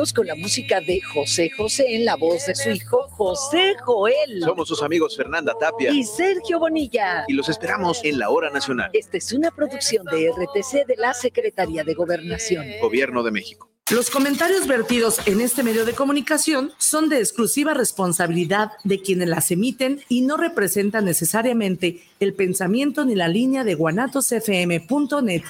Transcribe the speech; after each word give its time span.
amigos 0.00 0.12
con 0.14 0.26
la 0.26 0.34
música 0.34 0.80
de 0.80 1.02
José 1.02 1.50
José 1.50 1.94
en 1.94 2.06
la 2.06 2.16
voz 2.16 2.46
de 2.46 2.54
su 2.54 2.70
hijo 2.70 3.06
José 3.10 3.74
Joel. 3.84 4.40
Somos 4.42 4.66
sus 4.66 4.82
amigos 4.82 5.14
Fernanda 5.14 5.52
Tapia 5.60 5.90
y 5.90 6.04
Sergio 6.04 6.58
Bonilla. 6.58 7.24
Y 7.28 7.34
los 7.34 7.50
esperamos 7.50 8.00
en 8.02 8.18
la 8.18 8.30
hora 8.30 8.48
nacional. 8.48 8.88
Esta 8.94 9.18
es 9.18 9.30
una 9.34 9.50
producción 9.50 10.06
de 10.06 10.30
RTC 10.30 10.86
de 10.86 10.96
la 10.96 11.12
Secretaría 11.12 11.84
de 11.84 11.92
Gobernación. 11.92 12.64
Gobierno 12.80 13.22
de 13.22 13.30
México. 13.30 13.68
Los 13.90 14.08
comentarios 14.08 14.66
vertidos 14.66 15.20
en 15.26 15.42
este 15.42 15.62
medio 15.62 15.84
de 15.84 15.92
comunicación 15.92 16.72
son 16.78 17.10
de 17.10 17.18
exclusiva 17.18 17.74
responsabilidad 17.74 18.70
de 18.84 19.02
quienes 19.02 19.28
las 19.28 19.50
emiten 19.50 20.00
y 20.08 20.22
no 20.22 20.38
representan 20.38 21.04
necesariamente 21.04 22.00
el 22.20 22.32
pensamiento 22.32 23.04
ni 23.04 23.16
la 23.16 23.28
línea 23.28 23.64
de 23.64 23.74
guanatosfm.net. 23.74 25.42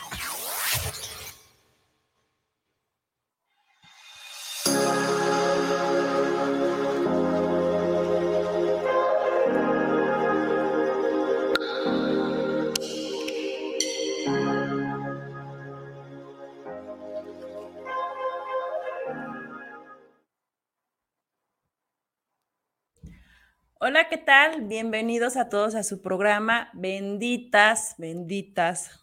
Hola, 23.83 24.11
¿qué 24.11 24.19
tal? 24.19 24.67
Bienvenidos 24.67 25.39
a 25.39 25.49
todos 25.49 25.75
a 25.75 25.83
su 25.85 26.03
programa 26.03 26.69
Benditas, 26.75 27.95
benditas 27.97 29.03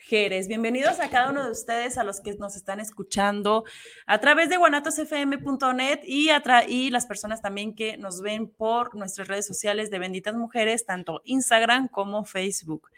mujeres. 0.00 0.48
Bienvenidos 0.48 0.98
a 0.98 1.10
cada 1.10 1.30
uno 1.30 1.44
de 1.44 1.50
ustedes, 1.50 1.98
a 1.98 2.04
los 2.04 2.20
que 2.20 2.34
nos 2.34 2.56
están 2.56 2.80
escuchando 2.80 3.64
a 4.06 4.18
través 4.18 4.48
de 4.48 4.56
guanatosfm.net 4.56 6.00
y, 6.04 6.30
y 6.68 6.90
las 6.90 7.06
personas 7.06 7.42
también 7.42 7.74
que 7.74 7.98
nos 7.98 8.22
ven 8.22 8.48
por 8.48 8.94
nuestras 8.94 9.28
redes 9.28 9.46
sociales 9.46 9.90
de 9.90 9.98
Benditas 9.98 10.34
Mujeres, 10.34 10.86
tanto 10.86 11.20
Instagram 11.24 11.88
como 11.88 12.24
Facebook. 12.24 12.88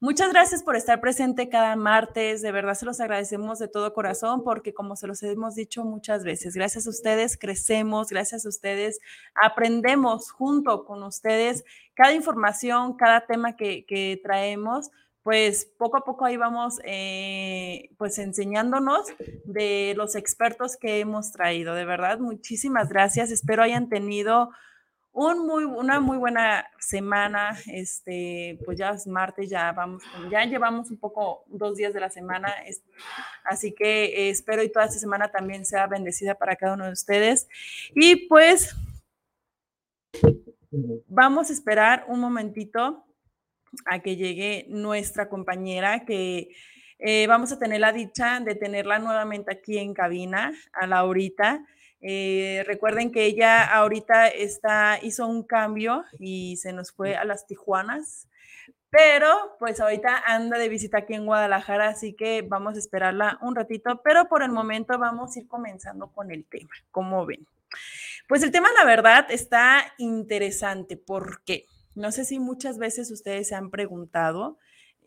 Muchas 0.00 0.30
gracias 0.30 0.62
por 0.62 0.76
estar 0.76 1.00
presente 1.00 1.48
cada 1.48 1.74
martes. 1.74 2.40
De 2.40 2.52
verdad 2.52 2.74
se 2.74 2.86
los 2.86 3.00
agradecemos 3.00 3.58
de 3.58 3.68
todo 3.68 3.92
corazón 3.92 4.44
porque 4.44 4.72
como 4.72 4.94
se 4.94 5.08
los 5.08 5.22
hemos 5.24 5.56
dicho 5.56 5.84
muchas 5.84 6.22
veces, 6.22 6.54
gracias 6.54 6.86
a 6.86 6.90
ustedes 6.90 7.36
crecemos, 7.36 8.08
gracias 8.08 8.46
a 8.46 8.48
ustedes 8.48 9.00
aprendemos 9.34 10.30
junto 10.30 10.84
con 10.84 11.02
ustedes 11.02 11.64
cada 11.94 12.12
información, 12.12 12.96
cada 12.96 13.26
tema 13.26 13.56
que, 13.56 14.20
traemos 14.22 14.90
pues 15.28 15.70
poco 15.76 15.98
a 15.98 16.04
poco 16.06 16.24
ahí 16.24 16.38
vamos 16.38 16.80
eh, 16.84 17.90
pues 17.98 18.18
enseñándonos 18.18 19.08
de 19.44 19.92
los 19.94 20.16
expertos 20.16 20.78
que 20.78 21.00
hemos 21.00 21.32
traído. 21.32 21.74
De 21.74 21.84
verdad, 21.84 22.18
muchísimas 22.18 22.88
gracias. 22.88 23.30
Espero 23.30 23.62
hayan 23.62 23.90
tenido 23.90 24.48
muy, 25.12 25.64
una 25.64 26.00
muy 26.00 26.16
buena 26.16 26.66
semana. 26.78 27.58
Este, 27.66 28.58
pues 28.64 28.78
ya 28.78 28.92
es 28.92 29.06
martes, 29.06 29.50
ya 29.50 29.70
vamos, 29.72 30.02
ya 30.30 30.46
llevamos 30.46 30.90
un 30.90 30.96
poco 30.98 31.44
dos 31.48 31.76
días 31.76 31.92
de 31.92 32.00
la 32.00 32.08
semana. 32.08 32.50
así 33.44 33.74
que 33.74 34.30
espero 34.30 34.62
y 34.62 34.72
toda 34.72 34.86
esta 34.86 34.98
semana 34.98 35.30
también 35.30 35.66
sea 35.66 35.86
bendecida 35.88 36.36
para 36.36 36.56
cada 36.56 36.72
uno 36.72 36.86
de 36.86 36.92
ustedes. 36.92 37.48
Y 37.94 38.28
pues 38.28 38.74
vamos 41.06 41.50
a 41.50 41.52
esperar 41.52 42.06
un 42.08 42.18
momentito 42.18 43.04
a 43.84 44.00
que 44.00 44.16
llegue 44.16 44.66
nuestra 44.68 45.28
compañera 45.28 46.04
que 46.04 46.50
eh, 46.98 47.26
vamos 47.28 47.52
a 47.52 47.58
tener 47.58 47.80
la 47.80 47.92
dicha 47.92 48.40
de 48.40 48.54
tenerla 48.54 48.98
nuevamente 48.98 49.52
aquí 49.52 49.78
en 49.78 49.94
cabina 49.94 50.52
a 50.72 50.86
Laurita. 50.86 51.64
Eh, 52.00 52.64
recuerden 52.66 53.12
que 53.12 53.24
ella 53.24 53.64
ahorita 53.64 54.28
está, 54.28 54.98
hizo 55.02 55.26
un 55.26 55.42
cambio 55.42 56.04
y 56.18 56.56
se 56.56 56.72
nos 56.72 56.92
fue 56.92 57.16
a 57.16 57.24
las 57.24 57.46
Tijuanas, 57.46 58.28
pero 58.90 59.56
pues 59.58 59.80
ahorita 59.80 60.22
anda 60.26 60.58
de 60.58 60.68
visita 60.68 60.98
aquí 60.98 61.14
en 61.14 61.26
Guadalajara, 61.26 61.88
así 61.88 62.14
que 62.14 62.42
vamos 62.42 62.76
a 62.76 62.78
esperarla 62.78 63.38
un 63.42 63.54
ratito, 63.54 64.00
pero 64.02 64.28
por 64.28 64.42
el 64.42 64.50
momento 64.50 64.98
vamos 64.98 65.36
a 65.36 65.40
ir 65.40 65.48
comenzando 65.48 66.08
con 66.12 66.30
el 66.30 66.44
tema, 66.46 66.70
como 66.90 67.26
ven. 67.26 67.46
Pues 68.28 68.42
el 68.42 68.50
tema, 68.50 68.68
la 68.76 68.84
verdad, 68.84 69.26
está 69.30 69.94
interesante 69.98 70.96
porque 70.96 71.66
no 71.98 72.12
sé 72.12 72.24
si 72.24 72.38
muchas 72.38 72.78
veces 72.78 73.10
ustedes 73.10 73.48
se 73.48 73.54
han 73.54 73.70
preguntado 73.70 74.56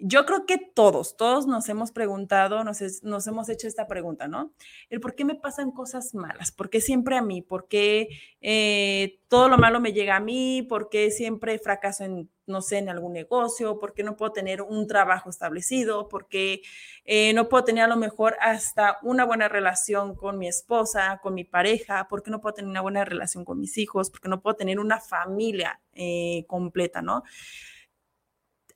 yo 0.03 0.25
creo 0.25 0.45
que 0.45 0.57
todos, 0.57 1.15
todos 1.15 1.45
nos 1.45 1.69
hemos 1.69 1.91
preguntado, 1.91 2.63
nos, 2.63 2.81
hemos 3.27 3.49
hecho 3.49 3.67
esta 3.67 3.87
pregunta, 3.87 4.27
¿no? 4.27 4.51
El 4.89 4.99
por 4.99 5.15
qué 5.15 5.25
me 5.25 5.35
pasan 5.35 5.71
cosas 5.71 6.15
malas, 6.15 6.51
por 6.51 6.69
qué 6.69 6.81
siempre 6.81 7.15
a 7.17 7.21
mí, 7.21 7.41
por 7.41 7.67
qué 7.67 8.09
eh, 8.41 9.19
todo 9.27 9.47
lo 9.47 9.57
malo 9.57 9.79
me 9.79 9.93
llega 9.93 10.15
a 10.15 10.19
mí, 10.19 10.63
por 10.63 10.89
qué 10.89 11.11
siempre 11.11 11.59
fracaso 11.59 12.03
en, 12.03 12.29
no 12.47 12.61
sé, 12.61 12.79
en 12.79 12.89
algún 12.89 13.13
negocio, 13.13 13.79
por 13.79 13.93
qué 13.93 14.03
no 14.03 14.15
puedo 14.15 14.31
tener 14.31 14.63
un 14.63 14.87
trabajo 14.87 15.29
establecido, 15.29 16.09
por 16.09 16.27
qué 16.27 16.61
eh, 17.05 17.33
no 17.33 17.47
puedo 17.47 17.63
tener 17.63 17.83
a 17.83 17.87
lo 17.87 17.95
mejor 17.95 18.35
hasta 18.41 18.97
una 19.03 19.23
buena 19.23 19.49
relación 19.49 20.15
con 20.15 20.39
mi 20.39 20.47
esposa, 20.47 21.19
con 21.21 21.35
mi 21.35 21.43
pareja, 21.43 22.07
por 22.07 22.23
qué 22.23 22.31
no 22.31 22.41
puedo 22.41 22.55
tener 22.55 22.69
una 22.69 22.81
buena 22.81 23.05
relación 23.05 23.45
con 23.45 23.59
mis 23.59 23.77
hijos, 23.77 24.09
por 24.09 24.21
qué 24.21 24.29
no 24.29 24.41
puedo 24.41 24.55
tener 24.55 24.79
una 24.79 24.99
familia 24.99 25.79
eh, 25.93 26.43
completa, 26.47 27.01
¿no? 27.01 27.23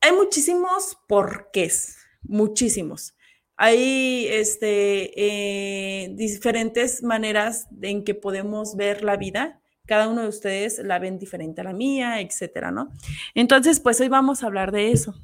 Hay 0.06 0.12
muchísimos 0.12 1.00
porqués, 1.08 1.98
muchísimos. 2.22 3.16
Hay 3.58 4.28
este, 4.30 5.14
eh, 5.16 6.10
diferentes 6.14 7.02
maneras 7.02 7.68
en 7.82 8.04
que 8.04 8.14
podemos 8.14 8.76
ver 8.76 9.04
la 9.04 9.18
vida. 9.18 9.62
Cada 9.88 10.08
uno 10.08 10.22
de 10.22 10.28
ustedes 10.28 10.78
la 10.78 11.00
ven 11.00 11.18
diferente 11.18 11.62
a 11.62 11.64
la 11.64 11.74
mía, 11.74 12.22
etcétera, 12.22 12.70
¿no? 12.70 12.90
Entonces, 13.34 13.80
pues 13.80 14.00
hoy 14.00 14.08
vamos 14.08 14.44
a 14.44 14.46
hablar 14.46 14.72
de 14.72 14.92
eso. 14.92 15.16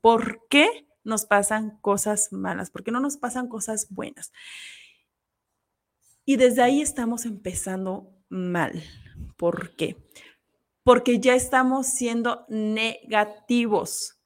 ¿Por 0.00 0.46
qué 0.48 0.86
nos 1.02 1.24
pasan 1.24 1.78
cosas 1.80 2.32
malas? 2.32 2.70
¿Por 2.70 2.84
qué 2.84 2.92
no 2.92 3.00
nos 3.00 3.16
pasan 3.16 3.48
cosas 3.48 3.88
buenas? 3.90 4.32
Y 6.24 6.36
desde 6.36 6.62
ahí 6.62 6.82
estamos 6.82 7.24
empezando 7.24 8.14
mal. 8.28 8.80
¿Por 9.36 9.74
qué? 9.74 9.96
Porque 10.84 11.18
ya 11.18 11.34
estamos 11.34 11.88
siendo 11.88 12.44
negativos. 12.48 14.20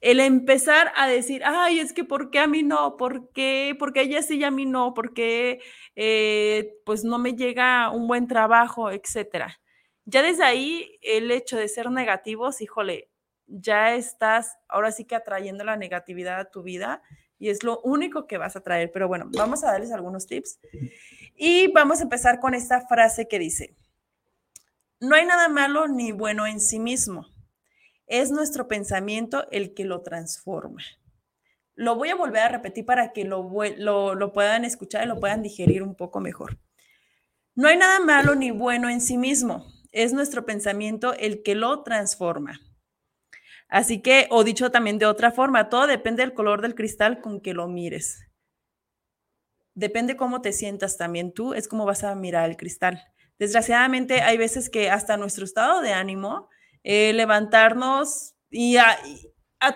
El 0.00 0.20
empezar 0.20 0.92
a 0.96 1.06
decir, 1.06 1.42
ay, 1.44 1.80
es 1.80 1.92
que 1.92 2.04
¿por 2.04 2.30
qué 2.30 2.38
a 2.38 2.46
mí 2.46 2.62
no? 2.62 2.96
¿Por 2.96 3.30
qué? 3.32 3.76
Porque 3.78 4.02
ella 4.02 4.22
sí 4.22 4.38
y 4.38 4.44
a 4.44 4.50
mí 4.50 4.64
no? 4.64 4.94
¿Por 4.94 5.12
qué 5.12 5.60
eh, 5.96 6.76
pues 6.84 7.04
no 7.04 7.18
me 7.18 7.34
llega 7.34 7.90
un 7.90 8.06
buen 8.06 8.26
trabajo, 8.26 8.90
etcétera? 8.90 9.60
Ya 10.04 10.22
desde 10.22 10.44
ahí 10.44 10.98
el 11.02 11.30
hecho 11.30 11.56
de 11.56 11.68
ser 11.68 11.90
negativos, 11.90 12.60
híjole, 12.62 13.10
ya 13.46 13.94
estás 13.94 14.56
ahora 14.68 14.92
sí 14.92 15.04
que 15.04 15.16
atrayendo 15.16 15.64
la 15.64 15.76
negatividad 15.76 16.40
a 16.40 16.50
tu 16.50 16.62
vida 16.62 17.02
y 17.38 17.50
es 17.50 17.62
lo 17.64 17.80
único 17.80 18.26
que 18.26 18.38
vas 18.38 18.56
a 18.56 18.62
traer. 18.62 18.90
Pero 18.92 19.08
bueno, 19.08 19.28
vamos 19.36 19.64
a 19.64 19.72
darles 19.72 19.92
algunos 19.92 20.26
tips. 20.26 20.60
Y 21.36 21.70
vamos 21.72 22.00
a 22.00 22.04
empezar 22.04 22.40
con 22.40 22.54
esta 22.54 22.86
frase 22.86 23.28
que 23.28 23.38
dice, 23.38 23.76
no 25.00 25.14
hay 25.14 25.26
nada 25.26 25.48
malo 25.48 25.86
ni 25.86 26.12
bueno 26.12 26.46
en 26.46 26.60
sí 26.60 26.78
mismo. 26.78 27.28
Es 28.06 28.30
nuestro 28.30 28.68
pensamiento 28.68 29.48
el 29.50 29.74
que 29.74 29.84
lo 29.84 30.02
transforma. 30.02 30.82
Lo 31.74 31.94
voy 31.94 32.08
a 32.08 32.16
volver 32.16 32.42
a 32.42 32.48
repetir 32.48 32.84
para 32.84 33.12
que 33.12 33.24
lo, 33.24 33.48
lo, 33.76 34.32
puedan 34.32 34.64
escuchar 34.64 35.04
y 35.04 35.08
lo 35.08 35.20
puedan 35.20 35.42
digerir 35.42 35.82
un 35.82 35.94
poco 35.94 36.18
mejor. 36.20 36.58
No 37.54 37.68
hay 37.68 37.76
nada 37.76 38.00
malo 38.00 38.34
ni 38.34 38.50
bueno 38.50 38.88
en 38.88 39.00
sí 39.00 39.16
mismo. 39.16 39.66
Es 39.92 40.12
nuestro 40.12 40.44
pensamiento 40.44 41.14
el 41.14 41.42
que 41.42 41.54
lo 41.54 41.82
transforma. 41.82 42.60
Así 43.68 44.00
que, 44.00 44.26
o 44.30 44.42
dicho 44.42 44.70
también 44.70 44.98
de 44.98 45.06
otra 45.06 45.30
forma, 45.30 45.68
todo 45.68 45.86
depende 45.86 46.22
del 46.22 46.34
color 46.34 46.62
del 46.62 46.74
cristal 46.74 47.20
con 47.20 47.40
que 47.40 47.54
lo 47.54 47.68
mires. 47.68 48.24
Depende 49.74 50.16
cómo 50.16 50.40
te 50.40 50.52
sientas 50.52 50.96
también 50.96 51.32
tú, 51.32 51.54
es 51.54 51.68
como 51.68 51.84
vas 51.84 52.02
a 52.02 52.14
mirar 52.14 52.48
el 52.50 52.56
cristal. 52.56 53.04
Desgraciadamente 53.38 54.20
hay 54.20 54.36
veces 54.36 54.68
que 54.68 54.90
hasta 54.90 55.16
nuestro 55.16 55.44
estado 55.44 55.80
de 55.80 55.92
ánimo, 55.92 56.48
eh, 56.82 57.12
levantarnos 57.12 58.34
y 58.50 58.76
a, 58.78 58.98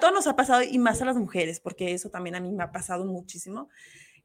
todos 0.01 0.15
nos 0.15 0.27
ha 0.27 0.37
pasado 0.37 0.63
y 0.63 0.79
más 0.79 1.03
a 1.03 1.05
las 1.05 1.17
mujeres, 1.17 1.61
porque 1.61 1.93
eso 1.93 2.11
también 2.11 2.35
a 2.35 2.41
mí 2.41 2.51
me 2.51 2.65
ha 2.65 2.73
pasado 2.73 3.05
muchísimo, 3.05 3.69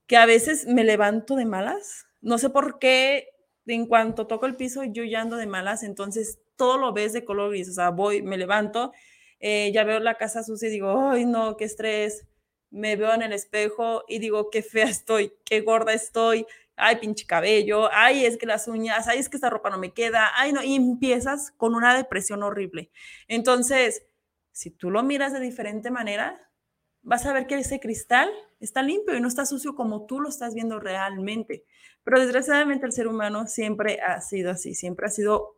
que 0.07 0.18
a 0.18 0.25
veces 0.25 0.66
me 0.68 0.84
levanto 0.84 1.36
de 1.36 1.45
malas, 1.45 2.07
no 2.22 2.38
sé 2.38 2.50
por 2.50 2.80
qué, 2.80 3.30
en 3.66 3.86
cuanto 3.86 4.28
toco 4.28 4.45
el 4.45 4.56
piso 4.56 4.84
yo 4.86 5.04
ya 5.04 5.22
ando 5.22 5.36
de 5.36 5.45
malas, 5.45 5.84
entonces 5.84 6.39
todo 6.56 6.78
lo 6.78 6.94
ves 6.94 7.13
de 7.13 7.25
color 7.25 7.51
gris, 7.51 7.69
o 7.69 7.74
sea, 7.74 7.89
voy, 7.89 8.22
me 8.22 8.38
levanto, 8.38 8.94
eh, 9.39 9.72
ya 9.74 9.84
veo 9.84 10.00
la 10.00 10.16
casa 10.16 10.44
sucia 10.44 10.69
y 10.69 10.72
digo, 10.72 11.10
ay 11.10 11.25
no, 11.25 11.57
qué 11.57 11.66
estrés, 11.66 12.25
me 12.69 12.95
veo 12.95 13.13
en 13.13 13.22
el 13.22 13.34
espejo 13.34 14.04
y 14.07 14.19
digo, 14.19 14.50
qué 14.50 14.62
fea 14.63 14.86
estoy, 14.86 15.34
qué 15.44 15.62
gorda 15.62 15.94
estoy, 15.94 16.45
ay, 16.77 16.97
pinche 16.97 17.25
cabello, 17.25 17.89
ay, 17.91 18.25
es 18.25 18.38
que 18.38 18.45
las 18.45 18.68
uñas, 18.68 19.07
ay, 19.07 19.19
es 19.19 19.29
que 19.29 19.38
esta 19.38 19.50
ropa 19.50 19.69
no 19.69 19.77
me 19.77 19.94
queda, 19.94 20.31
ay, 20.35 20.53
no, 20.53 20.63
y 20.63 20.75
empiezas 20.75 21.51
con 21.57 21.75
una 21.75 21.95
depresión 21.95 22.44
horrible. 22.44 22.91
Entonces, 23.27 24.03
si 24.51 24.71
tú 24.71 24.89
lo 24.89 25.03
miras 25.03 25.33
de 25.33 25.39
diferente 25.39 25.91
manera, 25.91 26.50
vas 27.01 27.25
a 27.25 27.33
ver 27.33 27.47
que 27.47 27.56
ese 27.56 27.79
cristal 27.79 28.29
está 28.59 28.81
limpio 28.81 29.15
y 29.15 29.21
no 29.21 29.27
está 29.27 29.45
sucio 29.45 29.75
como 29.75 30.06
tú 30.06 30.19
lo 30.19 30.29
estás 30.29 30.53
viendo 30.53 30.79
realmente. 30.79 31.65
Pero 32.03 32.19
desgraciadamente 32.19 32.85
el 32.85 32.91
ser 32.91 33.07
humano 33.07 33.47
siempre 33.47 34.00
ha 34.01 34.21
sido 34.21 34.51
así, 34.51 34.74
siempre 34.75 35.07
ha 35.07 35.09
sido 35.09 35.57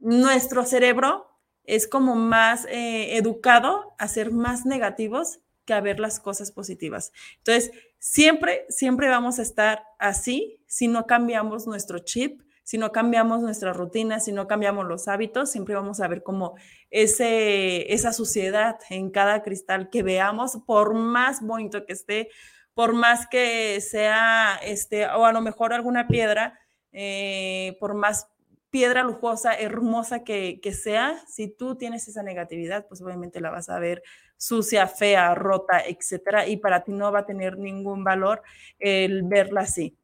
nuestro 0.00 0.64
cerebro 0.64 1.28
es 1.68 1.86
como 1.86 2.14
más 2.14 2.64
eh, 2.64 3.16
educado 3.16 3.94
a 3.98 4.08
ser 4.08 4.32
más 4.32 4.64
negativos 4.64 5.40
que 5.66 5.74
a 5.74 5.82
ver 5.82 6.00
las 6.00 6.18
cosas 6.18 6.50
positivas. 6.50 7.12
Entonces, 7.38 7.72
siempre, 7.98 8.64
siempre 8.68 9.08
vamos 9.08 9.38
a 9.38 9.42
estar 9.42 9.84
así 9.98 10.60
si 10.66 10.88
no 10.88 11.06
cambiamos 11.06 11.66
nuestro 11.66 11.98
chip, 12.00 12.42
si 12.68 12.76
no 12.76 12.92
cambiamos 12.92 13.40
nuestra 13.40 13.72
rutina, 13.72 14.20
si 14.20 14.30
no 14.30 14.46
cambiamos 14.46 14.86
los 14.86 15.08
hábitos, 15.08 15.50
siempre 15.50 15.74
vamos 15.74 16.00
a 16.00 16.08
ver 16.08 16.22
como 16.22 16.54
ese, 16.90 17.94
esa 17.94 18.12
suciedad 18.12 18.78
en 18.90 19.10
cada 19.10 19.42
cristal 19.42 19.88
que 19.88 20.02
veamos, 20.02 20.58
por 20.66 20.92
más 20.92 21.40
bonito 21.40 21.86
que 21.86 21.94
esté, 21.94 22.28
por 22.74 22.92
más 22.92 23.26
que 23.26 23.80
sea, 23.80 24.60
este, 24.62 25.06
o 25.06 25.24
a 25.24 25.32
lo 25.32 25.40
mejor 25.40 25.72
alguna 25.72 26.08
piedra, 26.08 26.60
eh, 26.92 27.78
por 27.80 27.94
más 27.94 28.28
piedra 28.68 29.02
lujosa, 29.02 29.54
hermosa 29.54 30.22
que, 30.22 30.60
que, 30.62 30.74
sea, 30.74 31.18
si 31.26 31.48
tú 31.48 31.76
tienes 31.76 32.06
esa 32.06 32.22
negatividad, 32.22 32.86
pues 32.86 33.00
obviamente 33.00 33.40
la 33.40 33.50
vas 33.50 33.70
a 33.70 33.78
ver 33.78 34.02
sucia, 34.38 34.86
fea, 34.86 35.34
rota, 35.34 35.82
etcétera, 35.84 36.46
y 36.46 36.56
para 36.56 36.84
ti 36.84 36.92
no 36.92 37.12
va 37.12 37.20
a 37.20 37.26
tener 37.26 37.58
ningún 37.58 38.04
valor 38.04 38.42
el 38.78 39.24
verla 39.24 39.62
así. 39.62 39.98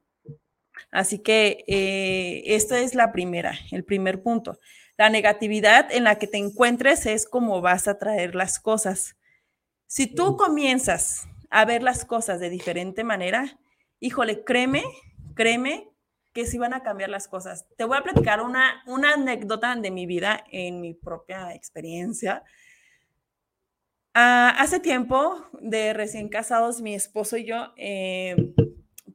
Así 0.90 1.20
que 1.20 1.64
eh, 1.66 2.42
esta 2.54 2.80
es 2.80 2.94
la 2.94 3.12
primera, 3.12 3.54
el 3.70 3.84
primer 3.84 4.22
punto. 4.22 4.58
La 4.96 5.08
negatividad 5.08 5.90
en 5.90 6.04
la 6.04 6.18
que 6.18 6.26
te 6.26 6.38
encuentres 6.38 7.06
es 7.06 7.26
como 7.26 7.60
vas 7.60 7.88
a 7.88 7.98
traer 7.98 8.34
las 8.34 8.60
cosas. 8.60 9.16
Si 9.86 10.06
tú 10.06 10.36
comienzas 10.36 11.26
a 11.50 11.64
ver 11.64 11.82
las 11.82 12.04
cosas 12.04 12.40
de 12.40 12.50
diferente 12.50 13.04
manera, 13.04 13.58
híjole, 14.00 14.44
créeme, 14.44 14.82
créeme 15.34 15.88
que 16.32 16.46
sí 16.46 16.58
van 16.58 16.74
a 16.74 16.82
cambiar 16.82 17.10
las 17.10 17.28
cosas. 17.28 17.66
Te 17.76 17.84
voy 17.84 17.96
a 17.96 18.02
platicar 18.02 18.40
una, 18.40 18.82
una 18.86 19.14
anécdota 19.14 19.74
de 19.76 19.90
mi 19.90 20.06
vida 20.06 20.44
en 20.50 20.80
mi 20.80 20.94
propia 20.94 21.54
experiencia. 21.54 22.42
Ah, 24.14 24.54
hace 24.58 24.78
tiempo, 24.78 25.44
de 25.60 25.92
recién 25.92 26.28
casados, 26.28 26.80
mi 26.80 26.94
esposo 26.94 27.36
y 27.36 27.44
yo, 27.44 27.72
eh, 27.76 28.54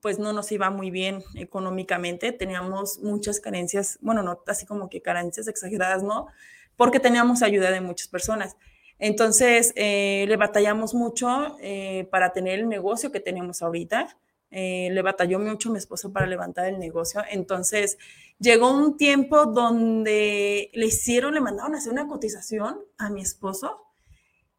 pues 0.01 0.19
no 0.19 0.33
nos 0.33 0.51
iba 0.51 0.69
muy 0.69 0.91
bien 0.91 1.23
económicamente, 1.35 2.33
teníamos 2.33 2.99
muchas 2.99 3.39
carencias, 3.39 3.97
bueno, 4.01 4.23
no 4.23 4.43
así 4.47 4.65
como 4.65 4.89
que 4.89 5.01
carencias 5.01 5.47
exageradas, 5.47 6.03
¿no? 6.03 6.27
Porque 6.75 6.99
teníamos 6.99 7.43
ayuda 7.43 7.71
de 7.71 7.81
muchas 7.81 8.09
personas. 8.09 8.57
Entonces, 8.99 9.71
eh, 9.75 10.25
le 10.27 10.35
batallamos 10.35 10.93
mucho 10.93 11.55
eh, 11.61 12.07
para 12.11 12.33
tener 12.33 12.59
el 12.59 12.67
negocio 12.67 13.11
que 13.11 13.21
tenemos 13.21 13.61
ahorita. 13.61 14.17
Eh, 14.51 14.89
le 14.91 15.01
batalló 15.01 15.39
mucho 15.39 15.69
mi 15.71 15.77
esposo 15.77 16.11
para 16.11 16.25
levantar 16.27 16.65
el 16.67 16.79
negocio. 16.79 17.21
Entonces, 17.29 17.97
llegó 18.39 18.71
un 18.71 18.97
tiempo 18.97 19.45
donde 19.45 20.69
le 20.73 20.85
hicieron, 20.85 21.33
le 21.33 21.41
mandaron 21.41 21.75
a 21.75 21.77
hacer 21.77 21.93
una 21.93 22.07
cotización 22.07 22.79
a 22.97 23.09
mi 23.09 23.21
esposo, 23.21 23.88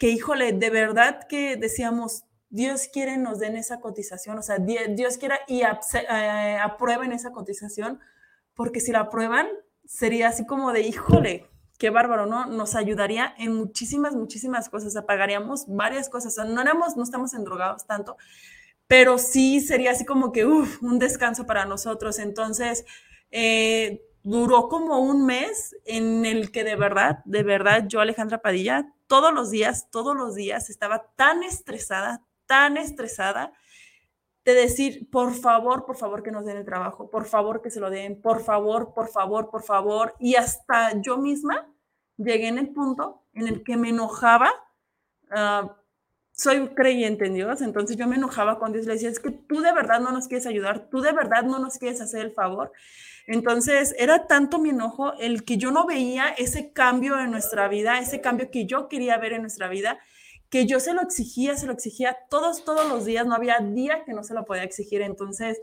que 0.00 0.08
híjole, 0.08 0.54
de 0.54 0.70
verdad 0.70 1.28
que 1.28 1.56
decíamos, 1.56 2.24
Dios 2.48 2.88
quiere 2.90 3.18
nos 3.18 3.38
den 3.38 3.54
esa 3.54 3.80
cotización, 3.80 4.38
o 4.38 4.42
sea, 4.42 4.56
Dios 4.56 5.18
quiera 5.18 5.40
y 5.46 5.60
eh, 5.60 6.58
aprueben 6.60 7.12
esa 7.12 7.32
cotización, 7.32 8.00
porque 8.54 8.80
si 8.80 8.92
la 8.92 9.00
aprueban, 9.00 9.46
sería 9.84 10.28
así 10.28 10.46
como 10.46 10.72
de, 10.72 10.80
híjole, 10.80 11.50
qué 11.78 11.90
bárbaro, 11.90 12.24
¿no? 12.24 12.46
Nos 12.46 12.76
ayudaría 12.76 13.34
en 13.36 13.54
muchísimas, 13.54 14.16
muchísimas 14.16 14.70
cosas, 14.70 14.96
apagaríamos 14.96 15.66
varias 15.68 16.08
cosas, 16.08 16.34
no 16.48 16.62
éramos, 16.62 16.96
no 16.96 17.02
estamos 17.02 17.34
endrogados 17.34 17.86
tanto, 17.86 18.16
pero 18.86 19.18
sí 19.18 19.60
sería 19.60 19.90
así 19.90 20.06
como 20.06 20.32
que, 20.32 20.46
uff, 20.46 20.82
un 20.82 20.98
descanso 20.98 21.44
para 21.44 21.66
nosotros. 21.66 22.18
Entonces, 22.18 22.86
eh, 23.30 24.02
duró 24.22 24.68
como 24.68 24.98
un 25.00 25.26
mes 25.26 25.76
en 25.84 26.24
el 26.24 26.50
que 26.50 26.64
de 26.64 26.76
verdad, 26.76 27.18
de 27.26 27.42
verdad, 27.42 27.84
yo, 27.86 28.00
Alejandra 28.00 28.38
Padilla, 28.38 28.94
todos 29.10 29.34
los 29.34 29.50
días, 29.50 29.90
todos 29.90 30.16
los 30.16 30.36
días 30.36 30.70
estaba 30.70 31.10
tan 31.16 31.42
estresada, 31.42 32.24
tan 32.46 32.76
estresada 32.76 33.52
de 34.44 34.54
decir, 34.54 35.10
por 35.10 35.34
favor, 35.34 35.84
por 35.84 35.96
favor 35.96 36.22
que 36.22 36.30
nos 36.30 36.44
den 36.44 36.58
el 36.58 36.64
trabajo, 36.64 37.10
por 37.10 37.24
favor 37.24 37.60
que 37.60 37.70
se 37.70 37.80
lo 37.80 37.90
den, 37.90 38.22
por 38.22 38.40
favor, 38.40 38.94
por 38.94 39.08
favor, 39.08 39.50
por 39.50 39.64
favor. 39.64 40.14
Y 40.20 40.36
hasta 40.36 40.92
yo 41.02 41.18
misma 41.18 41.66
llegué 42.18 42.46
en 42.46 42.58
el 42.58 42.68
punto 42.68 43.24
en 43.34 43.48
el 43.48 43.64
que 43.64 43.76
me 43.76 43.88
enojaba 43.88 44.52
uh, 45.32 45.68
soy 46.30 46.68
creyente 46.68 47.26
en 47.26 47.34
Dios, 47.34 47.62
entonces 47.62 47.96
yo 47.96 48.06
me 48.06 48.14
enojaba 48.14 48.60
con 48.60 48.72
Dios, 48.72 48.86
le 48.86 48.92
decía, 48.92 49.08
es 49.08 49.18
que 49.18 49.32
tú 49.32 49.60
de 49.60 49.72
verdad 49.72 49.98
no 49.98 50.12
nos 50.12 50.28
quieres 50.28 50.46
ayudar, 50.46 50.88
tú 50.88 51.00
de 51.00 51.12
verdad 51.12 51.42
no 51.42 51.58
nos 51.58 51.78
quieres 51.78 52.00
hacer 52.00 52.24
el 52.24 52.32
favor. 52.32 52.70
Entonces 53.26 53.94
era 53.98 54.26
tanto 54.26 54.58
mi 54.58 54.70
enojo 54.70 55.14
el 55.18 55.44
que 55.44 55.56
yo 55.56 55.70
no 55.70 55.86
veía 55.86 56.28
ese 56.28 56.72
cambio 56.72 57.18
en 57.18 57.30
nuestra 57.30 57.68
vida, 57.68 57.98
ese 57.98 58.20
cambio 58.20 58.50
que 58.50 58.66
yo 58.66 58.88
quería 58.88 59.18
ver 59.18 59.34
en 59.34 59.42
nuestra 59.42 59.68
vida, 59.68 59.98
que 60.48 60.66
yo 60.66 60.80
se 60.80 60.94
lo 60.94 61.02
exigía, 61.02 61.56
se 61.56 61.66
lo 61.66 61.72
exigía 61.72 62.16
todos, 62.28 62.64
todos 62.64 62.88
los 62.88 63.04
días, 63.04 63.26
no 63.26 63.34
había 63.34 63.58
día 63.58 64.04
que 64.04 64.12
no 64.12 64.24
se 64.24 64.34
lo 64.34 64.44
podía 64.44 64.64
exigir. 64.64 65.02
Entonces, 65.02 65.60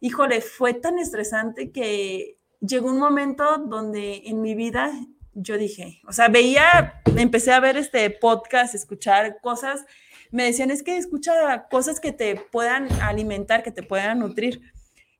híjole, 0.00 0.40
fue 0.40 0.74
tan 0.74 0.98
estresante 0.98 1.70
que 1.70 2.38
llegó 2.60 2.88
un 2.88 2.98
momento 2.98 3.58
donde 3.58 4.22
en 4.26 4.40
mi 4.40 4.54
vida 4.54 4.90
yo 5.34 5.56
dije, 5.58 6.00
o 6.06 6.12
sea, 6.12 6.28
veía, 6.28 7.02
empecé 7.16 7.52
a 7.52 7.60
ver 7.60 7.76
este 7.76 8.08
podcast, 8.10 8.74
escuchar 8.74 9.40
cosas 9.40 9.84
me 10.32 10.44
decían, 10.44 10.70
es 10.70 10.82
que 10.82 10.96
escucha 10.96 11.66
cosas 11.70 12.00
que 12.00 12.10
te 12.10 12.36
puedan 12.36 12.90
alimentar, 13.02 13.62
que 13.62 13.70
te 13.70 13.82
puedan 13.82 14.18
nutrir. 14.18 14.72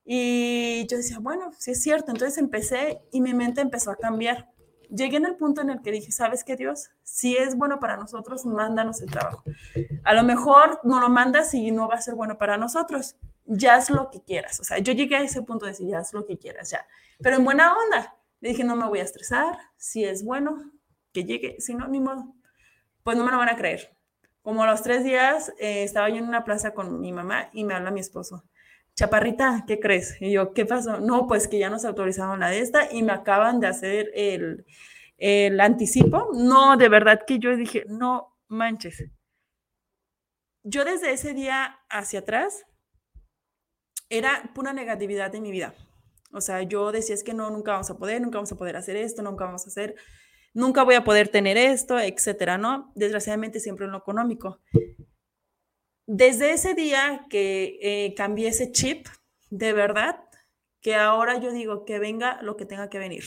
Y 0.05 0.87
yo 0.89 0.97
decía, 0.97 1.19
bueno, 1.21 1.53
sí 1.59 1.73
es 1.73 1.83
cierto. 1.83 2.11
Entonces 2.11 2.39
empecé 2.39 3.03
y 3.13 3.21
mi 3.21 3.35
mente 3.35 3.61
empezó 3.61 3.91
a 3.91 3.97
cambiar. 3.97 4.51
Llegué 4.91 5.17
en 5.17 5.27
el 5.27 5.37
punto 5.37 5.63
en 5.63 5.71
el 5.71 5.81
que 5.81 5.91
dije, 5.91 6.13
¿sabes 6.13 6.45
qué, 6.45 6.57
Dios? 6.57 6.91
Si 7.03 7.37
es 7.37 7.57
bueno 7.57 7.81
para 7.81 7.97
nosotros, 7.97 8.45
mándanos 8.45 9.01
el 9.01 9.11
trabajo. 9.11 9.43
A 10.05 10.13
lo 10.15 10.23
mejor 10.23 10.81
no 10.85 11.01
lo 11.01 11.09
mandas 11.09 11.55
y 11.55 11.71
no 11.71 11.89
va 11.89 11.95
a 11.95 12.03
ser 12.03 12.15
bueno 12.15 12.37
para 12.37 12.59
nosotros. 12.59 13.17
Ya 13.45 13.79
es 13.79 13.89
lo 13.91 14.11
que 14.11 14.23
quieras. 14.23 14.61
O 14.61 14.65
sea, 14.65 14.79
yo 14.79 14.93
llegué 14.93 15.17
a 15.17 15.23
ese 15.23 15.43
punto 15.43 15.65
de 15.65 15.73
decir, 15.73 15.89
ya 15.89 16.01
es 16.01 16.13
lo 16.13 16.27
que 16.27 16.39
quieras, 16.39 16.71
ya. 16.71 16.87
Pero 17.21 17.37
en 17.37 17.45
buena 17.45 17.73
onda. 17.73 18.17
Le 18.41 18.51
dije, 18.51 18.65
no 18.65 18.77
me 18.77 18.87
voy 18.89 18.99
a 18.99 19.05
estresar. 19.05 19.57
Si 19.77 20.05
es 20.05 20.25
bueno, 20.25 20.73
que 21.13 21.25
llegue. 21.25 21.57
Si 21.61 21.75
no, 21.75 21.89
ni 21.89 22.01
modo. 22.01 22.35
Pues 23.03 23.17
no 23.17 23.25
me 23.25 23.31
lo 23.31 23.39
van 23.39 23.49
a 23.49 23.57
creer 23.57 23.97
como 24.43 24.65
a 24.65 24.67
los 24.67 24.83
tres 24.83 25.05
días 25.05 25.53
eh, 25.59 25.85
estaba 25.85 26.09
yo 26.11 26.17
en 26.17 26.29
una 26.29 26.45
plaza 26.45 26.75
con 26.75 27.01
mi 27.01 27.13
mamá 27.13 27.49
y 27.53 27.65
me 27.65 27.75
habla 27.75 27.91
mi 27.91 28.01
esposo. 28.01 28.45
Chaparrita, 28.95 29.65
¿qué 29.67 29.81
crees? 29.81 30.17
Y 30.21 30.33
yo, 30.33 30.53
¿qué 30.53 30.67
pasó? 30.67 31.01
No, 31.01 31.27
pues 31.27 31.49
que 31.49 31.59
ya 31.59 31.71
nos 31.71 31.85
autorizaron 31.85 32.41
la 32.41 32.49
de 32.49 32.61
esta 32.61 32.93
y 32.93 33.03
me 33.03 33.13
acaban 33.13 33.61
de 33.61 33.67
hacer 33.67 34.11
el, 34.15 34.67
el 35.19 35.61
anticipo. 35.61 36.31
No, 36.35 36.77
de 36.77 36.89
verdad 36.89 37.23
que 37.27 37.39
yo 37.39 37.57
dije, 37.57 37.85
no 37.89 38.37
manches. 38.49 39.05
Yo 40.63 40.85
desde 40.85 41.13
ese 41.13 41.35
día 41.35 41.79
hacia 41.89 42.21
atrás 42.21 42.65
era 44.11 44.51
pura 44.55 44.73
negatividad 44.73 45.35
en 45.35 45.43
mi 45.43 45.51
vida. 45.51 45.75
O 46.33 46.41
sea, 46.41 46.63
yo 46.63 46.93
decía, 46.93 47.15
es 47.15 47.25
que 47.25 47.35
no, 47.35 47.51
nunca 47.51 47.73
vamos 47.73 47.91
a 47.91 47.99
poder, 47.99 48.21
nunca 48.21 48.39
vamos 48.39 48.53
a 48.53 48.57
poder 48.57 48.77
hacer 48.77 48.97
esto, 48.97 49.23
nunca 49.23 49.45
vamos 49.45 49.65
a 49.67 49.69
hacer 49.69 49.97
nunca 50.55 50.83
voy 50.83 50.95
a 50.95 51.05
poder 51.05 51.29
tener 51.29 51.57
esto, 51.57 51.99
etcétera, 51.99 52.59
¿no? 52.59 52.93
Desgraciadamente 52.95 53.61
siempre 53.61 53.87
en 53.87 53.93
lo 53.93 53.99
económico. 53.99 54.61
Desde 56.07 56.53
ese 56.53 56.75
día 56.75 57.27
que 57.31 57.79
eh, 57.81 58.15
cambié 58.17 58.49
ese 58.49 58.73
chip, 58.73 59.07
de 59.51 59.73
verdad, 59.73 60.17
que 60.81 60.97
ahora 60.97 61.39
yo 61.39 61.53
digo 61.53 61.85
que 61.85 61.99
venga 61.99 62.41
lo 62.43 62.57
que 62.57 62.67
tenga 62.67 62.91
que 62.91 62.99
venir. 62.99 63.25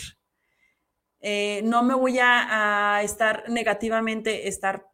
Eh, 1.22 1.62
no 1.64 1.84
me 1.84 1.96
voy 1.96 2.20
a, 2.20 2.98
a, 2.98 3.04
estar 3.04 3.50
negativamente, 3.50 4.48
estar 4.48 4.86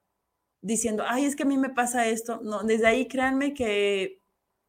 diciendo, 0.61 1.03
ay, 1.07 1.25
es 1.25 1.35
que 1.35 1.43
a 1.43 1.47
mí 1.47 1.57
me 1.57 1.69
pasa 1.69 2.07
esto. 2.07 2.39
No, 2.43 2.63
desde 2.63 2.87
ahí 2.87 3.07
créanme 3.07 3.53
que 3.53 4.21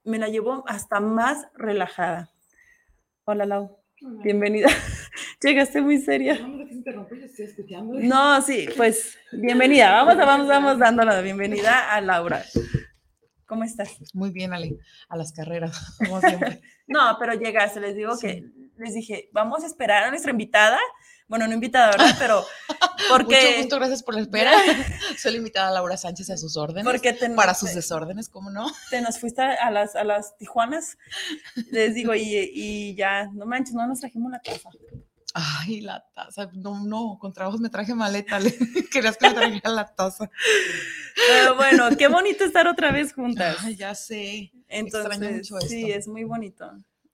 me 0.04 0.19
la 0.19 0.28
llevo 0.28 0.64
hasta 0.66 1.00
más 1.00 1.47
relajada. 1.54 2.31
Hola, 3.25 3.47
Lau. 3.47 3.78
Bienvenida. 4.00 4.69
Llegaste 5.42 5.81
muy 5.81 5.99
seria. 5.99 6.38
No, 8.02 8.42
sí, 8.42 8.66
pues 8.76 9.16
bienvenida. 9.31 9.92
Vamos, 9.92 10.16
vamos, 10.16 10.49
vamos 10.49 10.78
dando 10.78 11.04
la 11.04 11.21
bienvenida 11.21 11.92
a 11.92 12.00
Laura. 12.00 12.42
¿Cómo 13.52 13.64
estás? 13.64 13.90
Muy 14.14 14.30
bien, 14.30 14.54
Ale, 14.54 14.78
a 15.11 15.16
las 15.18 15.30
carreras, 15.30 15.78
como 15.99 16.23
siempre. 16.23 16.62
no, 16.87 17.18
pero 17.18 17.35
llegaste, 17.35 17.80
les 17.80 17.94
digo 17.94 18.18
que 18.18 18.50
les 18.78 18.94
dije, 18.94 19.28
vamos 19.30 19.62
a 19.62 19.66
esperar 19.66 20.04
a 20.04 20.09
nuestra 20.09 20.30
invitada 20.30 20.78
bueno, 21.28 21.47
no 21.47 21.54
invitada, 21.54 21.90
¿verdad? 21.90 22.16
Pero 22.18 22.44
porque... 23.11 23.37
Mucho 23.37 23.59
gusto, 23.59 23.76
gracias 23.76 24.02
por 24.02 24.14
la 24.14 24.21
espera. 24.21 24.52
Soy 25.18 25.32
la 25.32 25.38
invitada 25.38 25.71
Laura 25.71 25.97
Sánchez 25.97 26.30
a 26.30 26.37
sus 26.37 26.56
órdenes. 26.56 26.85
Porque 26.85 27.14
para 27.35 27.54
sus 27.54 27.75
desórdenes, 27.75 28.28
¿cómo 28.28 28.50
no? 28.50 28.71
Te 28.90 29.00
nos 29.00 29.18
fuiste 29.18 29.40
a 29.40 29.71
las, 29.71 29.97
a 29.97 30.04
las 30.04 30.37
Tijuanas, 30.37 30.99
les 31.71 31.94
digo, 31.94 32.14
y, 32.14 32.50
y 32.52 32.94
ya, 32.97 33.30
no 33.32 33.47
manches, 33.47 33.75
no 33.75 33.87
nos 33.87 34.00
trajimos 34.00 34.30
la 34.30 34.40
taza. 34.40 34.71
Ay, 35.34 35.80
la 35.80 36.04
taza. 36.14 36.50
No, 36.52 36.84
no, 36.84 37.18
con 37.18 37.32
trabajos 37.32 37.60
me 37.60 37.70
traje 37.70 37.94
maleta. 37.94 38.38
Querías 38.92 39.16
que 39.16 39.28
me 39.28 39.34
trajera 39.34 39.70
la 39.70 39.94
taza. 39.94 40.30
Pero 41.28 41.56
bueno, 41.56 41.88
qué 41.96 42.08
bonito 42.08 42.44
estar 42.44 42.66
otra 42.68 42.92
vez 42.92 43.12
juntas. 43.12 43.56
Ay, 43.60 43.76
ya 43.76 43.94
sé. 43.94 44.52
Entonces, 44.68 45.18
mucho 45.18 45.58
esto. 45.58 45.68
sí, 45.68 45.90
es 45.90 46.08
muy 46.08 46.24
bonito. 46.24 46.70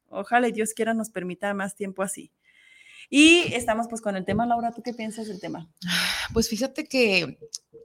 Ojalá 0.08 0.48
y 0.48 0.52
Dios 0.52 0.72
quiera 0.75 0.94
nos 0.94 1.10
permita 1.10 1.52
más 1.54 1.76
tiempo 1.76 2.02
así. 2.02 2.32
Y 3.10 3.54
estamos 3.54 3.87
pues 3.88 4.00
con 4.00 4.16
el 4.16 4.25
tema, 4.25 4.46
Laura, 4.46 4.72
¿tú 4.72 4.82
qué 4.82 4.92
piensas 4.92 5.28
del 5.28 5.40
tema? 5.40 5.68
Pues 6.34 6.50
fíjate 6.50 6.84
que 6.87 7.38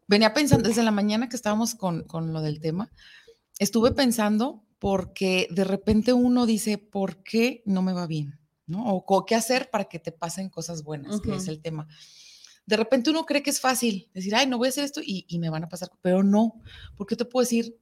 venía 0.05 0.33
pensando 0.33 0.67
desde 0.67 0.83
la 0.83 0.91
mañana 0.91 1.29
que 1.29 1.37
estábamos 1.37 1.75
con, 1.75 2.03
con 2.03 2.33
lo 2.33 2.41
del 2.41 2.59
tema, 2.59 2.91
estuve 3.57 3.91
pensando 3.93 4.65
porque 4.79 5.47
de 5.49 5.63
repente 5.63 6.11
uno 6.11 6.45
dice, 6.45 6.77
¿por 6.77 7.23
qué 7.23 7.63
no 7.65 7.81
me 7.81 7.93
va 7.93 8.05
bien? 8.05 8.37
¿No? 8.65 8.85
O 8.95 9.25
qué 9.25 9.35
hacer 9.35 9.69
para 9.69 9.85
que 9.85 9.99
te 9.99 10.11
pasen 10.11 10.49
cosas 10.49 10.83
buenas, 10.83 11.19
que 11.21 11.35
es 11.35 11.47
el 11.47 11.61
tema. 11.61 11.87
De 12.65 12.77
repente 12.77 13.09
uno 13.09 13.25
cree 13.25 13.43
que 13.43 13.49
es 13.49 13.59
fácil 13.59 14.09
decir, 14.13 14.33
ay, 14.35 14.47
no 14.47 14.57
voy 14.57 14.67
a 14.67 14.69
hacer 14.69 14.85
esto 14.85 15.01
y, 15.03 15.25
y 15.27 15.37
me 15.39 15.49
van 15.49 15.65
a 15.65 15.69
pasar, 15.69 15.91
pero 16.01 16.23
no, 16.23 16.61
porque 16.95 17.17
te 17.17 17.25
puedo 17.25 17.43
decir, 17.43 17.77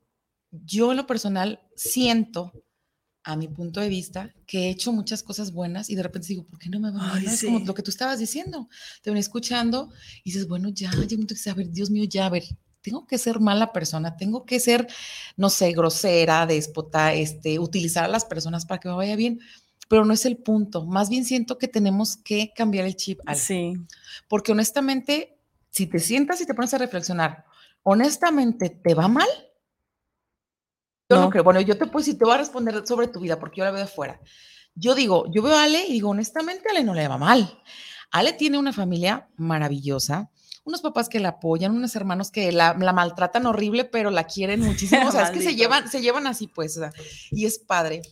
yo 0.49 0.91
en 0.91 0.97
lo 0.97 1.05
personal 1.05 1.61
siento 1.75 2.51
a 3.23 3.35
mi 3.35 3.47
punto 3.47 3.79
de 3.79 3.89
vista, 3.89 4.33
que 4.47 4.65
he 4.65 4.69
hecho 4.69 4.91
muchas 4.91 5.21
cosas 5.23 5.51
buenas 5.51 5.89
y 5.89 5.95
de 5.95 6.03
repente 6.03 6.29
digo, 6.29 6.43
¿por 6.43 6.57
qué 6.57 6.69
no 6.69 6.79
me 6.79 6.91
va 6.91 7.13
bien? 7.19 7.31
Es 7.31 7.43
como 7.43 7.59
lo 7.59 7.73
que 7.73 7.83
tú 7.83 7.91
estabas 7.91 8.19
diciendo. 8.19 8.67
Te 9.01 9.11
ven 9.11 9.17
escuchando 9.17 9.89
y 10.23 10.31
dices, 10.31 10.47
bueno, 10.47 10.69
ya, 10.69 10.91
ya, 10.91 11.51
a 11.51 11.55
ver, 11.55 11.69
Dios 11.69 11.91
mío, 11.91 12.03
ya, 12.05 12.25
a 12.25 12.29
ver, 12.29 12.43
tengo 12.81 13.05
que 13.05 13.19
ser 13.19 13.39
mala 13.39 13.71
persona, 13.73 14.17
tengo 14.17 14.45
que 14.45 14.59
ser, 14.59 14.87
no 15.37 15.49
sé, 15.49 15.71
grosera, 15.71 16.47
déspota, 16.47 17.13
este, 17.13 17.59
utilizar 17.59 18.05
a 18.05 18.07
las 18.07 18.25
personas 18.25 18.65
para 18.65 18.79
que 18.79 18.89
me 18.89 18.95
vaya 18.95 19.15
bien, 19.15 19.39
pero 19.91 20.05
no 20.05 20.13
es 20.13 20.25
el 20.25 20.37
punto. 20.37 20.85
Más 20.85 21.09
bien 21.09 21.25
siento 21.25 21.57
que 21.57 21.67
tenemos 21.67 22.15
que 22.15 22.53
cambiar 22.55 22.85
el 22.85 22.95
chip. 22.95 23.19
Sí. 23.35 23.73
Porque 24.29 24.53
honestamente, 24.53 25.37
si 25.69 25.85
te 25.85 25.99
sientas 25.99 26.39
y 26.39 26.45
te 26.45 26.53
pones 26.53 26.73
a 26.73 26.77
reflexionar, 26.77 27.43
honestamente, 27.83 28.69
¿te 28.69 28.93
va 28.93 29.09
mal? 29.09 29.27
Yo 31.09 31.19
no. 31.19 31.29
creo. 31.29 31.43
Bueno, 31.43 31.59
yo 31.59 31.77
te 31.77 31.87
puedo 31.87 32.05
decir, 32.05 32.17
te 32.17 32.23
voy 32.23 32.35
a 32.35 32.37
responder 32.37 32.87
sobre 32.87 33.09
tu 33.09 33.19
vida 33.19 33.37
porque 33.37 33.57
yo 33.57 33.65
la 33.65 33.71
veo 33.71 33.81
de 33.81 33.87
fuera. 33.87 34.21
Yo 34.75 34.95
digo, 34.95 35.25
yo 35.29 35.41
veo 35.41 35.57
a 35.57 35.63
Ale 35.63 35.85
y 35.85 35.91
digo, 35.91 36.11
honestamente, 36.11 36.69
a 36.69 36.71
Ale 36.71 36.85
no 36.85 36.93
le 36.93 37.09
va 37.09 37.17
mal. 37.17 37.61
Ale 38.11 38.31
tiene 38.31 38.57
una 38.57 38.71
familia 38.71 39.27
maravillosa, 39.35 40.31
unos 40.63 40.79
papás 40.79 41.09
que 41.09 41.19
la 41.19 41.29
apoyan, 41.29 41.75
unos 41.75 41.97
hermanos 41.97 42.31
que 42.31 42.53
la, 42.53 42.75
maltratan 42.75 43.45
horrible, 43.45 43.83
pero 43.83 44.09
la 44.09 44.23
quieren 44.23 44.61
muchísimo. 44.61 45.09
O 45.09 45.11
sea, 45.11 45.23
es 45.23 45.31
que 45.31 45.41
se 45.41 45.53
llevan, 45.57 45.91
se 45.91 45.99
llevan 45.99 46.27
así, 46.27 46.47
pues, 46.47 46.79
y 47.29 47.45
es 47.45 47.59
padre. 47.59 48.03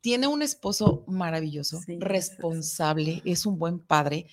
Tiene 0.00 0.26
un 0.26 0.42
esposo 0.42 1.04
maravilloso, 1.08 1.80
responsable, 1.98 3.22
es 3.24 3.46
un 3.46 3.58
buen 3.58 3.78
padre. 3.78 4.26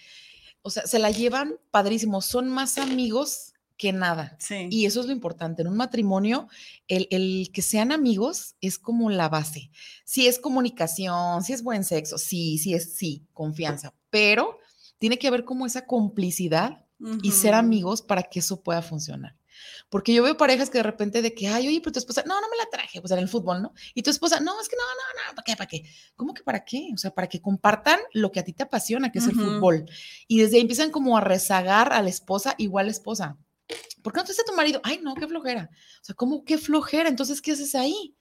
O 0.62 0.70
sea, 0.70 0.86
se 0.86 1.00
la 1.00 1.12
llevan 1.12 1.56
padrísimo. 1.72 2.22
Son 2.22 2.50
más 2.50 2.78
amigos 2.78 3.54
que 3.78 3.92
nada. 3.92 4.38
Y 4.70 4.86
eso 4.86 5.02
es 5.02 5.08
lo 5.08 5.12
importante. 5.12 5.62
En 5.62 5.68
un 5.68 5.76
matrimonio, 5.76 6.48
el, 6.88 7.50
que 7.52 7.62
sean 7.62 7.92
amigos 7.92 8.56
es 8.62 8.78
como 8.78 9.10
la 9.10 9.30
base. 9.30 9.72
Si 10.06 10.28
es 10.28 10.40
comunicación, 10.40 11.44
si 11.44 11.54
es 11.54 11.64
buen 11.64 11.84
sexo, 11.84 12.18
sí, 12.18 12.58
sí 12.58 12.74
es, 12.74 12.94
sí, 12.94 13.26
confianza, 13.34 13.94
pero 14.10 14.58
tiene 15.00 15.18
que 15.18 15.28
haber 15.28 15.44
como 15.44 15.66
esa 15.66 15.86
complicidad 15.86 16.86
y 17.22 17.32
ser 17.32 17.54
amigos 17.54 18.02
para 18.02 18.24
que 18.24 18.40
eso 18.40 18.64
pueda 18.64 18.82
funcionar. 18.82 19.36
Porque 19.90 20.14
yo 20.14 20.24
veo 20.24 20.38
parejas 20.38 20.70
que 20.70 20.80
de 20.80 20.84
repente 20.84 21.22
de 21.22 21.34
que, 21.34 21.48
ay, 21.48 21.68
oye, 21.68 21.80
pero 21.82 21.94
tu 21.94 22.00
esposa, 22.00 22.24
no, 22.26 22.40
no 22.40 22.50
me 22.50 22.58
la 22.58 22.66
traje, 22.72 23.02
pues 23.02 23.12
en 23.12 23.20
el 23.20 23.30
fútbol, 23.30 23.62
¿no? 23.62 23.74
Y 23.94 24.04
tu 24.04 24.10
esposa, 24.10 24.40
no, 24.40 24.60
es 24.60 24.70
que 24.70 24.76
no, 24.76 24.84
no, 24.84 25.30
no, 25.30 25.36
¿para 25.36 25.44
qué? 25.44 25.56
¿Para 25.56 25.68
qué? 25.68 25.84
¿Cómo 26.16 26.34
que 26.34 26.44
para 26.44 26.64
qué? 26.64 26.90
O 26.94 26.98
sea, 26.98 27.12
para 27.12 27.28
que 27.28 27.42
compartan 27.42 28.00
lo 28.14 28.32
que 28.32 28.40
a 28.40 28.44
ti 28.44 28.54
te 28.54 28.64
apasiona, 28.64 29.12
que 29.12 29.20
es 29.20 29.28
el 29.28 29.36
fútbol. 29.36 29.86
Y 30.28 30.40
desde 30.40 30.58
ahí 30.58 30.62
empiezan 30.62 30.92
como 30.92 31.18
a 31.18 31.22
rezagar 31.22 31.94
a 31.94 32.02
la 32.02 32.10
esposa, 32.10 32.56
igual 32.58 32.88
esposa. 32.88 33.38
¿Por 34.02 34.14
qué 34.14 34.20
no 34.20 34.26
te 34.26 34.34
dice 34.34 34.44
tu 34.46 34.54
marido? 34.54 34.82
Ay, 34.84 35.00
no, 35.02 35.16
qué 35.16 35.28
flojera. 35.28 35.70
O 35.72 36.04
sea, 36.04 36.16
¿cómo 36.16 36.44
qué 36.44 36.58
flojera? 36.58 37.10
Entonces, 37.10 37.42
¿qué 37.42 37.54
haces 37.54 37.76
ahí? 37.76 38.16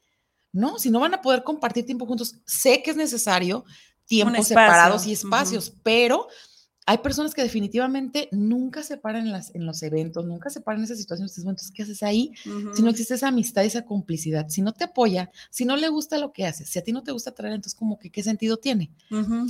No, 0.52 0.78
si 0.78 0.90
no 0.90 1.00
van 1.00 1.14
a 1.14 1.22
poder 1.22 1.42
compartir 1.42 1.86
tiempo 1.86 2.06
juntos, 2.06 2.36
sé 2.46 2.82
que 2.82 2.90
es 2.90 2.96
necesario 2.96 3.64
tiempos 4.06 4.48
separados 4.48 5.06
y 5.06 5.12
espacios, 5.12 5.72
pero 5.82 6.28
hay 6.84 6.98
personas 6.98 7.32
que 7.32 7.42
definitivamente 7.42 8.28
nunca 8.32 8.82
se 8.82 8.96
paran 8.96 9.26
en, 9.26 9.32
las, 9.32 9.54
en 9.54 9.66
los 9.66 9.82
eventos, 9.82 10.24
nunca 10.24 10.50
se 10.50 10.60
paran 10.60 10.80
en 10.80 10.84
esas 10.86 10.98
situaciones. 10.98 11.36
Entonces, 11.38 11.70
¿qué 11.72 11.84
haces 11.84 12.02
ahí? 12.02 12.32
Si 12.74 12.82
no 12.82 12.90
existe 12.90 13.14
esa 13.14 13.28
amistad, 13.28 13.64
esa 13.64 13.84
complicidad, 13.84 14.48
si 14.48 14.62
no 14.62 14.72
te 14.72 14.84
apoya, 14.84 15.30
si 15.50 15.64
no 15.64 15.76
le 15.76 15.88
gusta 15.88 16.18
lo 16.18 16.32
que 16.32 16.44
haces, 16.44 16.68
si 16.68 16.78
a 16.78 16.82
ti 16.82 16.92
no 16.92 17.04
te 17.04 17.12
gusta 17.12 17.32
traer, 17.32 17.54
entonces, 17.54 17.78
como 17.78 17.98
que, 17.98 18.10
¿qué 18.10 18.22
sentido 18.22 18.56
tiene? 18.56 18.90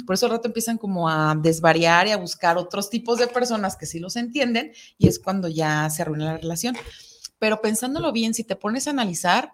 Por 0.07 0.15
eso 0.15 0.27
al 0.27 0.33
rato 0.33 0.49
empiezan 0.49 0.77
como 0.77 1.09
a 1.09 1.35
desvariar 1.35 2.07
y 2.07 2.11
a 2.11 2.19
buscar 2.19 2.59
otros 2.59 2.91
tipos 2.91 3.19
de 3.19 3.29
personas 3.29 3.77
que 3.77 3.87
sí 3.87 3.99
los 3.99 4.17
entienden 4.17 4.73
y 4.99 5.09
es 5.09 5.19
cuando 5.19 5.49
ya 5.49 5.89
se 5.89 6.03
arruina 6.03 6.27
la 6.27 6.39
relación. 6.39 6.77
Pero 7.39 7.62
pensándolo 7.62 8.12
bien, 8.12 8.35
si 8.35 8.45
te 8.45 8.57
pones 8.57 8.87
a 8.87 8.91
analizar, 8.91 9.53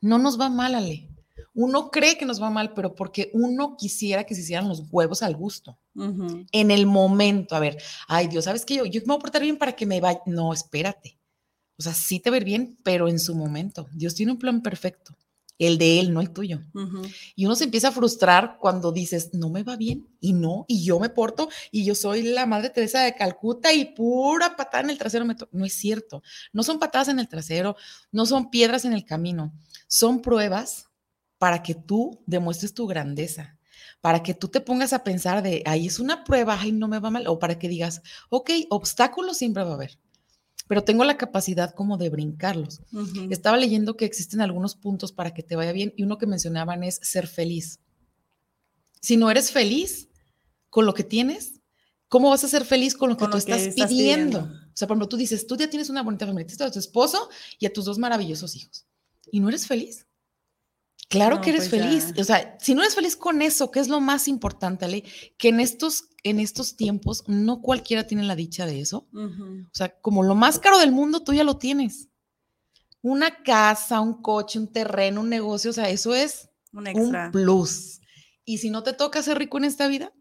no 0.00 0.18
nos 0.18 0.40
va 0.40 0.48
mal, 0.48 0.74
Ale 0.74 1.08
uno 1.54 1.90
cree 1.90 2.18
que 2.18 2.24
nos 2.24 2.40
va 2.42 2.50
mal, 2.50 2.74
pero 2.74 2.94
porque 2.94 3.30
uno 3.32 3.76
quisiera 3.76 4.24
que 4.24 4.34
se 4.34 4.42
hicieran 4.42 4.68
los 4.68 4.84
huevos 4.90 5.22
al 5.22 5.36
gusto. 5.36 5.78
En 6.52 6.70
el 6.70 6.86
momento, 6.86 7.56
a 7.56 7.60
ver, 7.60 7.78
ay 8.08 8.28
Dios, 8.28 8.44
¿sabes 8.44 8.64
qué? 8.64 8.76
Yo, 8.76 8.84
yo 8.84 9.00
me 9.00 9.06
voy 9.06 9.16
a 9.16 9.20
portar 9.20 9.42
bien 9.42 9.56
para 9.56 9.72
que 9.72 9.86
me 9.86 10.00
vaya. 10.00 10.20
No, 10.26 10.52
espérate. 10.52 11.18
O 11.78 11.82
sea, 11.82 11.92
sí 11.92 12.20
te 12.20 12.30
ver 12.30 12.44
bien, 12.44 12.78
pero 12.82 13.08
en 13.08 13.18
su 13.18 13.34
momento. 13.34 13.86
Dios 13.92 14.14
tiene 14.14 14.32
un 14.32 14.38
plan 14.38 14.62
perfecto. 14.62 15.16
El 15.58 15.78
de 15.78 16.00
él, 16.00 16.12
no 16.12 16.20
el 16.20 16.30
tuyo. 16.32 16.60
Y 17.34 17.46
uno 17.46 17.56
se 17.56 17.64
empieza 17.64 17.88
a 17.88 17.92
frustrar 17.92 18.58
cuando 18.60 18.92
dices, 18.92 19.30
no 19.32 19.48
me 19.48 19.62
va 19.62 19.76
bien, 19.76 20.06
y 20.20 20.34
no, 20.34 20.66
y 20.68 20.84
yo 20.84 21.00
me 21.00 21.08
porto, 21.08 21.48
y 21.70 21.82
yo 21.86 21.94
soy 21.94 22.22
la 22.22 22.44
madre 22.44 22.68
Teresa 22.68 23.02
de 23.02 23.14
Calcuta, 23.14 23.72
y 23.72 23.86
pura 23.86 24.54
patada 24.54 24.84
en 24.84 24.90
el 24.90 24.98
trasero. 24.98 25.24
Me 25.24 25.34
no 25.52 25.64
es 25.64 25.72
cierto. 25.72 26.22
No 26.52 26.62
son 26.62 26.78
patadas 26.78 27.08
en 27.08 27.18
el 27.18 27.28
trasero, 27.28 27.76
no 28.12 28.26
son 28.26 28.50
piedras 28.50 28.84
en 28.84 28.92
el 28.92 29.06
camino. 29.06 29.54
Son 29.86 30.20
pruebas 30.20 30.88
para 31.38 31.62
que 31.62 31.74
tú 31.74 32.22
demuestres 32.26 32.74
tu 32.74 32.86
grandeza, 32.86 33.58
para 34.00 34.22
que 34.22 34.34
tú 34.34 34.48
te 34.48 34.60
pongas 34.60 34.92
a 34.92 35.04
pensar 35.04 35.42
de, 35.42 35.62
ay, 35.66 35.86
es 35.86 35.98
una 35.98 36.24
prueba, 36.24 36.58
ay, 36.60 36.72
no 36.72 36.88
me 36.88 36.98
va 36.98 37.10
mal, 37.10 37.26
o 37.26 37.38
para 37.38 37.58
que 37.58 37.68
digas, 37.68 38.02
ok, 38.30 38.50
obstáculos 38.70 39.38
siempre 39.38 39.64
va 39.64 39.70
a 39.70 39.74
haber, 39.74 39.98
pero 40.68 40.84
tengo 40.84 41.04
la 41.04 41.16
capacidad 41.16 41.74
como 41.74 41.96
de 41.96 42.10
brincarlos. 42.10 42.80
Estaba 43.30 43.56
leyendo 43.56 43.96
que 43.96 44.04
existen 44.04 44.40
algunos 44.40 44.74
puntos 44.74 45.12
para 45.12 45.32
que 45.32 45.42
te 45.42 45.56
vaya 45.56 45.72
bien 45.72 45.92
y 45.96 46.02
uno 46.02 46.18
que 46.18 46.26
mencionaban 46.26 46.82
es 46.84 46.98
ser 47.02 47.26
feliz. 47.26 47.80
Si 49.00 49.16
no 49.16 49.30
eres 49.30 49.52
feliz 49.52 50.08
con 50.70 50.86
lo 50.86 50.94
que 50.94 51.04
tienes, 51.04 51.60
¿cómo 52.08 52.30
vas 52.30 52.44
a 52.44 52.48
ser 52.48 52.64
feliz 52.64 52.94
con 52.94 53.10
lo 53.10 53.16
que 53.16 53.28
tú 53.28 53.36
estás, 53.36 53.68
pidiendo? 53.74 54.40
O 54.40 54.76
sea, 54.76 54.88
por 54.88 54.96
ejemplo, 54.96 55.08
tú 55.08 55.16
dices, 55.16 55.46
tú 55.46 55.56
ya 55.56 55.70
tienes 55.70 55.88
una 55.88 56.02
bonita 56.02 56.26
familia, 56.26 56.46
tienes 56.46 56.60
a 56.60 56.70
tu 56.70 56.78
esposo 56.78 57.28
y 57.58 57.66
a 57.66 57.72
tus 57.72 57.84
dos 57.84 57.98
maravillosos 57.98 58.56
hijos, 58.56 58.86
y 59.30 59.40
no 59.40 59.48
eres 59.48 59.66
feliz. 59.66 60.06
Claro 61.08 61.40
que 61.40 61.50
eres 61.50 61.68
pues 61.68 61.82
feliz. 61.82 62.14
O 62.18 62.24
sea, 62.24 62.56
si 62.60 62.74
no 62.74 62.82
eres 62.82 62.94
feliz 62.94 63.16
con 63.16 63.40
eso, 63.40 63.70
que 63.70 63.78
es 63.78 63.88
lo 63.88 64.00
más 64.00 64.26
importante, 64.26 64.84
Ale, 64.84 65.04
que 65.38 65.48
en 65.48 65.60
estos, 65.60 66.08
en 66.24 66.40
estos 66.40 66.76
tiempos 66.76 67.22
no 67.28 67.62
cualquiera 67.62 68.06
tiene 68.06 68.24
la 68.24 68.34
dicha 68.34 68.66
de 68.66 68.80
eso. 68.80 69.08
O 69.14 69.74
sea, 69.74 70.00
como 70.00 70.24
lo 70.24 70.34
más 70.34 70.58
caro 70.58 70.78
del 70.78 70.92
mundo, 70.92 71.22
tú 71.22 71.32
ya 71.32 71.44
lo 71.44 71.58
tienes. 71.58 72.08
Una 73.02 73.42
casa, 73.44 74.00
un 74.00 74.20
coche, 74.20 74.58
un 74.58 74.72
terreno, 74.72 75.20
un 75.20 75.28
negocio, 75.28 75.70
o 75.70 75.74
sea, 75.74 75.88
eso 75.90 76.12
es 76.14 76.50
un, 76.72 77.30
plus. 77.30 78.00
Y 78.44 78.58
si 78.58 78.70
no 78.70 78.82
te 78.82 78.92
toca 78.92 79.22
ser 79.22 79.38
rico 79.38 79.58
en 79.58 79.64
esta 79.64 79.86
vida, 79.86 80.12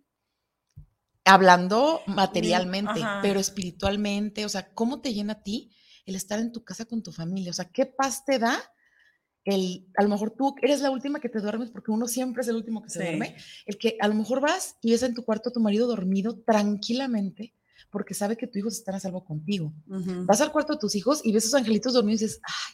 hablando 1.23 2.01
materialmente, 2.05 3.01
pero 3.23 3.39
espiritualmente, 3.39 4.45
o 4.45 4.49
sea, 4.49 4.71
¿cómo 4.73 5.01
te 5.01 5.15
llena 5.15 5.33
a 5.33 5.41
ti 5.41 5.71
el 6.05 6.15
estar 6.15 6.39
en 6.39 6.51
tu 6.51 6.63
casa 6.63 6.85
con 6.85 7.01
tu 7.01 7.11
familia? 7.11 7.49
O 7.49 7.55
sea, 7.55 7.65
¿qué 7.65 7.87
paz 7.87 8.23
te 8.23 8.37
da? 8.37 8.55
El, 9.45 9.87
a 9.95 10.03
lo 10.03 10.09
mejor 10.09 10.31
tú 10.31 10.55
eres 10.61 10.81
la 10.81 10.89
última 10.89 11.19
que 11.19 11.29
te 11.29 11.39
duermes 11.39 11.69
porque 11.69 11.91
uno 11.91 12.07
siempre 12.07 12.41
es 12.41 12.47
el 12.47 12.55
último 12.55 12.81
que 12.81 12.89
se 12.89 13.03
duerme, 13.03 13.35
el 13.65 13.77
que 13.77 13.97
a 14.01 14.07
lo 14.07 14.15
mejor 14.15 14.41
vas 14.41 14.75
y 14.81 14.91
ves 14.91 15.03
en 15.03 15.13
tu 15.13 15.23
cuarto 15.23 15.49
a 15.49 15.53
tu 15.53 15.59
marido 15.59 15.87
dormido 15.87 16.37
tranquilamente 16.39 17.53
porque 17.91 18.13
sabe 18.13 18.35
que 18.35 18.47
tu 18.47 18.59
hijo 18.59 18.67
está 18.67 18.95
a 18.95 18.99
salvo 18.99 19.23
contigo. 19.23 19.71
Vas 19.85 20.41
al 20.41 20.51
cuarto 20.51 20.73
de 20.73 20.79
tus 20.79 20.95
hijos 20.95 21.21
y 21.23 21.31
ves 21.31 21.45
a 21.45 21.47
esos 21.47 21.59
angelitos 21.59 21.93
dormidos 21.93 22.21
y 22.21 22.25
dices, 22.25 22.41
ay, 22.43 22.73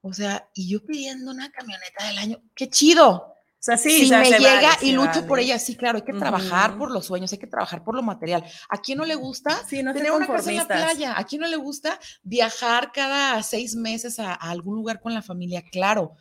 o 0.00 0.12
sea, 0.12 0.48
y 0.54 0.68
yo 0.68 0.84
pidiendo 0.84 1.30
una 1.30 1.50
camioneta 1.50 2.06
del 2.06 2.18
año, 2.18 2.42
qué 2.54 2.70
chido 2.70 3.33
sea, 3.64 3.78
sí, 3.78 4.04
si 4.04 4.10
me 4.10 4.30
llega 4.30 4.76
y 4.82 4.92
lucho 4.92 5.26
por 5.26 5.38
ella, 5.38 5.58
sí, 5.58 5.74
claro, 5.74 5.96
hay 5.96 6.04
que 6.04 6.12
trabajar 6.12 6.76
por 6.76 6.90
los 6.90 7.06
sueños, 7.06 7.32
hay 7.32 7.38
que 7.38 7.46
trabajar 7.46 7.82
por 7.82 7.94
lo 7.94 8.02
material. 8.02 8.44
¿A 8.68 8.82
quién 8.82 8.98
no 8.98 9.06
le 9.06 9.14
gusta 9.14 9.58
tener 9.66 10.12
una 10.12 10.26
casa 10.26 10.50
en 10.50 10.56
la 10.58 10.66
playa? 10.66 11.18
¿A 11.18 11.24
quién 11.24 11.40
no 11.40 11.48
le 11.48 11.56
gusta 11.56 11.98
viajar 12.22 12.92
cada 12.92 13.42
seis 13.42 13.74
meses 13.74 14.18
a, 14.18 14.34
algún 14.34 14.76
lugar 14.76 15.00
con 15.00 15.14
la 15.14 15.22
familia? 15.22 15.64
Claro, 15.72 16.12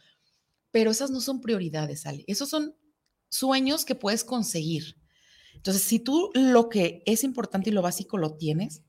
pero 0.71 0.89
esas 0.89 1.11
no 1.11 1.19
son 1.19 1.41
prioridades, 1.41 2.05
Ale. 2.05 2.23
Esos 2.27 2.47
son 2.47 2.77
sueños 3.27 3.83
que 3.83 3.95
puedes 3.95 4.23
conseguir. 4.23 4.95
Entonces, 5.53 5.83
si 5.83 5.99
tú 5.99 6.31
lo 6.33 6.69
que 6.69 7.03
es 7.05 7.25
importante 7.25 7.71
y 7.71 7.73
lo 7.73 7.81
básico 7.81 8.17
lo 8.17 8.37
tienes 8.37 8.83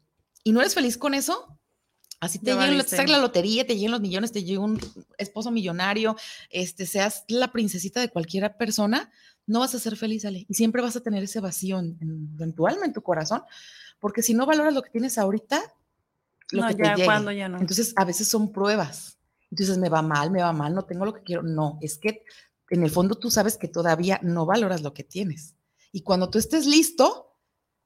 y 0.44 0.52
no 0.52 0.60
eres 0.60 0.74
feliz 0.74 0.96
con 0.96 1.14
eso, 1.14 1.58
Así 2.20 2.38
te, 2.38 2.52
llega, 2.52 2.66
la 2.66 3.18
lotería, 3.18 3.66
te 3.66 3.76
llegan 3.76 3.92
los 3.92 4.00
millones, 4.00 4.32
te 4.32 4.44
llega 4.44 4.60
un 4.60 4.80
esposo 5.18 5.50
millonario, 5.50 6.16
este, 6.48 6.86
seas 6.86 7.24
la 7.28 7.52
princesita 7.52 8.00
de 8.00 8.08
cualquier 8.08 8.56
persona, 8.56 9.10
no 9.46 9.60
vas 9.60 9.74
a 9.74 9.78
ser 9.78 9.96
feliz, 9.96 10.24
Ale. 10.24 10.46
Y 10.48 10.54
siempre 10.54 10.80
vas 10.80 10.96
a 10.96 11.00
tener 11.00 11.22
ese 11.22 11.40
vacío 11.40 11.78
en, 11.78 11.98
en, 12.38 12.52
tu 12.54 12.66
alma, 12.66 12.86
en 12.86 12.92
tu 12.92 13.02
corazón, 13.02 13.42
porque 14.00 14.22
si 14.22 14.32
no 14.32 14.46
valoras 14.46 14.72
lo 14.72 14.82
que 14.82 14.90
tienes 14.90 15.18
ahorita, 15.18 15.60
lo 16.52 16.62
no, 16.62 16.68
que 16.68 16.82
ya, 16.82 16.94
te 16.94 17.04
cuando 17.04 17.30
ya 17.32 17.48
no. 17.48 17.58
Entonces, 17.58 17.92
a 17.96 18.04
veces 18.04 18.28
son 18.28 18.52
pruebas. 18.52 19.18
Entonces, 19.50 19.78
me 19.78 19.88
va 19.88 20.02
mal, 20.02 20.30
me 20.30 20.40
va 20.40 20.52
mal, 20.52 20.74
no 20.74 20.84
tengo 20.84 21.04
lo 21.04 21.14
que 21.14 21.22
quiero. 21.22 21.42
No, 21.42 21.78
es 21.80 21.98
que 21.98 22.22
en 22.70 22.82
el 22.82 22.90
fondo 22.90 23.16
tú 23.16 23.30
sabes 23.30 23.56
que 23.56 23.68
todavía 23.68 24.18
no 24.22 24.46
valoras 24.46 24.82
lo 24.82 24.94
que 24.94 25.04
tienes. 25.04 25.54
Y 25.92 26.02
cuando 26.02 26.30
tú 26.30 26.38
estés 26.38 26.66
listo, 26.66 27.34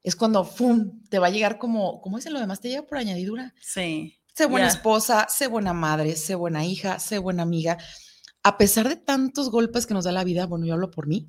es 0.03 0.17
cuando, 0.17 0.45
¡fum!, 0.45 1.03
te 1.11 1.19
va 1.19 1.27
a 1.27 1.31
llegar 1.31 1.59
como, 1.59 2.01
¿cómo 2.01 2.19
en 2.19 2.33
lo 2.33 2.41
demás? 2.41 2.61
Te 2.61 2.69
llega 2.69 2.87
por 2.87 2.99
añadidura. 2.99 3.55
Sí. 3.61 4.18
Sé 4.39 4.47
buena 4.47 4.69
esposa, 4.69 5.27
sé 5.29 5.49
buena 5.49 5.73
madre, 5.73 6.15
sé 6.15 6.37
buena 6.37 6.65
hija, 6.65 7.01
sé 7.01 7.19
buena 7.19 7.43
amiga. 7.43 7.77
A 8.45 8.57
pesar 8.57 8.89
de 8.89 8.95
tantos 8.95 9.51
golpes 9.51 9.85
que 9.85 9.95
nos 9.95 10.05
da 10.05 10.13
la 10.13 10.23
vida, 10.23 10.47
bueno, 10.47 10.65
yo 10.65 10.75
hablo 10.75 10.93
por 10.93 11.09
mí, 11.09 11.29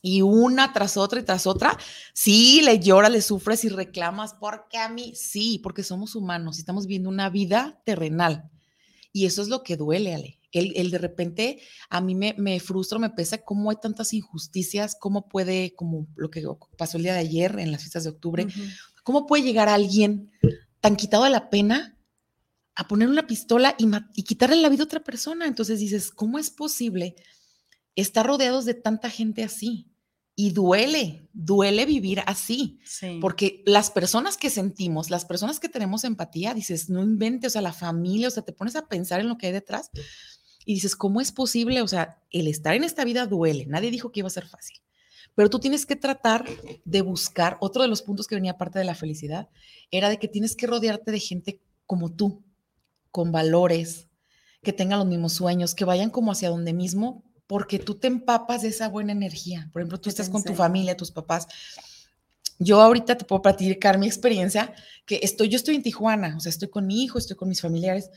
y 0.00 0.22
una 0.22 0.72
tras 0.72 0.96
otra 0.96 1.18
y 1.18 1.24
tras 1.24 1.48
otra, 1.48 1.76
sí, 2.14 2.62
le 2.62 2.78
lloras, 2.78 3.10
le 3.10 3.20
sufres 3.20 3.64
y 3.64 3.68
reclamas, 3.68 4.34
porque 4.34 4.78
a 4.78 4.88
mí, 4.88 5.12
sí, 5.16 5.58
porque 5.60 5.82
somos 5.82 6.14
humanos 6.14 6.58
y 6.58 6.60
estamos 6.60 6.86
viviendo 6.86 7.08
una 7.08 7.30
vida 7.30 7.82
terrenal. 7.84 8.48
Y 9.12 9.26
eso 9.26 9.42
es 9.42 9.48
lo 9.48 9.64
que 9.64 9.76
duele, 9.76 10.14
Ale. 10.14 10.38
El, 10.52 10.92
de 10.92 10.98
repente 10.98 11.60
a 11.88 12.00
mí 12.00 12.14
me, 12.14 12.36
me, 12.38 12.60
frustra, 12.60 13.00
me 13.00 13.10
pesa 13.10 13.38
cómo 13.38 13.70
hay 13.70 13.78
tantas 13.82 14.12
injusticias, 14.12 14.94
cómo 14.94 15.26
puede, 15.26 15.74
como 15.74 16.06
lo 16.14 16.30
que 16.30 16.44
pasó 16.78 16.96
el 16.96 17.02
día 17.02 17.14
de 17.14 17.20
ayer 17.20 17.58
en 17.58 17.72
las 17.72 17.80
fiestas 17.80 18.04
de 18.04 18.10
octubre, 18.10 18.46
cómo 19.02 19.26
puede 19.26 19.42
llegar 19.42 19.68
alguien 19.68 20.30
tan 20.80 20.94
quitado 20.94 21.24
de 21.24 21.30
la 21.30 21.50
pena 21.50 21.96
a 22.80 22.88
poner 22.88 23.10
una 23.10 23.26
pistola 23.26 23.76
y, 23.78 23.86
y 24.14 24.22
quitarle 24.22 24.56
la 24.56 24.70
vida 24.70 24.84
a 24.84 24.86
otra 24.86 25.04
persona. 25.04 25.46
Entonces 25.46 25.80
dices, 25.80 26.10
¿cómo 26.10 26.38
es 26.38 26.50
posible 26.50 27.14
estar 27.94 28.26
rodeados 28.26 28.64
de 28.64 28.72
tanta 28.72 29.10
gente 29.10 29.44
así? 29.44 29.86
Y 30.34 30.52
duele, 30.52 31.28
duele 31.34 31.84
vivir 31.84 32.22
así, 32.24 32.80
porque 33.20 33.62
las 33.66 33.90
personas 33.90 34.38
que 34.38 34.48
sentimos, 34.48 35.10
las 35.10 35.26
personas 35.26 35.60
que 35.60 35.68
tenemos 35.68 36.04
empatía, 36.04 36.54
dices, 36.54 36.88
no 36.88 37.02
inventes, 37.02 37.50
o 37.50 37.52
sea, 37.52 37.60
la 37.60 37.74
familia, 37.74 38.28
o 38.28 38.30
sea, 38.30 38.44
te 38.44 38.54
pones 38.54 38.74
a 38.76 38.88
pensar 38.88 39.20
en 39.20 39.28
lo 39.28 39.36
que 39.36 39.48
hay 39.48 39.52
detrás 39.52 39.90
y 40.64 40.72
dices, 40.72 40.96
¿cómo 40.96 41.20
es 41.20 41.32
posible? 41.32 41.82
O 41.82 41.88
sea, 41.88 42.22
el 42.30 42.48
estar 42.48 42.74
en 42.74 42.84
esta 42.84 43.04
vida 43.04 43.26
duele, 43.26 43.66
nadie 43.66 43.90
dijo 43.90 44.10
que 44.10 44.20
iba 44.20 44.28
a 44.28 44.30
ser 44.30 44.46
fácil, 44.46 44.78
pero 45.34 45.50
tú 45.50 45.58
tienes 45.58 45.84
que 45.84 45.96
tratar 45.96 46.46
de 46.86 47.02
buscar, 47.02 47.58
otro 47.60 47.82
de 47.82 47.88
los 47.88 48.00
puntos 48.00 48.26
que 48.26 48.36
venía 48.36 48.56
parte 48.56 48.78
de 48.78 48.86
la 48.86 48.94
felicidad, 48.94 49.50
era 49.90 50.08
de 50.08 50.18
que 50.18 50.28
tienes 50.28 50.56
que 50.56 50.66
rodearte 50.66 51.10
de 51.10 51.20
gente 51.20 51.60
como 51.84 52.14
tú, 52.14 52.42
con 53.10 53.32
valores, 53.32 54.08
que 54.62 54.72
tengan 54.72 54.98
los 54.98 55.08
mismos 55.08 55.32
sueños, 55.32 55.74
que 55.74 55.84
vayan 55.84 56.10
como 56.10 56.32
hacia 56.32 56.50
donde 56.50 56.72
mismo, 56.72 57.24
porque 57.46 57.78
tú 57.78 57.96
te 57.96 58.06
empapas 58.06 58.62
de 58.62 58.68
esa 58.68 58.88
buena 58.88 59.12
energía. 59.12 59.68
Por 59.72 59.82
ejemplo, 59.82 60.00
tú 60.00 60.08
estás 60.08 60.28
con 60.28 60.44
tu 60.44 60.54
familia, 60.54 60.96
tus 60.96 61.10
papás. 61.10 61.48
Yo 62.58 62.80
ahorita 62.80 63.16
te 63.16 63.24
puedo 63.24 63.42
platicar 63.42 63.98
mi 63.98 64.06
experiencia, 64.06 64.72
que 65.06 65.20
estoy, 65.22 65.48
yo 65.48 65.56
estoy 65.56 65.74
en 65.76 65.82
Tijuana, 65.82 66.36
o 66.36 66.40
sea, 66.40 66.50
estoy 66.50 66.68
con 66.68 66.86
mi 66.86 67.02
hijo, 67.02 67.18
estoy 67.18 67.36
con 67.36 67.48
mis 67.48 67.60
familiares. 67.60 68.10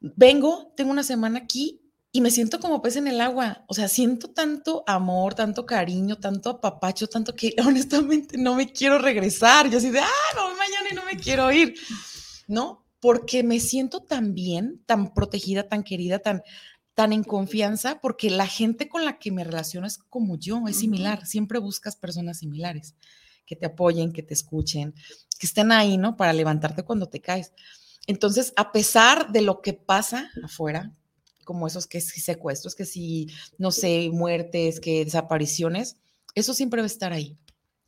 Vengo, 0.00 0.72
tengo 0.76 0.90
una 0.90 1.02
semana 1.02 1.38
aquí 1.38 1.80
y 2.12 2.20
me 2.20 2.30
siento 2.30 2.60
como 2.60 2.80
pez 2.80 2.94
en 2.94 3.08
el 3.08 3.20
agua. 3.20 3.64
O 3.66 3.74
sea, 3.74 3.88
siento 3.88 4.30
tanto 4.30 4.84
amor, 4.86 5.34
tanto 5.34 5.66
cariño, 5.66 6.18
tanto 6.18 6.50
apapacho, 6.50 7.08
tanto 7.08 7.34
que 7.34 7.56
honestamente 7.66 8.38
no 8.38 8.54
me 8.54 8.70
quiero 8.70 8.98
regresar. 8.98 9.68
Yo 9.68 9.78
así 9.78 9.90
de, 9.90 9.98
ah, 9.98 10.34
no, 10.36 10.50
mañana 10.50 10.90
y 10.92 10.94
no 10.94 11.04
me 11.04 11.16
quiero 11.16 11.50
ir. 11.50 11.74
¿No? 12.46 12.83
Porque 13.04 13.42
me 13.42 13.60
siento 13.60 14.00
tan 14.00 14.32
bien, 14.32 14.82
tan 14.86 15.12
protegida, 15.12 15.68
tan 15.68 15.82
querida, 15.82 16.20
tan, 16.20 16.42
tan 16.94 17.12
en 17.12 17.22
confianza 17.22 18.00
porque 18.00 18.30
la 18.30 18.46
gente 18.46 18.88
con 18.88 19.04
la 19.04 19.18
que 19.18 19.30
me 19.30 19.44
relaciono 19.44 19.86
es 19.86 19.98
como 19.98 20.38
yo, 20.38 20.62
es 20.68 20.76
similar. 20.76 21.26
Siempre 21.26 21.58
buscas 21.58 21.96
personas 21.96 22.38
similares 22.38 22.94
que 23.44 23.56
te 23.56 23.66
apoyen, 23.66 24.14
que 24.14 24.22
te 24.22 24.32
escuchen, 24.32 24.94
que 25.38 25.46
estén 25.46 25.70
ahí, 25.70 25.98
¿no? 25.98 26.16
Para 26.16 26.32
levantarte 26.32 26.82
cuando 26.82 27.06
te 27.06 27.20
caes. 27.20 27.52
Entonces, 28.06 28.54
a 28.56 28.72
pesar 28.72 29.30
de 29.32 29.42
lo 29.42 29.60
que 29.60 29.74
pasa 29.74 30.30
afuera, 30.42 30.90
como 31.44 31.66
esos 31.66 31.86
que 31.86 32.00
si 32.00 32.22
secuestros, 32.22 32.74
que 32.74 32.86
si, 32.86 33.28
no 33.58 33.70
sé, 33.70 34.08
muertes, 34.14 34.80
que 34.80 35.04
desapariciones, 35.04 35.98
eso 36.34 36.54
siempre 36.54 36.80
va 36.80 36.84
a 36.84 36.86
estar 36.86 37.12
ahí. 37.12 37.36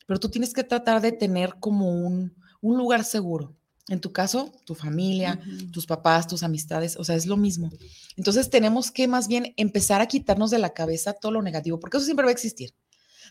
Pero 0.07 0.21
tú 0.21 0.29
tienes 0.29 0.53
que 0.53 0.63
tratar 0.63 1.01
de 1.01 1.13
tener 1.13 1.55
como 1.59 1.91
un, 1.91 2.35
un 2.61 2.77
lugar 2.77 3.03
seguro, 3.03 3.57
en 3.89 4.01
tu 4.01 4.13
caso, 4.13 4.53
tu 4.65 4.75
familia, 4.75 5.41
tus 5.73 5.87
papás, 5.87 6.27
tus 6.27 6.43
amistades, 6.43 6.97
o 6.97 7.05
sea, 7.05 7.15
es 7.15 7.27
lo 7.27 7.37
mismo. 7.37 7.71
Entonces 8.17 8.51
tenemos 8.51 8.91
que 8.91 9.07
más 9.07 9.29
bien 9.29 9.55
empezar 9.57 10.01
a 10.01 10.07
quitarnos 10.07 10.51
de 10.51 10.59
la 10.59 10.71
cabeza 10.71 11.13
todo 11.13 11.33
lo 11.33 11.43
negativo, 11.43 11.79
porque 11.79 11.99
eso 11.99 12.07
siempre 12.07 12.25
va 12.25 12.31
a 12.31 12.33
existir. 12.33 12.75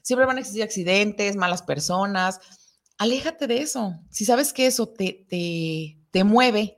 Siempre 0.02 0.26
van 0.26 0.38
a 0.38 0.40
existir 0.40 0.64
accidentes, 0.64 1.36
malas 1.36 1.62
personas. 1.62 2.40
Aléjate 2.98 3.48
de 3.48 3.60
eso. 3.60 4.00
Si 4.10 4.24
sabes 4.24 4.54
que 4.54 4.66
eso 4.68 4.88
te, 4.88 5.26
te, 5.28 6.00
te 6.12 6.24
mueve, 6.24 6.78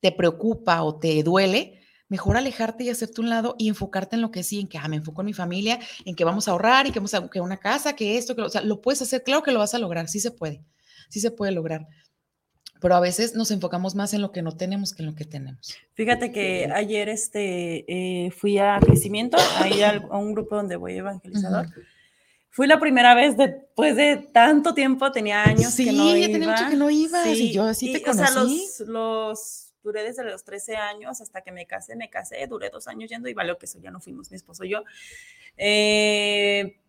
te 0.00 0.12
preocupa 0.12 0.82
o 0.82 0.98
te 0.98 1.22
duele, 1.22 1.82
mejor 2.08 2.38
alejarte 2.38 2.84
y 2.84 2.90
hacerte 2.90 3.20
un 3.20 3.28
lado 3.28 3.54
y 3.58 3.68
enfocarte 3.68 4.16
en 4.16 4.22
lo 4.22 4.30
que 4.30 4.42
sí, 4.42 4.60
en 4.60 4.66
que 4.66 4.78
ah, 4.78 4.88
me 4.88 4.96
enfoco 4.96 5.20
en 5.20 5.26
mi 5.26 5.34
familia, 5.34 5.78
en 6.06 6.14
que 6.14 6.24
vamos 6.24 6.48
a 6.48 6.52
ahorrar 6.52 6.86
y 6.86 6.90
que 6.90 7.00
vamos 7.00 7.12
a 7.12 7.28
que 7.28 7.40
una 7.40 7.58
casa, 7.58 7.94
que 7.94 8.16
esto, 8.16 8.34
que 8.34 8.42
o 8.42 8.48
sea, 8.48 8.62
lo 8.62 8.80
puedes 8.80 9.02
hacer, 9.02 9.22
claro 9.22 9.42
que 9.42 9.52
lo 9.52 9.58
vas 9.58 9.74
a 9.74 9.78
lograr, 9.78 10.08
sí 10.08 10.20
se 10.20 10.30
puede, 10.30 10.64
sí 11.10 11.20
se 11.20 11.30
puede 11.30 11.52
lograr 11.52 11.86
pero 12.80 12.94
a 12.94 13.00
veces 13.00 13.34
nos 13.34 13.50
enfocamos 13.50 13.94
más 13.94 14.14
en 14.14 14.22
lo 14.22 14.32
que 14.32 14.42
no 14.42 14.56
tenemos 14.56 14.94
que 14.94 15.02
en 15.02 15.10
lo 15.10 15.14
que 15.14 15.24
tenemos. 15.24 15.76
Fíjate 15.94 16.32
que 16.32 16.70
ayer 16.74 17.08
este, 17.08 17.84
eh, 17.86 18.30
fui 18.30 18.58
a 18.58 18.78
crecimiento, 18.80 19.36
ahí 19.58 19.82
a, 19.82 20.00
un 20.10 20.32
grupo 20.32 20.56
donde 20.56 20.76
voy 20.76 20.96
evangelizador. 20.96 21.66
Fui 22.48 22.66
la 22.66 22.80
primera 22.80 23.14
vez 23.14 23.36
después 23.36 23.94
de 23.94 24.16
tanto 24.16 24.74
tiempo, 24.74 25.12
tenía 25.12 25.44
años 25.44 25.76
que 25.76 25.92
no 25.92 26.16
ya 26.16 26.26
tenía 26.26 26.50
mucho 26.50 26.68
que 26.68 26.76
no 26.76 26.90
iba, 26.90 27.22
sí, 27.24 27.50
y 27.50 27.52
yo 27.52 27.64
así 27.64 27.92
te 27.92 28.02
conocí. 28.02 28.22
O 28.22 28.26
sea, 28.26 28.42
los, 28.42 28.80
los, 28.80 29.72
duré 29.84 30.02
desde 30.02 30.24
los 30.24 30.42
13 30.42 30.76
años 30.76 31.20
hasta 31.20 31.42
que 31.42 31.52
me 31.52 31.66
casé, 31.66 31.94
me 31.94 32.10
casé, 32.10 32.46
duré 32.48 32.70
dos 32.70 32.88
años 32.88 33.08
yendo 33.08 33.28
y 33.28 33.34
valió 33.34 33.56
que 33.56 33.66
eso, 33.66 33.78
ya 33.80 33.90
no 33.90 34.00
fuimos 34.00 34.30
mi 34.30 34.36
esposo 34.36 34.64
y 34.64 34.70
yo. 34.70 34.82
Eh, 35.56 36.80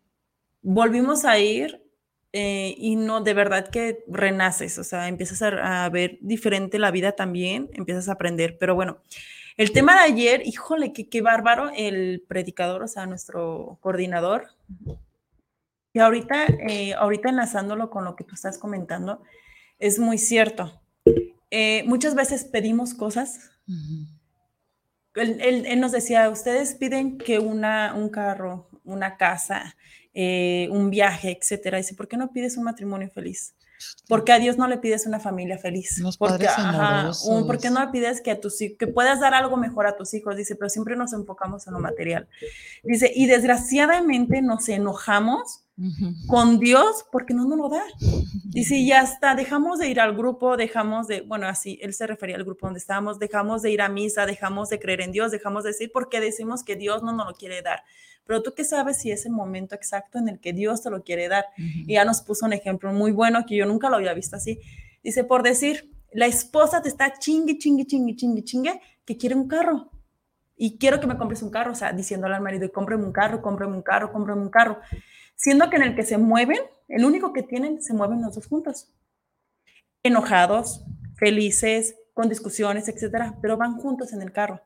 volvimos 0.61 1.25
a 1.25 1.37
ir 1.37 1.81
eh, 2.33 2.75
y 2.77 2.95
no, 2.95 3.21
de 3.21 3.33
verdad 3.33 3.67
que 3.67 4.03
renaces, 4.07 4.77
o 4.79 4.83
sea, 4.83 5.07
empiezas 5.07 5.41
a, 5.41 5.89
ver 5.89 6.17
diferente 6.21 6.79
la 6.79 6.91
vida 6.91 7.11
también, 7.13 7.69
empiezas 7.73 8.07
a 8.07 8.13
aprender. 8.13 8.57
Pero 8.57 8.73
bueno, 8.75 9.01
el 9.57 9.71
tema 9.71 9.95
de 9.95 10.13
ayer, 10.13 10.41
híjole, 10.45 10.93
qué, 10.93 11.09
qué 11.09 11.21
bárbaro, 11.21 11.71
el 11.75 12.23
predicador, 12.27 12.83
o 12.83 12.87
sea, 12.87 13.05
nuestro 13.05 13.77
coordinador. 13.81 14.47
Y 15.93 15.99
ahorita, 15.99 16.45
eh, 16.45 16.93
ahorita 16.93 17.29
enlazándolo 17.29 17.89
con 17.89 18.05
lo 18.05 18.15
que 18.15 18.23
tú 18.23 18.35
estás 18.35 18.57
comentando, 18.57 19.21
es 19.77 19.99
muy 19.99 20.17
cierto. 20.17 20.81
Eh, 21.49 21.83
muchas 21.85 22.15
veces 22.15 22.45
pedimos 22.45 22.93
cosas. 22.93 23.51
él, 25.15 25.65
él, 25.67 25.79
nos 25.81 25.91
decía, 25.91 26.29
ustedes 26.29 26.75
piden 26.75 27.17
que 27.17 27.39
una, 27.39 27.93
un 27.93 28.07
carro, 28.07 28.69
una 28.85 29.17
casa, 29.17 29.75
eh, 30.13 30.67
un 30.71 30.89
viaje, 30.89 31.37
etcétera. 31.39 31.77
Dice, 31.77 31.95
¿por 31.95 32.07
qué 32.07 32.17
no 32.17 32.31
pides 32.31 32.57
un 32.57 32.63
matrimonio 32.63 33.09
feliz? 33.09 33.53
Porque 34.07 34.31
a 34.31 34.39
Dios 34.39 34.57
no 34.57 34.67
le 34.67 34.77
pides 34.77 35.05
una 35.05 35.19
familia 35.19 35.57
feliz. 35.57 36.01
porque, 36.19 36.47
un, 37.27 37.47
¿Por 37.47 37.59
qué 37.59 37.69
no 37.69 37.79
le 37.79 37.87
pides 37.87 38.21
que 38.21 38.31
a 38.31 38.39
tus 38.39 38.57
que 38.77 38.87
puedas 38.87 39.19
dar 39.19 39.33
algo 39.33 39.57
mejor 39.57 39.87
a 39.87 39.95
tus 39.95 40.13
hijos? 40.13 40.35
Dice, 40.35 40.55
pero 40.55 40.69
siempre 40.69 40.95
nos 40.95 41.13
enfocamos 41.13 41.65
en 41.67 41.73
lo 41.73 41.79
material. 41.79 42.27
Dice, 42.83 43.11
y 43.13 43.25
desgraciadamente 43.25 44.41
nos 44.41 44.67
enojamos 44.69 45.63
con 46.27 46.59
Dios 46.59 47.05
porque 47.11 47.33
no 47.33 47.45
nos 47.45 47.57
lo 47.57 47.69
da. 47.69 47.83
Dice, 48.45 48.75
y 48.75 48.91
hasta 48.91 49.33
dejamos 49.33 49.79
de 49.79 49.87
ir 49.87 49.99
al 49.99 50.15
grupo, 50.15 50.57
dejamos 50.57 51.07
de, 51.07 51.21
bueno, 51.21 51.47
así, 51.47 51.79
él 51.81 51.93
se 51.93 52.05
refería 52.05 52.35
al 52.35 52.43
grupo 52.43 52.67
donde 52.67 52.79
estábamos, 52.79 53.17
dejamos 53.17 53.63
de 53.63 53.71
ir 53.71 53.81
a 53.81 53.89
misa, 53.89 54.25
dejamos 54.25 54.69
de 54.69 54.79
creer 54.79 55.01
en 55.01 55.11
Dios, 55.11 55.31
dejamos 55.31 55.63
de 55.63 55.69
decir 55.69 55.89
porque 55.91 56.19
decimos 56.19 56.63
que 56.63 56.75
Dios 56.75 57.01
no 57.01 57.13
nos 57.13 57.27
lo 57.27 57.33
quiere 57.33 57.61
dar 57.63 57.83
pero 58.25 58.43
tú 58.43 58.53
qué 58.55 58.63
sabes 58.63 58.97
si 58.97 59.11
es 59.11 59.25
el 59.25 59.31
momento 59.31 59.75
exacto 59.75 60.19
en 60.19 60.29
el 60.29 60.39
que 60.39 60.53
Dios 60.53 60.81
te 60.81 60.89
lo 60.89 61.03
quiere 61.03 61.27
dar. 61.27 61.45
Y 61.57 61.93
ya 61.93 62.05
nos 62.05 62.21
puso 62.21 62.45
un 62.45 62.53
ejemplo 62.53 62.93
muy 62.93 63.11
bueno 63.11 63.45
que 63.45 63.55
yo 63.55 63.65
nunca 63.65 63.89
lo 63.89 63.97
había 63.97 64.13
visto 64.13 64.35
así. 64.35 64.59
Dice, 65.03 65.23
por 65.23 65.43
decir, 65.43 65.91
la 66.11 66.27
esposa 66.27 66.81
te 66.81 66.89
está 66.89 67.13
chingue, 67.17 67.57
chingue, 67.57 67.85
chingue, 67.85 68.15
chingue, 68.15 68.43
chingue, 68.43 68.81
que 69.05 69.17
quiere 69.17 69.35
un 69.35 69.47
carro. 69.47 69.91
Y 70.55 70.77
quiero 70.77 70.99
que 70.99 71.07
me 71.07 71.17
compres 71.17 71.41
un 71.41 71.49
carro, 71.49 71.71
o 71.71 71.75
sea, 71.75 71.91
diciéndole 71.91 72.35
al 72.35 72.41
marido, 72.41 72.71
cómprame 72.71 73.03
un 73.03 73.11
carro, 73.11 73.41
cómprame 73.41 73.75
un 73.75 73.81
carro, 73.81 74.11
cómprame 74.11 74.41
un 74.41 74.49
carro. 74.49 74.79
Siendo 75.35 75.69
que 75.69 75.77
en 75.77 75.83
el 75.83 75.95
que 75.95 76.03
se 76.03 76.17
mueven, 76.17 76.59
el 76.87 77.03
único 77.03 77.33
que 77.33 77.41
tienen, 77.41 77.81
se 77.81 77.93
mueven 77.93 78.21
los 78.21 78.35
dos 78.35 78.45
juntos. 78.45 78.91
Enojados, 80.03 80.83
felices, 81.15 81.95
con 82.13 82.29
discusiones, 82.29 82.87
etcétera, 82.87 83.37
pero 83.41 83.57
van 83.57 83.77
juntos 83.77 84.13
en 84.13 84.21
el 84.21 84.31
carro. 84.31 84.61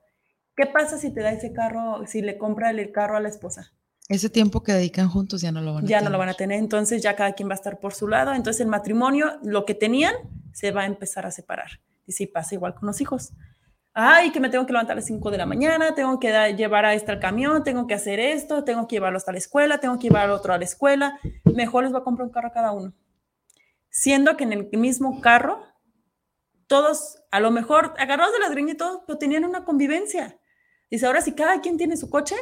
¿Qué 0.56 0.66
pasa 0.66 0.98
si 0.98 1.12
te 1.12 1.22
da 1.22 1.32
ese 1.32 1.52
carro, 1.52 2.08
si 2.08 2.22
le 2.22 2.38
compra 2.38 2.70
el 2.70 2.92
carro 2.92 3.18
a 3.18 3.20
la 3.20 3.28
esposa? 3.28 3.74
Ese 4.08 4.30
tiempo 4.30 4.64
que 4.64 4.72
dedican 4.72 5.10
juntos 5.10 5.42
ya 5.42 5.52
no 5.52 5.62
lo 5.62 5.74
van 5.74 5.84
a 5.84 5.88
ya 5.88 5.98
tener. 5.98 6.02
Ya 6.02 6.06
no 6.06 6.10
lo 6.12 6.18
van 6.18 6.30
a 6.30 6.34
tener, 6.34 6.60
entonces 6.60 7.02
ya 7.02 7.16
cada 7.16 7.34
quien 7.34 7.50
va 7.50 7.54
a 7.54 7.56
estar 7.56 7.80
por 7.80 7.94
su 7.94 8.08
lado. 8.08 8.34
Entonces 8.34 8.62
el 8.62 8.68
matrimonio, 8.68 9.38
lo 9.44 9.66
que 9.66 9.74
tenían, 9.74 10.14
se 10.54 10.72
va 10.72 10.84
a 10.84 10.86
empezar 10.86 11.26
a 11.26 11.32
separar. 11.32 11.82
Y 12.06 12.14
si 12.14 12.28
pasa 12.28 12.56
igual 12.56 12.76
con 12.76 12.88
los 12.88 13.02
hijos. 13.02 13.34
Ay, 13.94 14.32
que 14.32 14.40
me 14.40 14.50
tengo 14.50 14.66
que 14.66 14.74
levantar 14.74 14.94
a 14.94 14.96
las 14.96 15.06
5 15.06 15.32
de 15.32 15.38
la 15.38 15.46
mañana, 15.46 15.96
tengo 15.96 16.20
que 16.20 16.54
llevar 16.56 16.86
a 16.86 16.94
este 16.94 17.12
al 17.12 17.20
camión, 17.20 17.64
tengo 17.64 17.88
que 17.88 17.94
hacer 17.94 18.20
esto, 18.20 18.64
tengo 18.64 18.88
que 18.88 18.98
llevarlo 18.98 19.18
hasta 19.18 19.32
la 19.32 19.38
escuela, 19.38 19.80
tengo 19.80 19.98
que 19.98 20.04
llevar 20.04 20.26
al 20.26 20.32
otro 20.32 20.54
a 20.54 20.58
la 20.58 20.66
escuela. 20.66 21.20
Mejor 21.46 21.84
les 21.84 21.94
va 21.94 22.00
a 22.00 22.04
comprar 22.04 22.28
un 22.28 22.34
carro 22.34 22.50
a 22.50 22.52
cada 22.52 22.72
uno. 22.72 22.94
Siendo 23.90 24.38
que 24.38 24.44
en 24.44 24.54
el 24.54 24.70
mismo 24.74 25.22
carro, 25.22 25.64
todos, 26.68 27.24
a 27.32 27.40
lo 27.40 27.52
mejor 27.52 27.94
agarrados 27.98 28.34
de 28.34 28.40
las 28.40 28.52
greñas 28.52 28.76
y 28.76 28.78
todos, 28.78 29.02
pero 29.08 29.18
tenían 29.18 29.46
una 29.46 29.64
convivencia 29.64 30.38
Dice, 30.90 31.06
ahora 31.06 31.22
si 31.22 31.34
cada 31.34 31.62
quien 31.62 31.78
tiene 31.78 31.98
su 31.98 32.10
coche, 32.10 32.36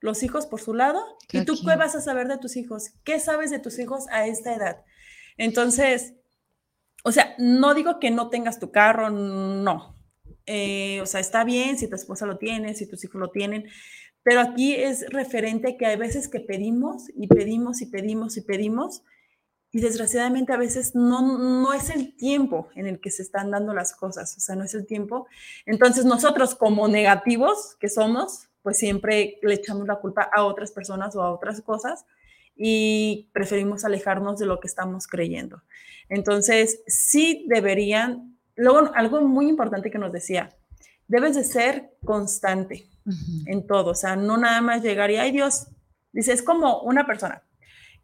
los 0.00 0.22
hijos 0.22 0.46
por 0.46 0.60
su 0.60 0.74
lado. 0.74 1.00
¿Y 1.32 1.44
tú 1.44 1.54
qué 1.64 1.76
vas 1.76 1.94
a 1.94 2.00
saber 2.00 2.28
de 2.28 2.38
tus 2.38 2.56
hijos? 2.56 2.90
¿Qué 3.04 3.20
sabes 3.20 3.50
de 3.50 3.58
tus 3.58 3.78
hijos 3.78 4.06
a 4.10 4.26
esta 4.26 4.54
edad? 4.54 4.84
Entonces, 5.36 6.14
o 7.04 7.12
sea, 7.12 7.34
no 7.38 7.74
digo 7.74 7.98
que 8.00 8.10
no 8.10 8.30
tengas 8.30 8.58
tu 8.58 8.70
carro, 8.70 9.10
no. 9.10 9.96
Eh, 10.46 11.00
o 11.00 11.06
sea, 11.06 11.20
está 11.20 11.44
bien 11.44 11.78
si 11.78 11.88
tu 11.88 11.94
esposa 11.94 12.26
lo 12.26 12.38
tiene, 12.38 12.74
si 12.74 12.86
tus 12.86 13.04
hijos 13.04 13.20
lo 13.20 13.30
tienen, 13.30 13.68
pero 14.22 14.40
aquí 14.40 14.74
es 14.74 15.08
referente 15.10 15.76
que 15.76 15.86
hay 15.86 15.96
veces 15.96 16.28
que 16.28 16.40
pedimos 16.40 17.04
y 17.14 17.28
pedimos 17.28 17.80
y 17.80 17.86
pedimos 17.86 18.36
y 18.36 18.42
pedimos 18.42 19.02
y 19.72 19.80
desgraciadamente 19.80 20.52
a 20.52 20.56
veces 20.56 20.94
no, 20.94 21.38
no 21.38 21.72
es 21.72 21.90
el 21.90 22.16
tiempo 22.16 22.68
en 22.74 22.86
el 22.86 23.00
que 23.00 23.10
se 23.10 23.22
están 23.22 23.50
dando 23.50 23.72
las 23.72 23.94
cosas, 23.94 24.36
o 24.36 24.40
sea, 24.40 24.56
no 24.56 24.64
es 24.64 24.74
el 24.74 24.86
tiempo. 24.86 25.28
Entonces 25.64 26.04
nosotros 26.04 26.54
como 26.54 26.88
negativos 26.88 27.76
que 27.78 27.88
somos, 27.88 28.48
pues 28.62 28.78
siempre 28.78 29.38
le 29.42 29.54
echamos 29.54 29.86
la 29.86 29.96
culpa 29.96 30.28
a 30.34 30.44
otras 30.44 30.72
personas 30.72 31.14
o 31.14 31.22
a 31.22 31.32
otras 31.32 31.60
cosas 31.62 32.04
y 32.56 33.30
preferimos 33.32 33.84
alejarnos 33.84 34.38
de 34.38 34.46
lo 34.46 34.60
que 34.60 34.66
estamos 34.66 35.06
creyendo. 35.06 35.62
Entonces, 36.08 36.82
sí 36.86 37.46
deberían, 37.48 38.36
luego 38.56 38.90
algo 38.94 39.22
muy 39.22 39.48
importante 39.48 39.90
que 39.90 39.98
nos 39.98 40.12
decía, 40.12 40.50
debes 41.06 41.36
de 41.36 41.44
ser 41.44 41.94
constante 42.04 42.88
en 43.46 43.66
todo, 43.66 43.92
o 43.92 43.94
sea, 43.94 44.14
no 44.14 44.36
nada 44.36 44.60
más 44.60 44.82
llegar 44.82 45.10
y, 45.10 45.16
ay 45.16 45.32
Dios, 45.32 45.68
dice, 46.12 46.32
es 46.32 46.42
como 46.42 46.82
una 46.82 47.06
persona 47.06 47.42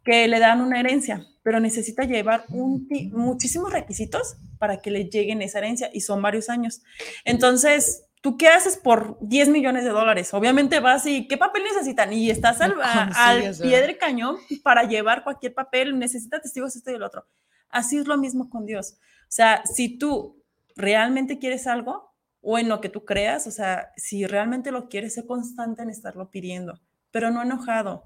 que 0.07 0.27
le 0.27 0.39
dan 0.39 0.61
una 0.61 0.79
herencia, 0.79 1.25
pero 1.43 1.59
necesita 1.59 2.03
llevar 2.05 2.45
un 2.49 2.87
muchísimos 3.11 3.71
requisitos 3.73 4.37
para 4.57 4.81
que 4.81 4.89
le 4.89 5.05
lleguen 5.09 5.41
esa 5.41 5.57
herencia 5.59 5.89
y 5.93 5.99
son 6.01 6.21
varios 6.21 6.49
años. 6.49 6.81
Entonces, 7.25 8.05
¿tú 8.21 8.37
qué 8.37 8.47
haces 8.47 8.77
por 8.77 9.17
10 9.21 9.49
millones 9.49 9.83
de 9.83 9.89
dólares? 9.89 10.33
Obviamente 10.33 10.79
vas 10.79 11.05
y, 11.05 11.27
¿qué 11.27 11.37
papel 11.37 11.63
necesitan? 11.63 12.13
Y 12.13 12.29
estás 12.29 12.61
al, 12.61 12.71
a- 12.81 13.03
al 13.29 13.41
pie 13.67 13.81
del 13.81 13.97
cañón 13.97 14.37
para 14.63 14.83
llevar 14.85 15.23
cualquier 15.25 15.53
papel, 15.53 15.99
necesita 15.99 16.39
testigos 16.41 16.75
esto 16.75 16.89
y 16.91 16.95
el 16.95 17.03
otro. 17.03 17.25
Así 17.69 17.97
es 17.97 18.07
lo 18.07 18.17
mismo 18.17 18.49
con 18.49 18.65
Dios. 18.65 18.93
O 19.23 19.31
sea, 19.31 19.61
si 19.65 19.97
tú 19.97 20.41
realmente 20.77 21.37
quieres 21.37 21.67
algo 21.67 22.13
o 22.41 22.57
en 22.57 22.69
lo 22.69 22.79
que 22.79 22.87
tú 22.89 23.03
creas, 23.03 23.45
o 23.45 23.51
sea, 23.51 23.91
si 23.97 24.25
realmente 24.25 24.71
lo 24.71 24.87
quieres, 24.87 25.15
sé 25.15 25.25
constante 25.25 25.81
en 25.83 25.89
estarlo 25.89 26.31
pidiendo, 26.31 26.79
pero 27.11 27.29
no 27.29 27.41
enojado, 27.41 28.05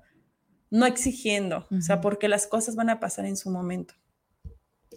no 0.71 0.88
exigiendo, 0.88 1.67
o 1.69 1.81
sea, 1.81 2.01
porque 2.01 2.27
las 2.27 2.47
cosas 2.47 2.75
van 2.75 2.89
a 2.89 2.99
pasar 2.99 3.25
en 3.25 3.38
su 3.38 3.51
momento. 3.51 3.93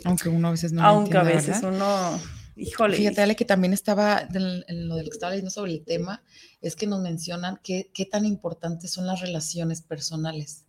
Aunque 0.04 0.28
uno 0.28 0.48
a 0.48 0.50
veces 0.52 0.72
no 0.72 0.82
Aunque 0.82 1.16
a 1.18 1.22
veces 1.22 1.60
¿verdad? 1.60 1.74
uno, 1.74 2.20
híjole, 2.56 2.96
Fíjate, 2.96 3.20
Ale, 3.20 3.36
que 3.36 3.44
también 3.44 3.72
estaba 3.72 4.26
en 4.32 4.88
lo 4.88 4.96
del 4.96 5.06
que 5.06 5.14
estaba 5.14 5.30
leyendo 5.30 5.50
sobre 5.50 5.72
el 5.72 5.84
tema, 5.84 6.22
es 6.62 6.76
que 6.76 6.86
nos 6.86 7.00
mencionan 7.00 7.60
qué 7.62 8.08
tan 8.10 8.24
importantes 8.24 8.92
son 8.92 9.06
las 9.06 9.20
relaciones 9.20 9.82
personales. 9.82 10.64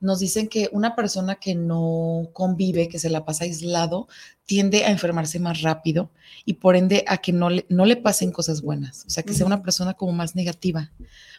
Nos 0.00 0.20
dicen 0.20 0.48
que 0.48 0.68
una 0.72 0.94
persona 0.94 1.36
que 1.36 1.54
no 1.54 2.30
convive, 2.32 2.88
que 2.88 2.98
se 2.98 3.10
la 3.10 3.24
pasa 3.24 3.44
aislado, 3.44 4.06
tiende 4.46 4.84
a 4.84 4.90
enfermarse 4.90 5.40
más 5.40 5.62
rápido 5.62 6.10
y 6.44 6.54
por 6.54 6.76
ende 6.76 7.04
a 7.08 7.18
que 7.18 7.32
no 7.32 7.50
le, 7.50 7.66
no 7.68 7.84
le 7.84 7.96
pasen 7.96 8.30
cosas 8.30 8.62
buenas. 8.62 9.04
O 9.06 9.10
sea, 9.10 9.22
que 9.22 9.34
sea 9.34 9.46
una 9.46 9.62
persona 9.62 9.94
como 9.94 10.12
más 10.12 10.36
negativa, 10.36 10.92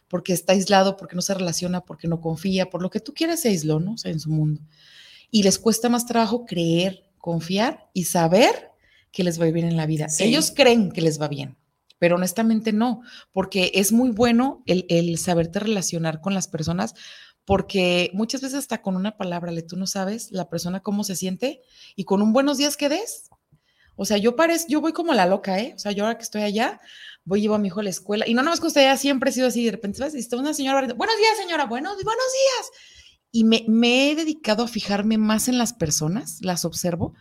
porque 0.10 0.34
está 0.34 0.54
aislado, 0.54 0.98
porque 0.98 1.15
no 1.15 1.22
se 1.22 1.34
relaciona, 1.34 1.82
porque 1.82 2.08
no 2.08 2.19
confía, 2.19 2.69
por 2.69 2.82
lo 2.82 2.89
que 2.89 3.00
tú 3.00 3.13
quieras 3.13 3.41
se 3.41 3.50
aisló, 3.50 3.80
¿no? 3.80 3.93
O 3.93 3.98
sea, 3.98 4.12
en 4.12 4.19
su 4.19 4.30
mundo. 4.30 4.62
Y 5.32 5.43
les 5.43 5.58
cuesta 5.58 5.89
más 5.89 6.06
trabajo 6.06 6.45
creer, 6.45 7.04
confiar 7.17 7.89
y 7.93 8.06
saber 8.06 8.72
que 9.12 9.24
les 9.24 9.39
va 9.39 9.45
a 9.45 9.48
ir 9.48 9.54
bien 9.54 9.67
en 9.67 9.78
la 9.78 9.86
vida. 9.86 10.10
Sí. 10.10 10.24
Ellos 10.24 10.52
creen 10.56 10.91
que 10.91 11.02
les 11.02 11.22
va 11.22 11.28
bien, 11.28 11.58
pero 11.98 12.15
honestamente 12.15 12.74
no, 12.74 13.02
porque 13.32 13.72
es 13.76 13.91
muy 13.91 14.10
bueno 14.10 14.63
el, 14.65 14.86
el 14.89 15.17
saberte 15.17 15.60
relacionar 15.60 16.22
con 16.22 16.34
las 16.34 16.48
personas, 16.48 16.95
porque 17.45 18.12
muchas 18.13 18.41
veces 18.41 18.60
hasta 18.60 18.82
con 18.82 18.95
una 18.95 19.17
palabra, 19.17 19.52
le 19.52 19.63
tú 19.63 19.75
no 19.75 19.88
sabes 19.88 20.32
la 20.32 20.49
persona 20.49 20.82
cómo 20.82 21.04
se 21.04 21.15
siente 21.15 21.62
y 21.95 22.04
con 22.04 22.21
un 22.21 22.34
buenos 22.34 22.58
días 22.58 22.78
que 22.78 22.89
des. 22.89 23.30
O 23.95 24.06
sea, 24.06 24.17
yo 24.17 24.36
parezco, 24.36 24.69
yo 24.69 24.82
voy 24.82 24.93
como 24.93 25.13
la 25.13 25.25
loca, 25.25 25.60
¿eh? 25.60 25.73
O 25.75 25.80
sea, 25.80 25.91
yo 25.91 26.06
ahora 26.06 26.17
que 26.17 26.23
estoy 26.23 26.43
allá, 26.43 26.80
voy 27.25 27.41
llevo 27.41 27.56
a 27.56 27.60
mi 27.60 27.67
hijo 27.67 27.82
a 27.82 27.84
la 27.84 27.89
escuela 27.89 28.25
y 28.28 28.34
no 28.34 28.41
nada 28.41 28.52
más 28.52 28.62
que 28.62 28.67
usted 28.67 28.82
ya 28.84 28.95
siempre 28.95 29.32
sido 29.32 29.47
así, 29.47 29.65
de 29.65 29.71
repente. 29.71 30.02
Y 30.13 30.19
está 30.19 30.38
una 30.38 30.54
señora, 30.54 30.82
buenos 30.93 31.17
días, 31.17 31.38
señora, 31.38 31.65
buenos, 31.65 31.95
buenos 31.95 32.23
días. 32.34 32.71
Y 33.32 33.43
me, 33.43 34.12
he 34.12 34.15
dedicado 34.15 34.63
a 34.63 34.67
fijarme 34.67 35.17
más 35.17 35.47
en 35.47 35.58
las 35.58 35.73
personas, 35.73 36.39
las 36.41 36.65
observo, 36.65 37.13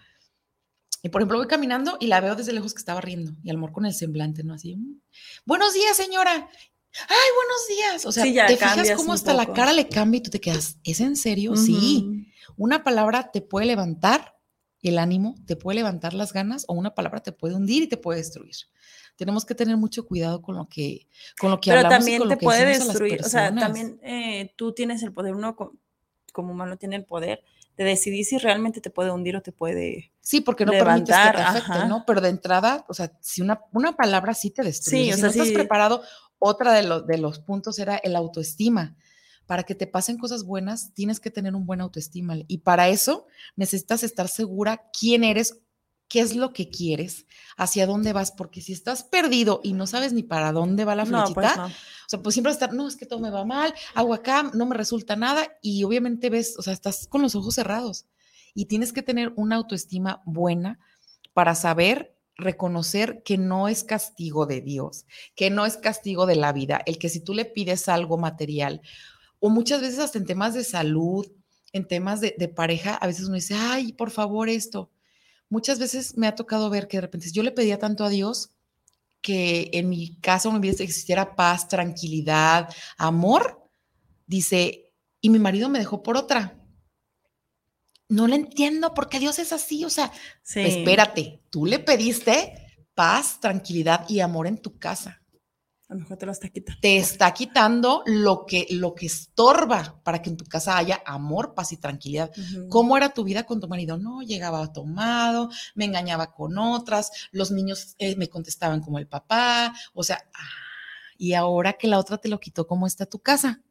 y 1.02 1.10
por 1.10 1.20
ejemplo, 1.20 1.38
voy 1.38 1.46
caminando 1.46 1.96
y 2.00 2.06
la 2.06 2.20
veo 2.20 2.34
desde 2.34 2.52
lejos 2.52 2.74
que 2.74 2.78
estaba 2.78 3.00
riendo 3.00 3.32
y 3.42 3.50
al 3.50 3.56
amor 3.56 3.72
con 3.72 3.86
el 3.86 3.94
semblante, 3.94 4.42
¿no? 4.42 4.54
Así, 4.54 4.76
"Mm, 4.76 5.00
buenos 5.46 5.74
días, 5.74 5.96
señora. 5.96 6.48
Ay, 7.08 7.28
buenos 7.36 7.68
días. 7.68 8.06
O 8.06 8.12
sea, 8.12 8.24
Sí, 8.24 8.34
te 8.34 8.56
fijas 8.56 8.90
cómo 8.96 9.12
hasta 9.12 9.32
la 9.34 9.44
poco. 9.44 9.54
cara 9.56 9.72
le 9.72 9.88
cambia 9.88 10.18
y 10.18 10.22
tú 10.22 10.30
te 10.30 10.40
quedas, 10.40 10.78
¿es 10.84 11.00
en 11.00 11.16
serio? 11.16 11.54
Sí. 11.56 12.04
Ujú. 12.04 12.24
Una 12.56 12.82
palabra 12.82 13.30
te 13.30 13.40
puede 13.40 13.66
levantar 13.66 14.36
el 14.82 14.98
ánimo, 14.98 15.34
te 15.46 15.56
puede 15.56 15.76
levantar 15.76 16.14
las 16.14 16.32
ganas 16.32 16.64
o 16.68 16.74
una 16.74 16.94
palabra 16.94 17.20
te 17.22 17.32
puede 17.32 17.54
hundir 17.54 17.84
y 17.84 17.86
te 17.88 17.96
puede 17.96 18.18
destruir. 18.18 18.54
Tenemos 19.16 19.44
que 19.44 19.54
tener 19.54 19.76
mucho 19.76 20.06
cuidado 20.06 20.40
con 20.40 20.56
lo 20.56 20.68
que, 20.68 21.08
con 21.38 21.50
lo 21.50 21.60
que 21.60 21.70
Pero 21.70 21.80
hablamos 21.86 21.96
y 21.96 22.00
también 22.00 22.18
con 22.20 22.28
te 22.28 22.34
lo 22.34 22.38
que 22.38 22.44
puede 22.44 22.64
destruir, 22.64 23.20
o 23.24 23.28
sea, 23.28 23.54
también 23.54 23.98
eh, 24.02 24.52
tú 24.56 24.72
tienes 24.72 25.02
el 25.02 25.12
poder, 25.12 25.34
uno 25.34 25.56
co- 25.56 25.74
como 26.32 26.52
humano 26.52 26.76
tiene 26.76 26.96
el 26.96 27.04
poder 27.04 27.42
de 27.76 27.84
decidir 27.84 28.24
si 28.24 28.38
realmente 28.38 28.80
te 28.80 28.90
puede 28.90 29.10
hundir 29.10 29.36
o 29.36 29.42
te 29.42 29.52
puede... 29.52 30.12
Sí, 30.20 30.40
porque 30.40 30.64
no 30.64 30.72
permites 30.72 31.16
que 31.16 31.22
te 31.22 31.32
levantar, 31.32 31.36
afecte, 31.36 31.72
ajá. 31.72 31.86
¿no? 31.86 32.04
Pero 32.06 32.20
de 32.20 32.28
entrada, 32.28 32.84
o 32.88 32.94
sea, 32.94 33.12
si 33.20 33.40
una, 33.42 33.60
una 33.72 33.96
palabra 33.96 34.34
sí 34.34 34.50
te 34.50 34.62
destruye. 34.62 35.04
Sí, 35.04 35.10
o 35.10 35.14
si 35.14 35.20
sea, 35.20 35.26
no 35.28 35.30
estás 35.32 35.48
sí. 35.48 35.54
preparado, 35.54 36.02
otra 36.38 36.72
de, 36.72 36.82
los 36.82 37.06
de 37.06 37.18
los 37.18 37.40
puntos 37.40 37.78
era 37.78 37.96
el 37.96 38.16
autoestima. 38.16 38.96
Para 39.46 39.62
que 39.62 39.74
te 39.74 39.86
pasen 39.86 40.18
cosas 40.18 40.44
buenas, 40.44 40.92
tienes 40.92 41.20
que 41.20 41.30
tener 41.30 41.54
un 41.54 41.64
buen 41.64 41.80
autoestima. 41.80 42.36
Y 42.48 42.58
para 42.58 42.88
eso 42.88 43.26
necesitas 43.56 44.02
estar 44.02 44.28
segura 44.28 44.90
quién 44.92 45.24
eres, 45.24 45.62
qué 46.08 46.20
es 46.20 46.36
lo 46.36 46.52
que 46.52 46.68
quieres, 46.68 47.26
hacia 47.56 47.86
dónde 47.86 48.12
vas, 48.12 48.32
porque 48.32 48.60
si 48.60 48.72
estás 48.72 49.04
perdido 49.04 49.60
y 49.62 49.72
no 49.72 49.86
sabes 49.86 50.12
ni 50.12 50.22
para 50.22 50.52
dónde 50.52 50.84
va 50.84 50.94
la 50.94 51.04
No, 51.04 51.26
flechita, 51.26 51.34
pues 51.34 51.56
no. 51.56 51.66
o 51.66 52.08
sea, 52.08 52.22
pues 52.22 52.34
siempre 52.34 52.52
estar, 52.52 52.72
no, 52.72 52.88
es 52.88 52.96
que 52.96 53.06
todo 53.06 53.20
me 53.20 53.30
va 53.30 53.44
mal, 53.44 53.74
hago 53.94 54.14
acá, 54.14 54.50
no 54.54 54.66
me 54.66 54.74
resulta 54.74 55.16
nada 55.16 55.58
y 55.62 55.84
obviamente 55.84 56.30
ves, 56.30 56.54
o 56.58 56.62
sea, 56.62 56.72
estás 56.72 57.06
con 57.06 57.22
los 57.22 57.34
ojos 57.34 57.54
cerrados 57.54 58.06
y 58.54 58.66
tienes 58.66 58.92
que 58.92 59.02
tener 59.02 59.32
una 59.36 59.56
autoestima 59.56 60.22
buena 60.24 60.78
para 61.34 61.54
saber 61.54 62.17
reconocer 62.38 63.22
que 63.24 63.36
no 63.36 63.68
es 63.68 63.84
castigo 63.84 64.46
de 64.46 64.60
Dios, 64.60 65.04
que 65.34 65.50
no 65.50 65.66
es 65.66 65.76
castigo 65.76 66.24
de 66.24 66.36
la 66.36 66.52
vida, 66.52 66.80
el 66.86 66.98
que 66.98 67.08
si 67.08 67.20
tú 67.20 67.34
le 67.34 67.44
pides 67.44 67.88
algo 67.88 68.16
material 68.16 68.80
o 69.40 69.50
muchas 69.50 69.80
veces 69.80 69.98
hasta 69.98 70.18
en 70.18 70.24
temas 70.24 70.54
de 70.54 70.64
salud, 70.64 71.26
en 71.72 71.86
temas 71.86 72.20
de, 72.20 72.32
pareja, 72.54 72.94
a 72.94 73.06
veces 73.06 73.26
uno 73.26 73.34
dice, 73.34 73.54
ay, 73.54 73.92
por 73.92 74.10
favor 74.10 74.48
esto. 74.48 74.90
Muchas 75.50 75.78
veces 75.78 76.16
me 76.16 76.26
ha 76.26 76.34
tocado 76.34 76.70
ver 76.70 76.88
que 76.88 76.96
de 76.96 77.02
repente 77.02 77.30
yo 77.30 77.42
le 77.42 77.52
pedía 77.52 77.78
tanto 77.78 78.04
a 78.04 78.08
Dios 78.08 78.50
que 79.20 79.70
en 79.72 79.88
mi 79.88 80.16
casa, 80.20 80.50
mi 80.50 80.60
vida 80.60 80.82
existiera 80.82 81.34
paz, 81.34 81.68
tranquilidad, 81.68 82.72
amor, 82.96 83.68
dice, 84.26 84.92
y 85.20 85.30
mi 85.30 85.38
marido 85.38 85.68
me 85.68 85.78
dejó 85.78 86.02
por 86.02 86.16
otra. 86.16 86.57
No 88.08 88.26
le 88.26 88.36
entiendo 88.36 88.94
por 88.94 89.08
qué 89.08 89.18
Dios 89.18 89.38
es 89.38 89.52
así, 89.52 89.84
o 89.84 89.90
sea, 89.90 90.10
Sí. 90.42 90.60
espérate, 90.60 91.42
tú 91.50 91.66
le 91.66 91.78
pediste 91.78 92.54
paz, 92.94 93.38
tranquilidad 93.40 94.06
y 94.08 94.20
amor 94.20 94.46
en 94.46 94.58
tu 94.58 94.78
casa. 94.78 95.22
A 95.90 95.94
lo 95.94 96.00
mejor 96.00 96.18
te 96.18 96.26
lo 96.26 96.32
está 96.32 96.50
quitando. 96.50 96.80
Te 96.82 96.98
está 96.98 97.32
quitando 97.32 98.02
lo 98.04 98.44
que, 98.44 98.66
lo 98.70 98.94
que 98.94 99.06
estorba 99.06 100.00
para 100.04 100.20
que 100.20 100.28
en 100.28 100.36
tu 100.36 100.44
casa 100.44 100.76
haya 100.76 101.02
amor, 101.06 101.54
paz 101.54 101.72
y 101.72 101.78
tranquilidad. 101.78 102.30
¿Cómo 102.68 102.96
era 102.96 103.08
tu 103.14 103.24
vida 103.24 103.44
con 103.44 103.58
tu 103.58 103.68
marido? 103.68 103.96
No, 103.96 104.20
llegaba 104.20 104.70
tomado, 104.72 105.48
me 105.74 105.86
engañaba 105.86 106.32
con 106.32 106.58
otras, 106.58 107.10
los 107.30 107.50
niños 107.50 107.94
eh, 107.98 108.16
me 108.16 108.28
contestaban 108.28 108.82
como 108.82 108.98
el 108.98 109.06
papá, 109.06 109.72
o 109.94 110.02
sea, 110.02 110.22
ah, 110.34 110.40
y 111.16 111.32
ahora 111.32 111.72
que 111.74 111.88
la 111.88 111.98
otra 111.98 112.18
te 112.18 112.28
lo 112.28 112.38
quitó, 112.38 112.66
¿cómo 112.66 112.86
está 112.86 113.06
tu 113.06 113.20
casa? 113.20 113.62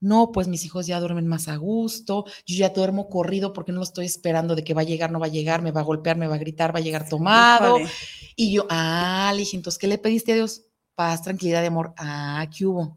No, 0.00 0.30
pues 0.30 0.46
mis 0.46 0.64
hijos 0.64 0.86
ya 0.86 1.00
duermen 1.00 1.26
más 1.26 1.48
a 1.48 1.56
gusto, 1.56 2.24
yo 2.46 2.56
ya 2.56 2.68
duermo 2.68 3.08
corrido 3.08 3.52
porque 3.52 3.72
no 3.72 3.78
lo 3.78 3.84
estoy 3.84 4.06
esperando 4.06 4.54
de 4.54 4.62
que 4.62 4.74
va 4.74 4.82
a 4.82 4.84
llegar, 4.84 5.10
no 5.10 5.18
va 5.18 5.26
a 5.26 5.30
llegar, 5.30 5.60
me 5.60 5.72
va 5.72 5.80
a 5.80 5.84
golpear, 5.84 6.16
me 6.16 6.28
va 6.28 6.36
a 6.36 6.38
gritar, 6.38 6.74
va 6.74 6.78
a 6.78 6.82
llegar 6.82 7.08
tomado. 7.08 7.78
Híjole. 7.78 7.92
Y 8.36 8.52
yo, 8.52 8.66
ah, 8.70 9.32
le 9.32 9.40
dije, 9.40 9.56
entonces, 9.56 9.78
¿qué 9.78 9.88
le 9.88 9.98
pediste 9.98 10.32
a 10.32 10.36
Dios? 10.36 10.62
Paz, 10.94 11.22
tranquilidad 11.22 11.62
y 11.64 11.66
amor. 11.66 11.94
Ah, 11.96 12.48
¿qué 12.56 12.66
hubo? 12.66 12.96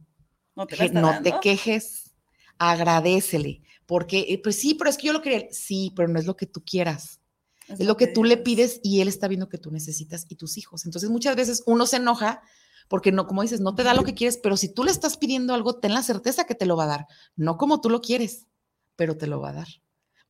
No 0.55 0.67
te, 0.67 0.89
no 0.89 1.21
te 1.23 1.33
quejes, 1.41 2.11
agradecele, 2.59 3.61
porque, 3.87 4.25
eh, 4.29 4.39
pues 4.43 4.57
sí, 4.57 4.75
pero 4.75 4.89
es 4.89 4.97
que 4.97 5.07
yo 5.07 5.13
lo 5.13 5.21
quería, 5.21 5.47
sí, 5.49 5.91
pero 5.95 6.07
no 6.07 6.19
es 6.19 6.25
lo 6.25 6.35
que 6.35 6.45
tú 6.45 6.63
quieras, 6.63 7.21
es 7.67 7.79
lo 7.79 7.97
que 7.97 8.07
tú 8.07 8.23
le 8.23 8.37
pides 8.37 8.79
y 8.83 9.01
él 9.01 9.07
está 9.07 9.27
viendo 9.27 9.49
que 9.49 9.57
tú 9.57 9.71
necesitas 9.71 10.25
y 10.29 10.35
tus 10.35 10.57
hijos. 10.57 10.85
Entonces 10.85 11.09
muchas 11.09 11.35
veces 11.35 11.63
uno 11.65 11.87
se 11.87 11.97
enoja 11.97 12.41
porque 12.87 13.11
no, 13.11 13.27
como 13.27 13.41
dices, 13.41 13.61
no 13.61 13.75
te 13.75 13.83
da 13.83 13.93
lo 13.93 14.03
que 14.03 14.13
quieres, 14.13 14.39
pero 14.41 14.57
si 14.57 14.73
tú 14.73 14.83
le 14.83 14.91
estás 14.91 15.17
pidiendo 15.17 15.53
algo, 15.53 15.79
ten 15.79 15.93
la 15.93 16.03
certeza 16.03 16.45
que 16.45 16.55
te 16.55 16.65
lo 16.65 16.75
va 16.75 16.85
a 16.85 16.87
dar, 16.87 17.07
no 17.35 17.57
como 17.57 17.81
tú 17.81 17.89
lo 17.89 18.01
quieres, 18.01 18.47
pero 18.95 19.17
te 19.17 19.27
lo 19.27 19.39
va 19.39 19.49
a 19.49 19.53
dar. 19.53 19.67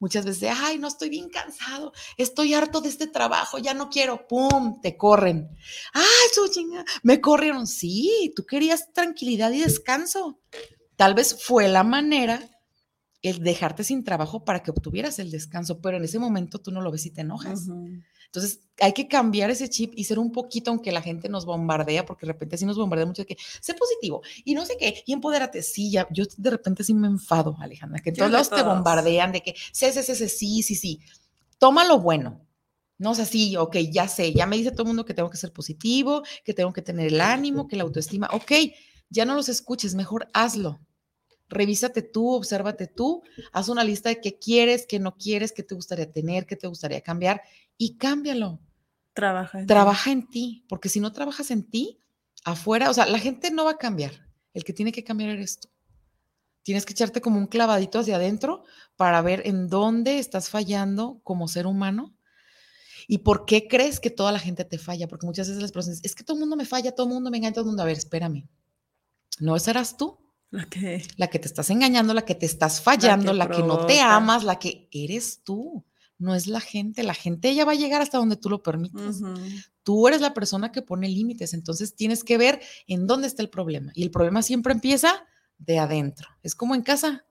Muchas 0.01 0.25
veces, 0.25 0.51
ay, 0.57 0.79
no 0.79 0.87
estoy 0.87 1.09
bien 1.09 1.29
cansado, 1.29 1.93
estoy 2.17 2.55
harto 2.55 2.81
de 2.81 2.89
este 2.89 3.05
trabajo, 3.05 3.59
ya 3.59 3.75
no 3.75 3.89
quiero, 3.89 4.27
pum, 4.27 4.81
te 4.81 4.97
corren. 4.97 5.47
Ay, 5.93 6.29
su 6.33 6.47
chinga, 6.47 6.83
me 7.03 7.21
corrieron. 7.21 7.67
Sí, 7.67 8.33
tú 8.35 8.43
querías 8.43 8.91
tranquilidad 8.93 9.51
y 9.51 9.59
descanso. 9.59 10.39
Tal 10.95 11.13
vez 11.13 11.43
fue 11.43 11.67
la 11.67 11.83
manera 11.83 12.41
el 13.21 13.43
dejarte 13.43 13.83
sin 13.83 14.03
trabajo 14.03 14.43
para 14.43 14.63
que 14.63 14.71
obtuvieras 14.71 15.19
el 15.19 15.29
descanso, 15.29 15.81
pero 15.81 15.97
en 15.97 16.03
ese 16.03 16.17
momento 16.17 16.57
tú 16.57 16.71
no 16.71 16.81
lo 16.81 16.91
ves 16.91 17.05
y 17.05 17.11
te 17.11 17.21
enojas. 17.21 17.67
Entonces, 18.33 18.61
hay 18.79 18.93
que 18.93 19.09
cambiar 19.09 19.49
ese 19.49 19.69
chip 19.69 19.91
y 19.97 20.05
ser 20.05 20.17
un 20.17 20.31
poquito, 20.31 20.71
aunque 20.71 20.93
la 20.93 21.01
gente 21.01 21.27
nos 21.27 21.45
bombardea, 21.45 22.05
porque 22.05 22.25
de 22.25 22.31
repente 22.31 22.57
sí 22.57 22.65
nos 22.65 22.77
bombardea 22.77 23.05
mucho 23.05 23.23
de 23.23 23.25
que 23.25 23.37
sé 23.59 23.73
positivo 23.73 24.21
y 24.45 24.55
no 24.55 24.65
sé 24.65 24.77
qué, 24.79 25.03
y 25.05 25.11
empodérate. 25.11 25.61
Sí, 25.61 25.91
ya, 25.91 26.07
yo 26.11 26.23
de 26.37 26.49
repente 26.49 26.85
sí 26.85 26.93
me 26.93 27.07
enfado, 27.07 27.57
Alejandra, 27.59 27.99
que 27.99 28.11
en 28.11 28.15
todos 28.15 28.31
lados 28.31 28.49
te 28.49 28.63
bombardean 28.63 29.33
de 29.33 29.41
que 29.41 29.55
sé, 29.73 29.91
sé, 29.91 30.01
sé, 30.01 30.15
sé, 30.15 30.29
sí, 30.29 30.63
sí, 30.63 30.75
sí. 30.75 31.01
Toma 31.59 31.83
lo 31.85 31.99
bueno. 31.99 32.39
No 32.97 33.11
es 33.11 33.19
así, 33.19 33.57
ok, 33.57 33.77
ya 33.91 34.07
sé, 34.07 34.31
ya 34.31 34.45
me 34.45 34.55
dice 34.55 34.71
todo 34.71 34.83
el 34.83 34.87
mundo 34.87 35.05
que 35.05 35.13
tengo 35.15 35.29
que 35.29 35.37
ser 35.37 35.51
positivo, 35.51 36.23
que 36.45 36.53
tengo 36.53 36.71
que 36.71 36.83
tener 36.83 37.07
el 37.07 37.19
ánimo, 37.19 37.67
que 37.67 37.75
la 37.75 37.83
autoestima, 37.83 38.29
ok, 38.31 38.51
ya 39.09 39.25
no 39.25 39.35
los 39.35 39.49
escuches, 39.49 39.95
mejor 39.95 40.29
hazlo 40.33 40.79
revísate 41.51 42.01
tú, 42.01 42.31
obsérvate 42.31 42.87
tú, 42.87 43.21
haz 43.51 43.69
una 43.69 43.83
lista 43.83 44.09
de 44.09 44.19
qué 44.19 44.39
quieres, 44.39 44.87
qué 44.87 44.99
no 44.99 45.15
quieres, 45.15 45.51
qué 45.51 45.61
te 45.63 45.75
gustaría 45.75 46.11
tener, 46.11 46.45
qué 46.47 46.55
te 46.55 46.67
gustaría 46.67 47.01
cambiar 47.01 47.43
y 47.77 47.97
cámbialo. 47.97 48.59
Trabaja. 49.13 49.59
En 49.59 49.67
Trabaja 49.67 50.05
ti. 50.05 50.11
en 50.11 50.27
ti, 50.29 50.65
porque 50.69 50.89
si 50.89 50.99
no 50.99 51.11
trabajas 51.11 51.51
en 51.51 51.69
ti, 51.69 51.99
afuera, 52.43 52.89
o 52.89 52.93
sea, 52.93 53.05
la 53.05 53.19
gente 53.19 53.51
no 53.51 53.65
va 53.65 53.71
a 53.71 53.77
cambiar. 53.77 54.27
El 54.53 54.63
que 54.63 54.73
tiene 54.73 54.91
que 54.91 55.03
cambiar 55.03 55.31
eres 55.31 55.59
tú. 55.59 55.69
Tienes 56.63 56.85
que 56.85 56.93
echarte 56.93 57.21
como 57.21 57.37
un 57.37 57.47
clavadito 57.47 57.99
hacia 57.99 58.15
adentro 58.15 58.63
para 58.95 59.21
ver 59.21 59.41
en 59.45 59.67
dónde 59.67 60.19
estás 60.19 60.49
fallando 60.49 61.19
como 61.23 61.47
ser 61.47 61.65
humano 61.65 62.15
y 63.07 63.19
por 63.19 63.45
qué 63.45 63.67
crees 63.67 63.99
que 63.99 64.11
toda 64.11 64.31
la 64.31 64.39
gente 64.39 64.63
te 64.63 64.77
falla. 64.77 65.07
Porque 65.07 65.25
muchas 65.25 65.47
veces 65.47 65.61
las 65.61 65.71
personas 65.71 65.99
es 66.03 66.13
que 66.13 66.23
todo 66.23 66.35
el 66.37 66.41
mundo 66.41 66.55
me 66.55 66.65
falla, 66.65 66.93
todo 66.93 67.07
el 67.07 67.13
mundo 67.13 67.31
me 67.31 67.37
engaña, 67.37 67.53
todo 67.53 67.63
el 67.63 67.67
mundo. 67.67 67.81
A 67.83 67.87
ver, 67.87 67.97
espérame. 67.97 68.47
¿No 69.39 69.57
serás 69.57 69.97
tú? 69.97 70.20
La 70.51 70.65
que, 70.65 71.07
la 71.15 71.27
que 71.27 71.39
te 71.39 71.47
estás 71.47 71.69
engañando, 71.69 72.13
la 72.13 72.25
que 72.25 72.35
te 72.35 72.45
estás 72.45 72.81
fallando, 72.81 73.33
la 73.33 73.45
que, 73.47 73.53
la 73.53 73.57
que 73.57 73.63
no 73.63 73.85
te 73.85 74.01
amas, 74.01 74.43
la 74.43 74.59
que 74.59 74.89
eres 74.91 75.41
tú. 75.43 75.85
No 76.17 76.35
es 76.35 76.45
la 76.45 76.59
gente, 76.59 77.01
la 77.01 77.15
gente 77.15 77.55
ya 77.55 77.65
va 77.65 77.71
a 77.71 77.75
llegar 77.75 78.01
hasta 78.01 78.19
donde 78.19 78.35
tú 78.35 78.49
lo 78.49 78.61
permites. 78.61 79.21
Tú 79.81 80.07
eres 80.07 80.21
la 80.21 80.35
persona 80.35 80.71
que 80.71 80.83
pone 80.83 81.09
límites, 81.09 81.55
entonces 81.55 81.95
tienes 81.95 82.23
que 82.23 82.37
ver 82.37 82.61
en 82.85 83.07
dónde 83.07 83.27
está 83.27 83.41
el 83.41 83.49
problema. 83.49 83.91
Y 83.95 84.03
el 84.03 84.11
problema 84.11 84.43
siempre 84.43 84.73
empieza 84.73 85.25
de 85.57 85.79
adentro. 85.79 86.27
Es 86.43 86.53
como 86.53 86.75
en 86.75 86.83
casa, 86.83 87.25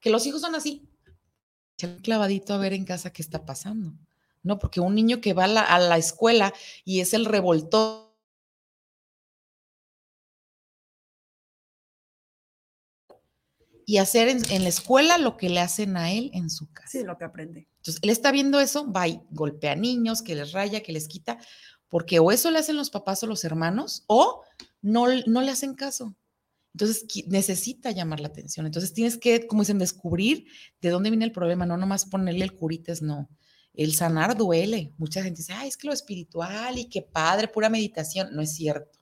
que 0.00 0.10
los 0.10 0.26
hijos 0.26 0.42
son 0.42 0.54
así. 0.54 0.86
un 1.82 2.00
clavadito 2.00 2.52
a 2.52 2.58
ver 2.58 2.74
en 2.74 2.84
casa 2.84 3.12
qué 3.12 3.22
está 3.22 3.46
pasando. 3.46 3.94
No, 4.42 4.58
porque 4.58 4.80
un 4.80 4.94
niño 4.94 5.20
que 5.22 5.32
va 5.32 5.44
a 5.44 5.48
la, 5.48 5.62
a 5.62 5.78
la 5.78 5.96
escuela 5.96 6.52
y 6.84 7.00
es 7.00 7.14
el 7.14 7.24
revoltón 7.24 8.03
y 13.86 13.98
hacer 13.98 14.28
en, 14.28 14.62
la 14.62 14.68
escuela 14.68 15.18
lo 15.18 15.36
que 15.36 15.48
le 15.48 15.60
hacen 15.60 15.96
a 15.96 16.12
él 16.12 16.30
en 16.34 16.50
su 16.50 16.70
casa. 16.72 16.88
Sí, 16.88 17.04
lo 17.04 17.18
que 17.18 17.24
aprende. 17.24 17.68
Entonces, 17.78 18.00
él 18.02 18.10
está 18.10 18.32
viendo 18.32 18.60
eso, 18.60 18.90
va 18.90 19.08
y 19.08 19.20
golpea 19.30 19.72
a 19.72 19.76
niños, 19.76 20.22
que 20.22 20.34
les 20.34 20.52
raya, 20.52 20.82
que 20.82 20.92
les 20.92 21.08
quita, 21.08 21.38
porque 21.88 22.18
o 22.18 22.32
eso 22.32 22.50
le 22.50 22.58
hacen 22.58 22.76
los 22.76 22.90
papás 22.90 23.22
o 23.22 23.26
los 23.26 23.44
hermanos, 23.44 24.04
o 24.06 24.42
no, 24.80 25.06
no 25.26 25.42
le 25.42 25.50
hacen 25.50 25.74
caso. 25.74 26.16
Entonces, 26.72 27.06
necesita 27.28 27.90
llamar 27.90 28.20
la 28.20 28.28
atención. 28.28 28.66
Entonces, 28.66 28.92
tienes 28.92 29.16
que, 29.16 29.46
como 29.46 29.62
dicen, 29.62 29.78
descubrir 29.78 30.46
de 30.80 30.90
dónde 30.90 31.10
viene 31.10 31.24
el 31.24 31.32
problema, 31.32 31.66
no 31.66 31.76
nomás 31.76 32.06
ponerle 32.06 32.44
el 32.44 32.54
curites, 32.54 33.02
no. 33.02 33.28
El 33.74 33.94
sanar 33.94 34.36
duele. 34.36 34.92
Mucha 34.98 35.22
gente 35.22 35.38
dice, 35.38 35.52
ay, 35.52 35.68
es 35.68 35.76
que 35.76 35.86
lo 35.86 35.92
espiritual 35.92 36.78
y 36.78 36.88
qué 36.88 37.02
padre, 37.02 37.48
pura 37.48 37.68
meditación. 37.68 38.28
No 38.32 38.40
es 38.40 38.54
cierto. 38.54 38.98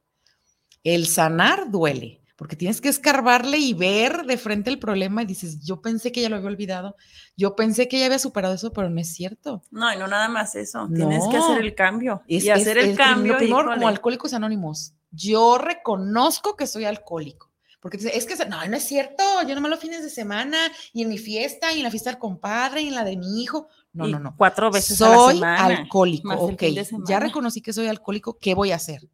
El 0.83 1.07
sanar 1.07 1.71
duele 1.71 2.22
porque 2.43 2.57
tienes 2.57 2.81
que 2.81 2.89
escarbarle 2.89 3.57
y 3.57 3.73
ver 3.73 4.25
de 4.27 4.37
frente 4.37 4.69
el 4.69 4.81
problema 4.81 5.23
y 5.23 5.27
dices, 5.27 5.61
yo 5.61 5.81
pensé 5.81 6.11
que 6.11 6.21
ya 6.21 6.29
lo 6.29 6.35
había 6.35 6.49
olvidado, 6.49 6.97
yo 7.37 7.55
pensé 7.55 7.87
que 7.87 8.01
ya 8.01 8.07
había 8.07 8.19
superado 8.19 8.53
eso, 8.53 8.73
pero 8.73 8.91
no 8.91 9.01
es 9.01 9.15
cierto. 9.15 9.63
No, 9.71 9.95
y 9.95 9.97
no 9.97 10.09
nada 10.09 10.29
más 10.29 10.57
eso, 10.57 10.89
tienes 10.93 11.23
que 11.29 11.37
hacer 11.37 11.59
el 11.61 11.77
cambio. 11.77 12.21
y 12.27 12.49
hacer 12.49 12.79
el 12.79 12.97
cambio. 12.97 13.39
como 13.39 13.87
alcohólicos 13.87 14.35
anónimos, 14.35 14.93
yo 15.13 15.57
reconozco 15.57 16.57
que 16.57 16.67
soy 16.67 16.85
alcohólico. 16.85 17.49
Porque 17.79 17.99
es 17.99 18.27
que 18.27 18.35
no, 18.47 18.67
no 18.67 18.77
es 18.77 18.83
cierto, 18.83 19.23
yo 19.47 19.55
no 19.55 19.61
me 19.61 19.69
los 19.69 19.79
fines 19.79 20.03
de 20.03 20.11
semana 20.11 20.59
y 20.93 21.03
en 21.03 21.11
mi 21.11 21.19
fiesta 21.19 21.73
y 21.73 21.77
en 21.77 21.85
la 21.85 21.93
fiesta 21.93 22.11
del 22.11 22.19
compadre 22.19 22.83
y 22.83 22.89
en 22.89 22.97
la 22.97 23.05
de 23.05 23.17
mi 23.17 23.41
hijo. 23.41 23.69
No, 23.93 24.09
no, 24.09 24.19
no. 24.19 24.35
Cuatro 24.37 24.69
veces 24.73 24.99
soy 24.99 25.07
a 25.07 25.27
la 25.27 25.33
semana. 25.33 25.65
alcohólico. 25.65 26.35
Ok, 26.35 26.65
ya 27.07 27.21
reconocí 27.21 27.61
que 27.61 27.73
soy 27.73 27.87
alcohólico, 27.87 28.37
¿qué 28.41 28.57
voy 28.57 28.73
a 28.73 28.77
hacer? 28.77 29.09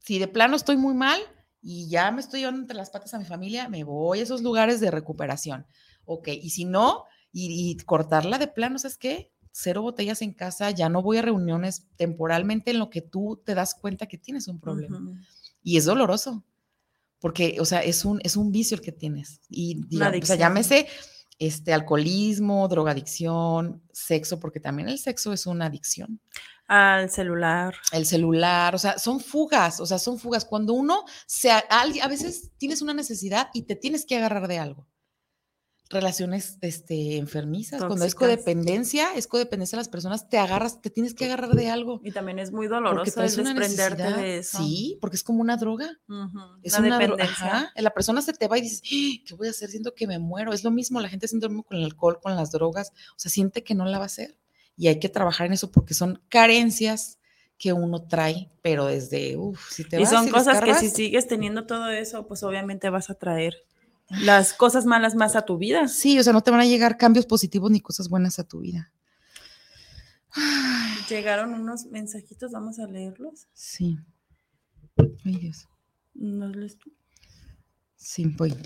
Si 0.00 0.18
de 0.18 0.28
plano 0.28 0.54
estoy 0.54 0.76
muy 0.76 0.92
mal, 0.92 1.18
y 1.62 1.88
ya 1.88 2.10
me 2.10 2.20
estoy 2.20 2.40
llevando 2.40 2.62
entre 2.62 2.76
las 2.76 2.90
patas 2.90 3.14
a 3.14 3.18
mi 3.18 3.24
familia, 3.24 3.68
me 3.68 3.84
voy 3.84 4.20
a 4.20 4.22
esos 4.22 4.42
lugares 4.42 4.80
de 4.80 4.90
recuperación. 4.90 5.66
Ok, 6.04 6.28
y 6.28 6.50
si 6.50 6.64
no, 6.64 7.04
y, 7.32 7.76
cortarla 7.84 8.38
de 8.38 8.48
plano, 8.48 8.78
¿sabes 8.78 8.96
qué? 8.96 9.32
Cero 9.52 9.82
botellas 9.82 10.22
en 10.22 10.32
casa, 10.32 10.70
ya 10.70 10.88
no 10.88 11.02
voy 11.02 11.18
a 11.18 11.22
reuniones 11.22 11.86
temporalmente 11.96 12.70
en 12.70 12.78
lo 12.78 12.90
que 12.90 13.02
tú 13.02 13.40
te 13.44 13.54
das 13.54 13.74
cuenta 13.74 14.06
que 14.06 14.18
tienes 14.18 14.48
un 14.48 14.60
problema. 14.60 15.00
Y 15.62 15.76
es 15.76 15.84
doloroso, 15.84 16.44
porque, 17.20 17.56
o 17.60 17.64
sea, 17.64 17.82
es 17.82 18.04
un, 18.04 18.20
es 18.24 18.36
un 18.36 18.50
vicio 18.50 18.76
el 18.76 18.80
que 18.80 18.92
tienes. 18.92 19.40
Y, 19.48 19.82
digamos, 19.86 20.22
o 20.22 20.26
sea, 20.26 20.36
llámese 20.36 20.86
este, 21.38 21.72
alcoholismo, 21.72 22.66
drogadicción, 22.68 23.82
sexo, 23.92 24.40
porque 24.40 24.60
también 24.60 24.88
el 24.88 24.98
sexo 24.98 25.32
es 25.32 25.46
una 25.46 25.66
adicción. 25.66 26.20
Al 26.70 27.10
celular. 27.10 27.74
El 27.90 28.06
celular, 28.06 28.76
o 28.76 28.78
sea, 28.78 28.96
son 28.96 29.18
fugas, 29.18 29.80
o 29.80 29.86
sea, 29.86 29.98
son 29.98 30.20
fugas. 30.20 30.44
Cuando 30.44 30.72
uno 30.72 31.04
se, 31.26 31.50
a, 31.50 32.08
veces 32.08 32.52
tienes 32.58 32.80
una 32.80 32.94
necesidad 32.94 33.48
y 33.52 33.62
te 33.62 33.74
tienes 33.74 34.06
que 34.06 34.16
agarrar 34.16 34.46
de 34.46 34.60
algo. 34.60 34.86
Relaciones 35.88 36.58
este, 36.60 37.16
enfermizas, 37.16 37.82
cuando 37.82 38.04
es 38.04 38.14
codependencia, 38.14 39.08
es 39.16 39.26
codependencia 39.26 39.74
de 39.74 39.80
las 39.80 39.88
personas, 39.88 40.28
te 40.28 40.38
agarras, 40.38 40.80
te 40.80 40.90
tienes 40.90 41.14
que 41.14 41.24
agarrar 41.24 41.56
de 41.56 41.68
algo. 41.68 42.00
Y 42.04 42.12
también 42.12 42.38
es 42.38 42.52
muy 42.52 42.68
doloroso 42.68 43.20
el 43.20 43.34
desprenderte 43.34 44.04
de 44.04 44.38
eso. 44.38 44.58
Sí, 44.58 44.96
porque 45.00 45.16
es 45.16 45.24
como 45.24 45.40
una 45.40 45.56
droga. 45.56 45.98
Es 46.62 46.78
una, 46.78 47.00
dependencia. 47.00 47.72
La 47.74 47.90
persona 47.90 48.22
se 48.22 48.32
te 48.32 48.46
va 48.46 48.58
y 48.58 48.60
dices, 48.60 48.82
¡Ah! 48.84 49.24
¿qué 49.26 49.34
voy 49.34 49.48
a 49.48 49.50
hacer? 49.50 49.70
Siento 49.70 49.92
que 49.92 50.06
me 50.06 50.20
muero. 50.20 50.52
Es 50.52 50.62
lo 50.62 50.70
mismo, 50.70 51.00
la 51.00 51.08
gente 51.08 51.26
siente 51.26 51.46
lo 51.46 51.50
mismo 51.50 51.64
con 51.64 51.78
el 51.78 51.84
alcohol, 51.84 52.20
con 52.22 52.36
las 52.36 52.52
drogas. 52.52 52.92
O 53.16 53.18
sea, 53.18 53.28
siente 53.28 53.64
que 53.64 53.74
no 53.74 53.86
la 53.86 53.98
va 53.98 54.04
a 54.04 54.06
hacer 54.06 54.38
y 54.76 54.88
hay 54.88 54.98
que 54.98 55.08
trabajar 55.08 55.46
en 55.46 55.52
eso 55.52 55.70
porque 55.70 55.94
son 55.94 56.22
carencias 56.28 57.18
que 57.58 57.72
uno 57.74 58.02
trae, 58.02 58.50
pero 58.62 58.86
desde, 58.86 59.36
uff, 59.36 59.70
si 59.70 59.84
te 59.84 60.00
Y 60.00 60.06
son 60.06 60.30
cosas 60.30 60.62
que 60.62 60.74
si 60.74 60.88
sigues 60.88 61.28
teniendo 61.28 61.66
todo 61.66 61.90
eso, 61.90 62.26
pues 62.26 62.42
obviamente 62.42 62.88
vas 62.88 63.10
a 63.10 63.14
traer 63.14 63.54
las 64.08 64.54
cosas 64.54 64.86
malas 64.86 65.14
más 65.14 65.36
a 65.36 65.42
tu 65.42 65.58
vida. 65.58 65.86
Sí, 65.86 66.18
o 66.18 66.22
sea, 66.22 66.32
no 66.32 66.42
te 66.42 66.50
van 66.50 66.60
a 66.60 66.66
llegar 66.66 66.96
cambios 66.96 67.26
positivos 67.26 67.70
ni 67.70 67.80
cosas 67.80 68.08
buenas 68.08 68.38
a 68.38 68.44
tu 68.44 68.60
vida. 68.60 68.92
Llegaron 71.08 71.54
unos 71.54 71.86
mensajitos, 71.86 72.52
vamos 72.52 72.78
a 72.78 72.86
leerlos. 72.86 73.48
Sí. 73.52 73.98
Ay, 75.24 75.36
Dios. 75.36 75.68
¿No 76.14 76.48
lees 76.48 76.78
tú? 76.78 76.92
Sí, 78.00 78.24
voy. 78.24 78.56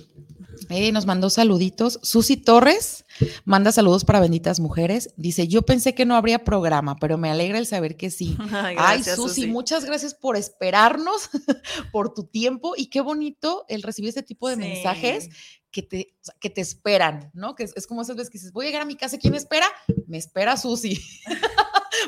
Eh, 0.70 0.92
nos 0.92 1.06
mandó 1.06 1.28
saluditos. 1.28 1.98
Susi 2.04 2.36
Torres 2.36 3.04
manda 3.44 3.72
saludos 3.72 4.04
para 4.04 4.20
benditas 4.20 4.60
mujeres. 4.60 5.10
Dice, 5.16 5.48
yo 5.48 5.62
pensé 5.62 5.92
que 5.92 6.06
no 6.06 6.14
habría 6.14 6.44
programa, 6.44 6.96
pero 7.00 7.18
me 7.18 7.30
alegra 7.30 7.58
el 7.58 7.66
saber 7.66 7.96
que 7.96 8.10
sí. 8.10 8.36
Ay, 8.78 9.02
Susi, 9.02 9.48
muchas 9.48 9.84
gracias 9.84 10.14
por 10.14 10.36
esperarnos, 10.36 11.30
por 11.92 12.14
tu 12.14 12.24
tiempo 12.24 12.74
y 12.76 12.86
qué 12.86 13.00
bonito 13.00 13.64
el 13.68 13.82
recibir 13.82 14.10
este 14.10 14.22
tipo 14.22 14.48
de 14.48 14.56
mensajes 14.56 15.28
que 15.72 15.82
te, 15.82 16.16
que 16.38 16.50
te 16.50 16.60
esperan, 16.60 17.32
¿no? 17.34 17.56
Que 17.56 17.64
es, 17.64 17.72
es, 17.74 17.88
como 17.88 18.02
esas 18.02 18.14
veces 18.14 18.30
que 18.30 18.38
dices, 18.38 18.52
voy 18.52 18.66
a 18.66 18.68
llegar 18.68 18.82
a 18.82 18.86
mi 18.86 18.94
casa, 18.94 19.18
¿quién 19.18 19.32
me 19.32 19.38
espera? 19.38 19.66
Me 20.06 20.18
espera 20.18 20.56
Susi. 20.56 21.00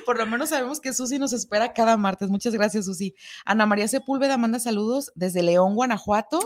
Por 0.07 0.17
lo 0.19 0.27
menos 0.27 0.51
sabemos 0.51 0.81
que 0.81 0.95
Susi 0.95 1.19
nos 1.19 1.33
espera 1.33 1.73
cada 1.73 1.97
martes. 1.97 2.31
Muchas 2.31 2.55
gracias, 2.55 2.87
Susi. 2.87 3.15
Ana 3.45 3.67
María 3.67 3.89
Sepúlveda 3.89 4.39
manda 4.39 4.61
saludos 4.61 5.11
desde 5.17 5.43
León, 5.43 5.75
Guanajuato. 5.75 6.41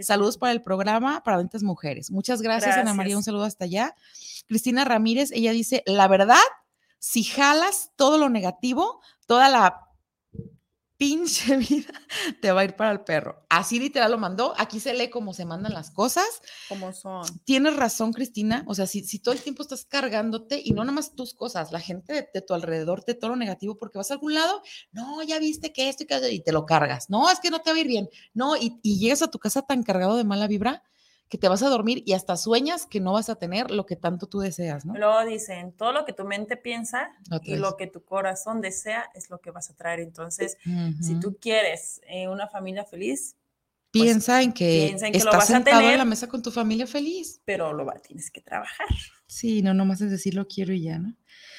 saludos 0.00 0.36
para 0.36 0.52
el 0.52 0.62
programa 0.62 1.24
para 1.24 1.38
Ventas 1.38 1.62
Mujeres. 1.62 2.10
Muchas 2.10 2.42
gracias, 2.42 2.76
Ana 2.76 2.92
María. 2.92 3.16
Un 3.16 3.24
saludo 3.24 3.44
hasta 3.44 3.64
allá. 3.64 3.96
Cristina 4.46 4.84
Ramírez, 4.84 5.32
ella 5.32 5.52
dice, 5.52 5.82
la 5.86 6.06
verdad, 6.06 6.36
si 6.98 7.24
jalas 7.24 7.90
todo 7.96 8.18
lo 8.18 8.28
negativo, 8.28 9.00
toda 9.26 9.48
la 9.48 9.85
pinche 10.96 11.56
vida 11.56 11.92
te 12.40 12.52
va 12.52 12.62
a 12.62 12.64
ir 12.64 12.76
para 12.76 12.92
el 12.92 13.00
perro. 13.00 13.44
Así 13.48 13.78
literal 13.78 14.10
lo 14.10 14.18
mandó. 14.18 14.54
Aquí 14.58 14.80
se 14.80 14.94
lee 14.94 15.10
cómo 15.10 15.32
se 15.34 15.44
mandan 15.44 15.74
las 15.74 15.90
cosas. 15.90 16.26
Como 16.68 16.92
son. 16.92 17.24
Tienes 17.44 17.76
razón, 17.76 18.12
Cristina. 18.12 18.64
O 18.66 18.74
sea, 18.74 18.86
si, 18.86 19.04
si 19.04 19.18
todo 19.18 19.34
el 19.34 19.40
tiempo 19.40 19.62
estás 19.62 19.84
cargándote 19.84 20.60
y 20.64 20.72
no 20.72 20.82
nada 20.82 20.92
más 20.92 21.14
tus 21.14 21.34
cosas, 21.34 21.72
la 21.72 21.80
gente 21.80 22.28
de, 22.32 22.42
tu 22.42 22.54
alrededor 22.54 23.02
te 23.02 23.14
todo 23.14 23.30
lo 23.30 23.36
negativo 23.36 23.76
porque 23.76 23.98
vas 23.98 24.10
a 24.10 24.14
algún 24.14 24.34
lado, 24.34 24.62
no, 24.92 25.22
ya 25.22 25.38
viste 25.38 25.72
que 25.72 25.88
esto 25.88 26.04
y 26.04 26.06
que 26.06 26.32
y 26.32 26.40
te 26.40 26.52
lo 26.52 26.66
cargas. 26.66 27.10
No, 27.10 27.30
es 27.30 27.40
que 27.40 27.50
no 27.50 27.60
te 27.60 27.70
va 27.70 27.76
a 27.76 27.80
ir 27.80 27.86
bien. 27.86 28.08
No, 28.34 28.56
y, 28.56 28.78
y 28.82 28.98
llegas 28.98 29.22
a 29.22 29.30
tu 29.30 29.38
casa 29.38 29.62
tan 29.62 29.82
cargado 29.82 30.16
de 30.16 30.24
mala 30.24 30.46
vibra 30.46 30.82
que 31.28 31.38
te 31.38 31.48
vas 31.48 31.62
a 31.62 31.68
dormir 31.68 32.02
y 32.06 32.12
hasta 32.12 32.36
sueñas 32.36 32.86
que 32.86 33.00
no 33.00 33.12
vas 33.12 33.28
a 33.28 33.34
tener 33.36 33.70
lo 33.70 33.84
que 33.84 33.96
tanto 33.96 34.26
tú 34.28 34.38
deseas, 34.38 34.84
¿no? 34.84 34.94
Luego 34.94 35.24
dicen, 35.24 35.72
todo 35.72 35.92
lo 35.92 36.04
que 36.04 36.12
tu 36.12 36.24
mente 36.24 36.56
piensa 36.56 37.10
y 37.42 37.56
lo 37.56 37.76
que 37.76 37.86
tu 37.88 38.04
corazón 38.04 38.60
desea 38.60 39.10
es 39.14 39.28
lo 39.30 39.40
que 39.40 39.50
vas 39.50 39.70
a 39.70 39.74
traer. 39.74 40.00
Entonces, 40.00 40.56
si 41.00 41.18
tú 41.18 41.36
quieres 41.40 42.00
eh, 42.06 42.28
una 42.28 42.48
familia 42.48 42.84
feliz, 42.84 43.36
Piensa 43.92 44.42
en 44.42 44.52
que 44.52 44.88
piensa 44.88 45.06
en 45.06 45.12
que 45.12 45.18
lo 45.20 45.24
estás 45.24 45.38
vas 45.38 45.50
a 45.50 45.54
sentado 45.54 45.78
en 45.78 45.84
tener. 45.84 45.98
la 45.98 46.04
mesa 46.04 46.28
con 46.28 46.42
tu 46.42 46.50
familia 46.50 46.86
feliz. 46.86 47.40
pero 47.46 47.72
lo 47.72 47.86
va, 47.86 47.94
tienes 47.94 48.30
que 48.30 48.42
trabajar. 48.42 48.86
Sí, 49.26 49.62
no, 49.62 49.72
nomás 49.72 50.02
es 50.02 50.10
decir 50.10 50.34
lo 50.34 50.46
quiero 50.46 50.74
y 50.74 50.82
ya, 50.82 50.98
¿no? 50.98 51.16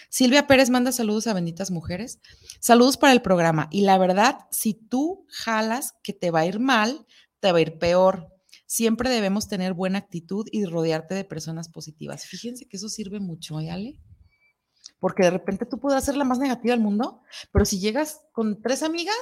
Silvia 0.09 0.45
Pérez 0.45 0.69
manda 0.69 0.91
saludos 0.91 1.25
a 1.25 1.33
benditas 1.33 1.71
mujeres. 1.71 2.19
Saludos 2.59 2.97
para 2.97 3.13
el 3.13 3.21
programa. 3.23 3.67
Y 3.71 3.81
la 3.81 3.97
verdad, 3.97 4.37
si 4.51 4.73
tú 4.75 5.25
jalas 5.29 5.95
que 6.03 6.13
te 6.13 6.29
va 6.29 6.41
a 6.41 6.45
ir 6.45 6.59
mal, 6.59 7.07
te 7.39 7.51
va 7.51 7.57
a 7.57 7.61
ir 7.61 7.79
peor. 7.79 8.27
Siempre 8.67 9.09
debemos 9.09 9.47
tener 9.47 9.73
buena 9.73 9.97
actitud 9.97 10.45
y 10.51 10.65
rodearte 10.65 11.15
de 11.15 11.23
personas 11.23 11.69
positivas. 11.69 12.25
Fíjense 12.25 12.67
que 12.67 12.75
eso 12.75 12.89
sirve 12.89 13.21
mucho, 13.21 13.59
¿eh, 13.61 13.71
Ale? 13.71 14.01
Porque 14.99 15.23
de 15.23 15.31
repente 15.31 15.65
tú 15.65 15.79
podrás 15.79 16.03
ser 16.03 16.17
la 16.17 16.25
más 16.25 16.37
negativa 16.37 16.73
del 16.73 16.83
mundo, 16.83 17.21
pero 17.51 17.65
si 17.65 17.79
llegas 17.79 18.21
con 18.33 18.61
tres 18.61 18.83
amigas 18.83 19.15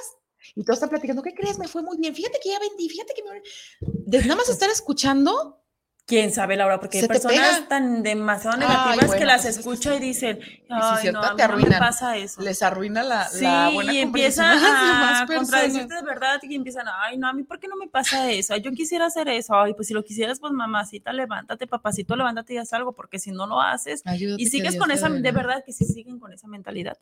y 0.54 0.64
todas 0.64 0.78
están 0.78 0.90
platicando, 0.90 1.22
¿qué 1.22 1.32
crees? 1.32 1.58
Me 1.58 1.68
fue 1.68 1.82
muy 1.82 1.96
bien. 1.96 2.14
Fíjate 2.14 2.38
que 2.42 2.50
ya 2.50 2.58
vendí, 2.58 2.88
fíjate 2.88 3.14
que 3.14 3.22
me... 3.22 4.20
Nada 4.20 4.36
más 4.36 4.48
estar 4.48 4.68
escuchando, 4.68 5.62
Quién 6.06 6.32
sabe, 6.32 6.56
Laura, 6.56 6.78
porque 6.78 6.98
hay 7.00 7.08
personas 7.08 7.56
pega. 7.56 7.68
tan 7.68 8.04
demasiado 8.04 8.56
Ay, 8.60 8.60
negativas 8.60 9.00
que 9.00 9.06
bueno, 9.08 9.26
las 9.26 9.42
pues 9.42 9.46
es 9.46 9.56
que 9.56 9.60
escucha 9.72 9.90
sí. 9.90 9.96
y 9.96 10.00
dicen, 10.06 10.38
ay, 10.68 11.00
cierto, 11.02 11.20
no, 11.20 11.26
a 11.26 11.30
mí 11.32 11.36
te 11.36 11.48
no 11.48 11.56
me 11.56 11.78
pasa 11.78 12.16
eso. 12.16 12.40
les 12.42 12.62
arruina 12.62 13.02
la, 13.02 13.24
Sí, 13.28 13.42
la 13.42 13.70
buena 13.70 13.92
y 13.92 13.98
empiezan 13.98 14.56
a 14.62 15.26
contradecirte 15.26 15.94
de 15.96 16.02
verdad 16.02 16.38
y 16.44 16.54
empiezan, 16.54 16.86
ay, 17.02 17.18
no, 17.18 17.26
a 17.28 17.32
mí, 17.32 17.42
¿por 17.42 17.58
qué 17.58 17.66
no 17.66 17.74
me 17.74 17.88
pasa 17.88 18.30
eso? 18.30 18.54
Ay, 18.54 18.60
yo 18.62 18.70
quisiera 18.70 19.06
hacer 19.06 19.28
eso. 19.28 19.54
Ay, 19.56 19.74
pues 19.74 19.88
si 19.88 19.94
lo 19.94 20.04
quisieras, 20.04 20.38
pues 20.38 20.52
mamacita, 20.52 21.12
levántate, 21.12 21.66
papacito, 21.66 22.14
levántate 22.14 22.54
y 22.54 22.58
haz 22.58 22.72
algo, 22.72 22.92
porque 22.92 23.18
si 23.18 23.32
no 23.32 23.48
lo 23.48 23.60
haces, 23.60 24.02
Ayúdate 24.04 24.40
y 24.40 24.44
que 24.44 24.50
sigues 24.52 24.76
con 24.76 24.92
esa, 24.92 25.08
de 25.08 25.32
verdad 25.32 25.64
que 25.66 25.72
si 25.72 25.84
siguen 25.86 26.20
con 26.20 26.32
esa 26.32 26.46
mentalidad. 26.46 26.96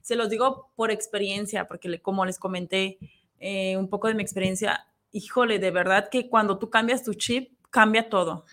Se 0.00 0.14
los 0.14 0.30
digo 0.30 0.70
por 0.76 0.92
experiencia, 0.92 1.66
porque 1.66 1.88
le- 1.88 2.00
como 2.00 2.24
les 2.24 2.38
comenté 2.38 2.98
eh, 3.40 3.76
un 3.76 3.88
poco 3.88 4.06
de 4.06 4.14
mi 4.14 4.22
experiencia, 4.22 4.86
híjole, 5.10 5.58
de 5.58 5.72
verdad 5.72 6.08
que 6.08 6.28
cuando 6.28 6.56
tú 6.58 6.70
cambias 6.70 7.02
tu 7.02 7.14
chip, 7.14 7.50
cambia 7.74 8.08
todo. 8.08 8.46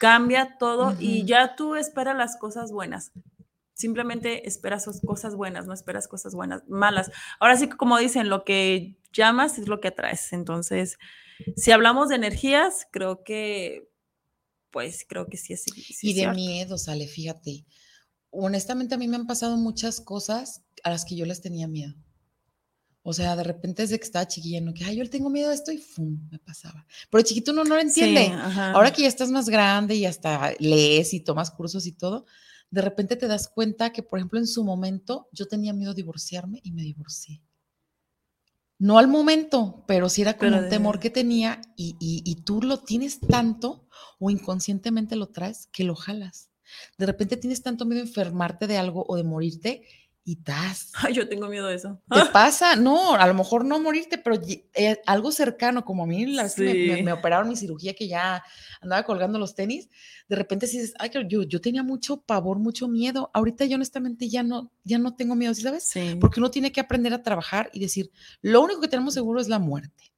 Cambia 0.00 0.58
todo 0.58 0.96
y 0.98 1.24
ya 1.24 1.54
tú 1.54 1.76
esperas 1.76 2.16
las 2.16 2.36
cosas 2.36 2.72
buenas. 2.72 3.12
Simplemente 3.74 4.48
esperas 4.48 4.90
cosas 5.06 5.36
buenas, 5.36 5.66
no 5.66 5.72
esperas 5.72 6.08
cosas 6.08 6.34
buenas, 6.34 6.66
malas. 6.66 7.12
Ahora 7.38 7.56
sí 7.56 7.68
que 7.68 7.76
como 7.76 7.96
dicen, 7.96 8.28
lo 8.28 8.44
que 8.44 8.96
llamas 9.12 9.58
es 9.58 9.68
lo 9.68 9.80
que 9.80 9.88
atraes. 9.88 10.32
Entonces, 10.32 10.98
si 11.56 11.70
hablamos 11.70 12.08
de 12.08 12.16
energías, 12.16 12.88
creo 12.90 13.22
que, 13.22 13.88
pues 14.72 15.06
creo 15.08 15.28
que 15.28 15.36
sí 15.36 15.52
es. 15.52 15.62
sí 15.62 16.08
Y 16.08 16.14
de 16.14 16.20
cierto. 16.22 16.34
miedo, 16.34 16.76
sale, 16.76 17.06
fíjate. 17.06 17.66
Honestamente, 18.30 18.96
a 18.96 18.98
mí 18.98 19.06
me 19.06 19.16
han 19.16 19.28
pasado 19.28 19.56
muchas 19.56 20.00
cosas 20.00 20.64
a 20.82 20.90
las 20.90 21.04
que 21.04 21.14
yo 21.14 21.24
les 21.24 21.40
tenía 21.40 21.68
miedo. 21.68 21.94
O 23.08 23.12
sea, 23.12 23.36
de 23.36 23.44
repente 23.44 23.82
desde 23.82 23.98
que 24.00 24.04
estaba 24.04 24.26
chiquilla, 24.26 24.60
no 24.60 24.74
que, 24.74 24.84
ay, 24.84 24.96
yo 24.96 25.04
le 25.04 25.08
tengo 25.08 25.30
miedo 25.30 25.50
a 25.50 25.54
esto 25.54 25.70
y 25.70 25.78
¡fum! 25.78 26.28
me 26.28 26.40
pasaba. 26.40 26.84
Pero 27.08 27.22
chiquito 27.22 27.52
uno 27.52 27.62
no 27.62 27.76
lo 27.76 27.80
entiende. 27.80 28.24
Sí. 28.26 28.32
Ahora 28.58 28.92
que 28.92 29.02
ya 29.02 29.08
estás 29.08 29.30
más 29.30 29.48
grande 29.48 29.94
y 29.94 30.06
hasta 30.06 30.52
lees 30.58 31.14
y 31.14 31.20
tomas 31.20 31.52
cursos 31.52 31.86
y 31.86 31.92
todo, 31.92 32.26
de 32.68 32.82
repente 32.82 33.14
te 33.14 33.28
das 33.28 33.46
cuenta 33.46 33.92
que, 33.92 34.02
por 34.02 34.18
ejemplo, 34.18 34.40
en 34.40 34.48
su 34.48 34.64
momento 34.64 35.28
yo 35.30 35.46
tenía 35.46 35.72
miedo 35.72 35.92
de 35.92 36.02
divorciarme 36.02 36.58
y 36.64 36.72
me 36.72 36.82
divorcié. 36.82 37.42
No 38.78 38.98
al 38.98 39.08
momento, 39.08 39.84
pero 39.86 40.08
sí 40.08 40.22
era 40.22 40.32
como 40.36 40.50
Pero 40.50 40.56
un 40.58 40.64
de- 40.64 40.70
temor 40.70 40.98
que 40.98 41.10
tenía 41.10 41.60
y, 41.76 41.96
y- 42.00 42.22
y 42.24 42.34
tú 42.42 42.60
lo 42.60 42.80
tienes 42.80 43.20
tanto 43.20 43.86
o 44.18 44.30
inconscientemente 44.30 45.16
lo 45.16 45.28
traes 45.28 45.68
que 45.72 45.84
lo 45.84 45.94
jalas. 45.94 46.50
De 46.98 47.06
repente 47.06 47.36
tienes 47.36 47.62
tanto 47.62 47.84
miedo 47.86 48.02
de 48.02 48.08
enfermarte 48.08 48.66
de 48.66 48.76
algo 48.76 49.04
o 49.08 49.16
de 49.16 49.22
morirte 49.24 49.82
y 50.28 50.36
tas. 50.42 50.90
Ay, 50.94 51.14
yo 51.14 51.28
tengo 51.28 51.46
miedo 51.46 51.68
de 51.68 51.76
eso. 51.76 52.02
Te 52.12 52.24
pasa, 52.32 52.74
no, 52.74 53.14
a 53.14 53.26
lo 53.28 53.32
mejor 53.34 53.64
no 53.64 53.78
morirte, 53.78 54.18
pero 54.18 54.36
eh, 54.74 55.00
algo 55.06 55.30
cercano, 55.30 55.84
como 55.84 56.02
a 56.02 56.06
mí 56.06 56.26
la 56.26 56.42
vez 56.42 56.56
que 56.56 56.62
me, 56.62 56.74
me- 56.74 56.96
Sí. 56.96 57.02
me 57.04 57.12
operaron 57.12 57.48
mi 57.48 57.54
cirugía, 57.54 57.94
que 57.94 58.08
ya 58.08 58.42
andaba 58.80 59.04
colgando 59.04 59.38
los 59.38 59.54
tenis, 59.54 59.88
de 60.28 60.34
repente 60.34 60.66
sí 60.66 60.78
dices, 60.80 60.94
ay, 60.98 61.10
yo, 61.28 61.44
yo 61.44 61.60
tenía 61.60 61.84
mucho 61.84 62.20
pavor, 62.22 62.58
mucho 62.58 62.88
miedo. 62.88 63.30
Ahorita 63.34 63.64
yo 63.66 63.76
honestamente 63.76 64.28
ya 64.28 64.42
no, 64.42 64.72
ya 64.82 64.98
no 64.98 65.14
tengo 65.14 65.36
miedo, 65.36 65.54
¿sí 65.54 65.62
sabes? 65.62 65.84
Sí. 65.84 66.16
Porque 66.20 66.40
uno 66.40 66.50
tiene 66.50 66.72
que 66.72 66.80
aprender 66.80 67.14
a 67.14 67.22
trabajar 67.22 67.70
y 67.72 67.78
decir, 67.78 68.10
lo 68.42 68.62
único 68.62 68.80
que 68.80 68.88
tenemos 68.88 69.14
seguro 69.14 69.40
es 69.40 69.48
la 69.48 69.60
muerte. 69.60 70.12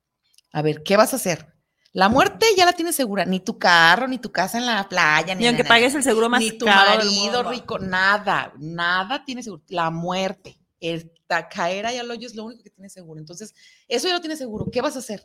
A 0.52 0.62
ver, 0.62 0.82
¿qué 0.82 0.96
vas 0.96 1.12
a 1.12 1.16
hacer? 1.16 1.52
La 1.92 2.08
muerte 2.08 2.46
ya 2.56 2.66
la 2.66 2.72
tienes 2.72 2.94
segura, 2.94 3.24
ni 3.24 3.40
tu 3.40 3.58
carro, 3.58 4.06
ni 4.06 4.18
tu 4.18 4.30
casa 4.30 4.58
en 4.58 4.66
la 4.66 4.88
playa, 4.88 5.34
ni 5.34 5.42
Ni 5.42 5.48
aunque 5.48 5.64
pagues 5.64 5.94
el 5.94 6.02
seguro 6.02 6.28
más 6.28 6.40
ni 6.40 6.52
tu 6.52 6.66
caro 6.66 6.96
marido 6.96 7.42
rico, 7.44 7.78
nada, 7.78 8.52
nada 8.58 9.24
tiene 9.24 9.42
seguro. 9.42 9.62
La 9.68 9.90
muerte, 9.90 10.60
el 10.80 11.10
caer 11.50 11.86
ahí 11.86 11.96
al 11.98 12.10
hoyo 12.10 12.26
es 12.26 12.34
lo 12.34 12.44
único 12.44 12.62
que 12.62 12.70
tiene 12.70 12.88
seguro. 12.90 13.18
Entonces, 13.20 13.54
eso 13.88 14.06
ya 14.06 14.14
lo 14.14 14.20
tienes 14.20 14.38
seguro. 14.38 14.68
¿Qué 14.70 14.80
vas 14.82 14.96
a 14.96 15.00
hacer? 15.00 15.24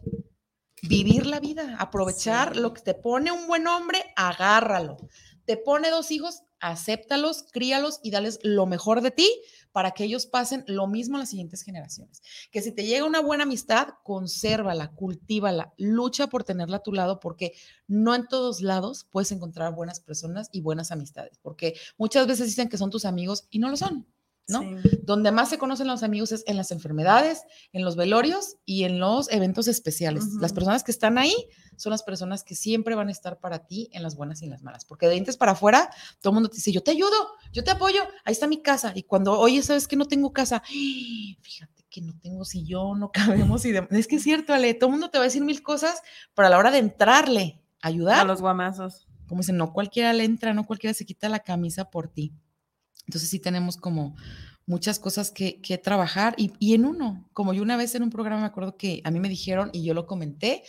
Vivir 0.81 1.25
la 1.25 1.39
vida, 1.39 1.75
aprovechar 1.79 2.53
Sí. 2.53 2.59
lo 2.59 2.73
que 2.73 2.81
te 2.81 2.93
pone 2.93 3.31
un 3.31 3.47
buen 3.47 3.67
hombre, 3.67 4.03
agárralo. 4.15 4.97
Te 5.45 5.57
pone 5.57 5.89
dos 5.89 6.11
hijos, 6.11 6.43
acéptalos, 6.59 7.45
críalos 7.51 7.99
y 8.03 8.11
dales 8.11 8.39
lo 8.43 8.65
mejor 8.65 9.01
de 9.01 9.11
ti 9.11 9.29
para 9.73 9.91
que 9.91 10.05
ellos 10.05 10.25
pasen 10.25 10.63
lo 10.67 10.87
mismo 10.87 11.17
a 11.17 11.19
las 11.19 11.31
siguientes 11.31 11.63
generaciones. 11.63 12.21
Que 12.51 12.61
si 12.61 12.71
te 12.71 12.85
llega 12.85 13.05
una 13.05 13.19
buena 13.19 13.43
amistad, 13.43 13.89
consérvala, 14.03 14.91
cultívala, 14.91 15.73
lucha 15.77 16.27
por 16.27 16.45
tenerla 16.45 16.77
a 16.77 16.83
tu 16.83 16.93
lado 16.93 17.19
porque 17.19 17.53
no 17.87 18.15
en 18.15 18.27
todos 18.27 18.61
lados 18.61 19.05
puedes 19.11 19.31
encontrar 19.31 19.73
buenas 19.73 19.99
personas 19.99 20.47
y 20.53 20.61
buenas 20.61 20.91
amistades, 20.91 21.39
porque 21.41 21.73
muchas 21.97 22.27
veces 22.27 22.47
dicen 22.47 22.69
que 22.69 22.77
son 22.77 22.91
tus 22.91 23.03
amigos 23.03 23.47
y 23.49 23.59
no 23.59 23.69
lo 23.69 23.75
son, 23.75 24.07
¿no? 24.47 24.59
Sí. 24.61 24.99
Donde 25.03 25.31
más 25.31 25.49
se 25.49 25.57
conocen 25.57 25.87
los 25.87 26.03
amigos 26.03 26.31
es 26.31 26.43
en 26.47 26.57
las 26.57 26.71
enfermedades, 26.71 27.41
en 27.71 27.83
los 27.85 27.95
velorios 27.95 28.57
y 28.65 28.83
en 28.83 28.99
los 28.99 29.31
eventos 29.31 29.67
especiales. 29.67 30.25
Las 30.39 30.51
Ujú. 30.51 30.55
personas 30.55 30.83
que 30.83 30.91
están 30.91 31.17
ahí 31.17 31.33
son 31.77 31.91
las 31.91 32.03
personas 32.03 32.43
que 32.43 32.53
siempre 32.55 32.93
van 32.95 33.07
a 33.07 33.11
estar 33.11 33.39
para 33.39 33.65
ti 33.65 33.89
en 33.93 34.03
las 34.03 34.15
buenas 34.15 34.41
y 34.41 34.45
en 34.45 34.51
las 34.51 34.61
malas, 34.63 34.85
porque 34.85 35.05
de 35.07 35.13
dientes 35.13 35.37
para 35.37 35.53
afuera 35.53 35.89
todo 36.21 36.31
el 36.31 36.35
mundo 36.35 36.49
te 36.49 36.57
dice, 36.57 36.71
yo 36.71 36.83
te 36.83 36.91
ayudo, 36.91 37.15
yo 37.51 37.63
te 37.63 37.71
apoyo, 37.71 38.01
ahí 38.25 38.33
está 38.33 38.47
mi 38.47 38.61
casa. 38.61 38.91
Y 38.95 39.03
cuando, 39.03 39.39
oye, 39.39 39.61
¿sabes 39.63 39.87
que 39.87 39.95
no 39.95 40.05
tengo 40.05 40.33
casa? 40.33 40.61
Fíjate 41.41 41.83
que 41.89 42.01
no 42.01 42.13
tengo 42.19 42.43
sillón, 42.45 42.99
no 42.99 43.11
cabemos 43.51 43.65
y 43.65 43.71
demás. 43.71 43.91
Es 43.91 44.07
que 44.07 44.17
es 44.17 44.23
cierto, 44.23 44.53
Ale, 44.53 44.73
todo 44.73 44.87
el 44.87 44.91
mundo 44.93 45.09
te 45.09 45.17
va 45.17 45.23
a 45.23 45.27
decir 45.27 45.43
mil 45.43 45.61
cosas, 45.63 46.01
pero 46.35 46.47
a 46.47 46.49
la 46.51 46.57
hora 46.57 46.71
de 46.71 46.79
entrarle, 46.79 47.61
ayudar, 47.81 48.19
A 48.19 48.23
los 48.25 48.41
guamazos. 48.41 49.07
como 49.27 49.41
dicen, 49.41 49.57
no 49.57 49.73
cualquiera 49.73 50.11
le 50.13 50.23
entra, 50.25 50.53
no 50.53 50.65
cualquiera 50.65 50.93
se 50.93 51.05
quita 51.05 51.29
la 51.29 51.39
camisa 51.39 51.89
por 51.89 52.07
ti. 52.09 52.33
Entonces 53.07 53.29
sí 53.29 53.39
tenemos 53.39 53.77
como 53.77 54.15
muchas 54.65 54.97
cosas 54.99 55.29
que, 55.31 55.59
que 55.61 55.77
trabajar 55.77 56.35
y, 56.37 56.53
y 56.59 56.73
en 56.73 56.85
uno, 56.85 57.29
como 57.33 57.53
yo 57.53 57.61
una 57.61 57.75
vez 57.77 57.95
en 57.95 58.03
un 58.03 58.09
programa 58.09 58.41
me 58.41 58.47
acuerdo 58.47 58.77
que 58.77 59.01
a 59.03 59.11
mí 59.11 59.19
me 59.19 59.29
dijeron 59.29 59.69
y 59.73 59.83
yo 59.83 59.93
lo 59.93 60.05
comenté, 60.07 60.63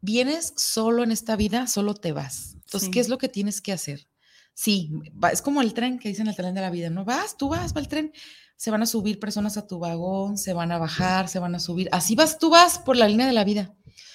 vienes 0.00 0.52
solo 0.56 1.02
en 1.02 1.12
esta 1.12 1.36
vida, 1.36 1.66
solo 1.66 1.94
te 1.94 2.12
vas. 2.12 2.54
Entonces, 2.54 2.88
¿qué 2.92 3.00
es 3.00 3.08
lo 3.08 3.18
que 3.18 3.28
tienes 3.28 3.60
que 3.60 3.72
hacer? 3.72 4.08
Sí, 4.54 4.90
va- 5.22 5.30
es 5.30 5.40
como 5.42 5.62
el 5.62 5.72
tren 5.74 5.98
que 5.98 6.08
dicen 6.08 6.26
el 6.26 6.36
tren 6.36 6.54
de 6.54 6.60
la 6.60 6.70
vida, 6.70 6.90
¿no? 6.90 7.04
Vas, 7.04 7.36
tú 7.36 7.48
vas, 7.48 7.74
va 7.74 7.80
el 7.80 7.88
tren, 7.88 8.12
se 8.56 8.70
van 8.70 8.82
a 8.82 8.86
subir 8.86 9.18
personas 9.18 9.56
a 9.56 9.66
tu 9.66 9.78
vagón, 9.78 10.36
se 10.36 10.52
van 10.52 10.72
a 10.72 10.78
bajar, 10.78 11.28
se 11.28 11.38
van 11.38 11.54
a 11.54 11.60
subir, 11.60 11.88
así 11.92 12.14
vas, 12.14 12.38
tú 12.38 12.50
vas 12.50 12.78
por 12.78 12.96
la 12.96 13.08
línea 13.08 13.26
de 13.26 13.32
la 13.32 13.44
vida. 13.44 13.74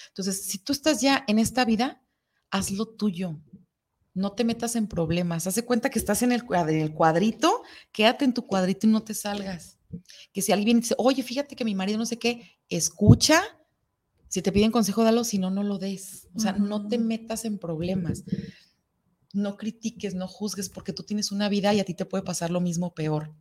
Entonces, 0.09 0.45
si 0.45 0.59
tú 0.59 0.73
estás 0.73 1.01
ya 1.01 1.23
en 1.27 1.39
esta 1.39 1.65
vida, 1.65 2.03
haz 2.51 2.71
lo 2.71 2.87
tuyo. 2.87 3.39
No 4.17 4.31
te 4.31 4.43
metas 4.43 4.75
en 4.75 4.87
problemas. 4.87 5.45
Haz 5.45 5.53
de 5.53 5.63
cuenta 5.63 5.91
que 5.91 5.99
estás 5.99 6.23
en 6.23 6.31
el, 6.31 6.43
cuadrito, 6.43 7.61
quédate 7.91 8.25
en 8.25 8.33
tu 8.33 8.47
cuadrito 8.47 8.87
y 8.87 8.89
no 8.89 9.03
te 9.03 9.13
salgas. 9.13 9.77
Que 10.33 10.41
si 10.41 10.51
alguien 10.51 10.79
dice, 10.79 10.95
oye, 10.97 11.21
fíjate 11.21 11.55
que 11.55 11.63
mi 11.63 11.75
marido 11.75 11.99
no 11.99 12.05
sé 12.07 12.17
qué, 12.17 12.57
escucha. 12.67 13.43
Si 14.27 14.41
te 14.41 14.51
piden 14.51 14.71
consejo, 14.71 15.03
dalo, 15.03 15.23
si 15.23 15.37
no, 15.37 15.51
no 15.51 15.61
lo 15.61 15.77
des. 15.77 16.29
O 16.33 16.39
sea, 16.39 16.53
no 16.53 16.87
te 16.87 16.97
metas 16.97 17.45
en 17.45 17.59
problemas. 17.59 18.23
No 19.33 19.55
critiques, 19.55 20.15
no 20.15 20.27
juzgues, 20.27 20.69
porque 20.69 20.93
tú 20.93 21.03
tienes 21.03 21.31
una 21.31 21.47
vida 21.47 21.71
y 21.75 21.79
a 21.79 21.85
ti 21.85 21.93
te 21.93 22.05
puede 22.05 22.23
pasar 22.23 22.49
lo 22.49 22.59
mismo 22.59 22.95
peor. 22.95 23.35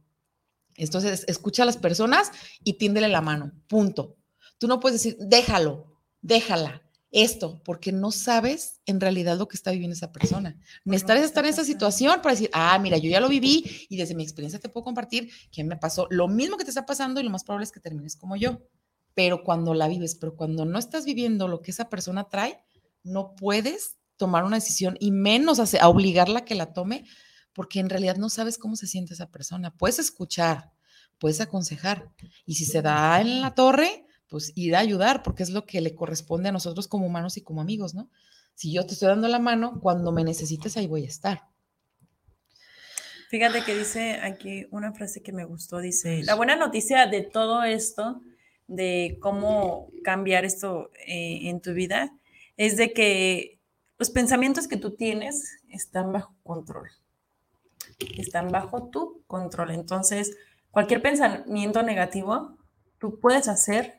Entonces, 0.75 1.25
escucha 1.27 1.63
a 1.63 1.67
las 1.67 1.79
personas 1.79 2.31
y 2.63 2.75
tiéndele 2.75 3.09
la 3.09 3.23
mano. 3.23 3.51
Punto. 3.67 4.19
Tú 4.59 4.69
no 4.69 4.79
puedes 4.79 5.03
decir, 5.03 5.17
déjalo, 5.21 6.03
déjala, 6.21 6.86
esto, 7.17 7.63
porque 7.65 7.93
no 7.93 8.11
sabes 8.11 8.83
en 8.85 9.01
realidad 9.01 9.39
lo 9.39 9.49
que 9.49 9.57
está 9.57 9.71
viviendo 9.71 9.95
esa 9.95 10.13
persona. 10.13 10.61
Necesitas 10.85 11.21
estar 11.21 11.45
en 11.47 11.51
esa 11.51 11.65
situación 11.65 12.21
para 12.21 12.35
decir, 12.35 12.51
ah, 12.53 12.79
mira, 12.79 12.99
yo 12.99 13.09
ya 13.09 13.21
lo 13.21 13.29
viví 13.31 13.65
y 13.89 13.97
desde 13.97 14.15
mi 14.15 14.23
experiencia 14.23 14.61
te 14.61 14.69
puedo 14.69 14.85
compartir 14.85 15.31
que 15.51 15.65
me 15.65 15.79
pasó 15.79 16.07
lo 16.11 16.29
mismo 16.29 16.59
que 16.59 16.65
te 16.65 16.71
está 16.71 16.85
pasando 16.85 17.19
y 17.19 17.25
lo 17.25 17.31
más 17.31 17.43
probable 17.43 17.65
es 17.65 17.73
que 17.73 17.81
termines 17.81 18.17
como 18.17 18.37
yo. 18.37 18.61
Pero 19.15 19.45
cuando 19.45 19.73
la 19.73 19.89
vives, 19.89 20.15
pero 20.15 20.37
cuando 20.37 20.67
no 20.67 20.79
estás 20.79 21.07
viviendo 21.07 21.49
lo 21.49 21.63
que 21.63 21.71
esa 21.71 21.89
persona 21.89 22.29
trae, 22.29 22.63
no 23.03 23.35
puedes 23.35 23.97
tomar 24.19 24.45
una 24.45 24.57
decisión 24.57 24.99
y 25.01 25.11
menos 25.11 25.59
a 25.59 25.89
obligarla 25.89 26.41
a 26.41 26.45
que 26.45 26.55
la 26.55 26.75
tome 26.75 27.05
porque 27.55 27.81
en 27.81 27.89
realidad 27.89 28.17
no 28.17 28.29
sabes 28.29 28.59
cómo 28.59 28.77
se 28.77 28.87
siente 28.87 29.15
esa 29.15 29.31
persona. 29.31 29.75
Puedes 29.75 29.99
escuchar, 29.99 30.71
puedes 31.19 31.41
aconsejar 31.41 32.13
y 32.45 32.57
si 32.57 32.67
se 32.67 32.83
da 32.83 33.19
en 33.23 33.41
la 33.41 33.55
torre, 33.55 34.06
pues 34.29 34.53
ir 34.55 34.75
a 34.77 34.81
ayudar 34.81 35.23
porque 35.23 35.43
es 35.43 35.51
lo 35.51 35.67
que 35.67 35.81
le 35.81 35.95
corresponde 35.95 36.49
a 36.49 36.53
nosotros 36.53 36.89
como 36.89 37.07
humanos 37.07 37.37
y 37.37 37.43
como 37.43 37.61
amigos, 37.61 37.95
¿no? 37.95 38.11
Si 38.55 38.73
yo 38.73 38.87
te 38.87 38.95
estoy 38.95 39.09
dando 39.09 39.29
la 39.29 39.39
mano, 39.39 39.81
cuando 39.81 40.13
me 40.13 40.25
necesites 40.25 40.77
ahí 40.77 40.87
voy 40.87 41.05
a 41.05 41.09
estar. 41.09 41.43
Fíjate 43.29 43.65
que 43.65 43.77
dice 43.77 44.21
aquí 44.23 44.67
una 44.71 44.93
frase 44.93 45.23
que 45.23 45.33
me 45.33 45.45
gustó, 45.45 45.79
dice, 45.79 46.23
la 46.23 46.35
buena 46.35 46.57
noticia 46.57 47.07
de 47.07 47.23
todo 47.23 47.65
esto 47.65 48.21
de 48.69 49.19
cómo 49.21 49.91
cambiar 50.03 50.45
esto 50.45 50.91
eh, 51.07 51.49
en 51.49 51.61
tu 51.61 51.73
vida 51.73 52.13
es 52.57 52.77
de 52.77 52.93
que 52.93 53.61
los 53.99 54.11
pensamientos 54.11 54.69
que 54.69 54.77
tú 54.77 54.93
tienes 54.93 55.61
están 55.71 56.13
bajo 56.13 56.35
control. 56.43 56.89
Están 58.19 58.51
bajo 58.51 58.89
tu 58.91 59.23
control. 59.27 59.71
Entonces, 59.71 60.37
cualquier 60.71 61.03
pensamiento 61.03 61.83
negativo, 61.83 62.57
tú 62.99 63.19
puedes 63.21 63.49
hacer, 63.49 63.96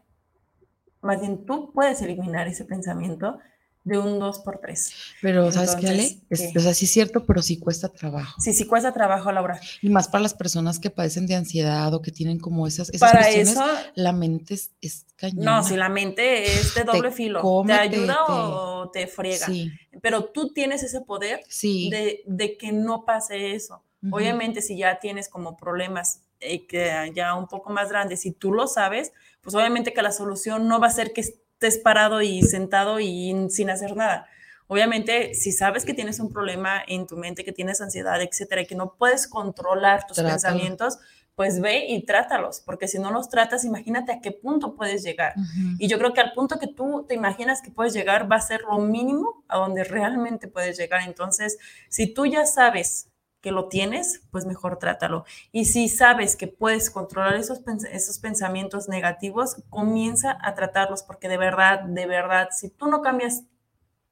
más 1.02 1.20
bien 1.20 1.45
tú 1.45 1.72
puedes 1.74 2.02
eliminar 2.02 2.48
ese 2.48 2.66
pensamiento 2.66 3.39
de 3.88 3.98
un 3.98 4.20
2 4.20 4.39
por 4.39 4.60
3 4.60 4.91
Pero, 5.22 5.50
¿sabes 5.50 5.76
qué, 5.76 5.88
Ale? 5.88 6.20
Es, 6.30 6.54
o 6.56 6.60
sea, 6.60 6.74
sí 6.74 6.86
es 6.86 6.91
cierto, 6.91 7.26
pero 7.26 7.41
sí 7.41 7.58
cuesta 7.58 7.88
trabajo. 7.88 8.39
Sí, 8.41 8.52
sí 8.52 8.66
cuesta 8.66 8.93
trabajo, 8.93 9.32
Laura. 9.32 9.62
Y 9.82 9.89
más 9.89 10.10
para 10.10 10.24
las 10.24 10.34
personas 10.34 10.78
que 10.78 10.89
padecen 10.89 11.26
de 11.26 11.36
ansiedad 11.36 11.93
o 11.93 12.02
que 12.02 12.12
tienen 12.12 12.38
como 12.38 12.68
esas, 12.68 12.89
esas 12.89 13.12
para 13.12 13.30
eso, 13.30 13.64
la 13.95 14.12
mente 14.12 14.56
es, 14.56 14.72
es 14.82 15.06
No, 15.36 15.64
si 15.64 15.78
la 15.78 15.88
mente 15.88 16.43
es 16.43 16.76
de 16.76 16.84
doble 16.84 17.12
filo. 17.12 17.64
te 17.66 17.74
ayuda 17.74 18.26
o 18.28 18.89
te 18.91 19.08
friega. 19.08 19.45
Sí. 19.45 19.72
Pero 20.02 20.26
tú 20.26 20.52
tienes 20.52 20.84
ese 20.84 21.00
poder 21.00 21.39
sí. 21.48 21.89
de, 21.89 22.24
de, 22.26 22.58
que 22.58 22.74
no 22.74 23.06
pase 23.06 23.56
eso. 23.56 23.84
Obviamente, 24.12 24.62
si 24.62 24.78
ya 24.78 25.00
tienes 25.00 25.30
como 25.30 25.56
problemas 25.56 26.22
eh, 26.39 26.68
que 26.68 27.12
ya 27.16 27.34
un 27.34 27.48
poco 27.48 27.72
más 27.72 27.89
grandes, 27.89 28.22
si 28.22 28.32
tú 28.32 28.52
lo 28.52 28.68
sabes, 28.68 29.12
pues 29.48 29.56
obviamente 29.56 29.93
que 29.93 30.02
la 30.02 30.12
solución 30.12 30.68
no 30.68 30.82
va 30.82 30.88
a 30.88 30.89
ser 30.89 31.14
que 31.14 31.22
estés 31.22 31.78
parado 31.78 32.22
y 32.22 32.43
sentado 32.43 33.00
y 33.00 33.34
sin 33.50 33.70
hacer 33.70 33.95
nada. 33.95 34.28
Obviamente, 34.68 35.36
si 35.36 35.54
sabes 35.54 35.86
que 35.86 35.93
tienes 35.93 36.20
un 36.20 36.34
problema 36.34 36.82
en 36.86 37.08
tu 37.08 37.16
mente, 37.16 37.45
que 37.45 37.54
tienes 37.54 37.80
ansiedad, 37.80 38.22
etcétera, 38.22 38.64
y 38.64 38.66
que 38.66 38.76
no 38.76 38.95
puedes 38.98 39.26
controlar 39.26 40.06
tus 40.06 40.18
pensamientos, 40.18 40.98
pues 41.36 41.62
ve 41.62 41.86
y 41.88 42.04
trátalos, 42.04 42.60
porque 42.60 42.89
si 42.89 43.00
no 43.00 43.10
los 43.10 43.30
tratas, 43.30 43.64
imagínate 43.64 44.12
a 44.12 44.20
qué 44.20 44.34
punto 44.34 44.76
puedes 44.76 45.02
llegar. 45.02 45.34
Y 45.80 45.88
yo 45.88 45.98
creo 45.98 46.12
que 46.12 46.20
al 46.20 46.34
punto 46.34 46.60
que 46.60 46.68
tú 46.68 47.06
te 47.08 47.16
imaginas 47.16 47.62
que 47.62 47.72
puedes 47.72 47.93
llegar 47.93 48.30
va 48.30 48.36
a 48.36 48.41
ser 48.41 48.64
lo 48.64 48.80
mínimo 48.80 49.45
a 49.48 49.60
donde 49.60 49.86
realmente 49.86 50.50
puedes 50.50 50.78
llegar. 50.78 51.04
Entonces, 51.06 51.58
si 51.88 52.14
tú 52.14 52.26
ya 52.26 52.45
sabes 52.45 53.08
lo 53.52 53.68
tienes, 53.68 54.24
pues 54.32 54.45
mejor 54.45 54.80
trátalo. 54.80 55.26
Y 55.52 55.66
si 55.66 55.89
sabes 55.89 56.36
que 56.36 56.48
puedes 56.48 56.89
controlar 56.89 57.36
esos, 57.36 57.62
esos 57.91 58.20
pensamientos 58.20 58.89
negativos, 58.89 59.64
comienza 59.70 60.38
a 60.41 60.56
tratarlos, 60.56 61.04
porque 61.04 61.30
de 61.30 61.38
verdad, 61.38 61.82
de 61.84 62.06
verdad, 62.06 62.50
si 62.52 62.70
tú 62.70 62.88
no 62.88 63.02
cambias 63.02 63.43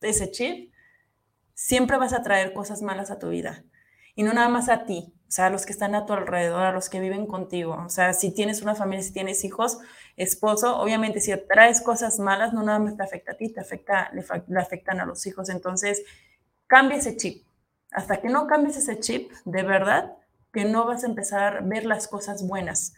ese 0.02 0.32
chip, 0.32 0.72
siempre 1.54 1.98
vas 1.98 2.14
a 2.14 2.22
traer 2.24 2.54
cosas 2.54 2.82
malas 2.82 3.12
a 3.12 3.20
tu 3.20 3.30
vida. 3.30 3.64
Y 4.16 4.24
no 4.24 4.34
nada 4.34 4.50
más 4.50 4.70
a 4.70 4.86
ti, 4.86 5.14
o 5.28 5.32
sea, 5.32 5.48
a 5.48 5.50
los 5.50 5.66
que 5.66 5.74
están 5.74 5.96
a 5.96 6.06
tu 6.06 6.14
alrededor, 6.14 6.64
a 6.64 6.72
los 6.72 6.90
que 6.90 7.00
viven 7.00 7.26
contigo. 7.26 7.82
O 7.86 7.90
sea, 7.90 8.14
si 8.14 8.32
tienes 8.32 8.62
una 8.62 8.76
familia, 8.76 9.04
si 9.04 9.12
tienes 9.12 9.44
hijos, 9.44 9.80
esposo, 10.16 10.78
obviamente 10.78 11.20
si 11.20 11.36
traes 11.48 11.82
cosas 11.82 12.20
malas, 12.20 12.54
no 12.54 12.64
nada 12.64 12.80
más 12.80 12.96
te 12.96 13.04
afecta 13.04 13.34
a 13.34 13.36
ti, 13.36 13.50
te 13.50 13.60
afecta, 13.60 14.12
le 14.48 14.60
afectan 14.60 15.00
a 15.02 15.06
los 15.06 15.26
hijos. 15.28 15.50
Entonces, 15.50 16.04
cambia 16.68 16.98
ese 16.98 17.18
chip 17.18 17.46
hasta 17.96 18.22
que 18.22 18.30
no 18.30 18.46
cambies 18.46 18.76
ese 18.76 19.00
chip, 19.00 19.32
de 19.46 19.64
verdad, 19.64 20.12
que 20.52 20.66
no 20.66 20.86
vas 20.86 21.04
a 21.04 21.08
empezar 21.08 21.58
a 21.58 21.62
ver 21.62 21.86
las 21.86 22.08
cosas 22.10 22.46
buenas. 22.46 22.93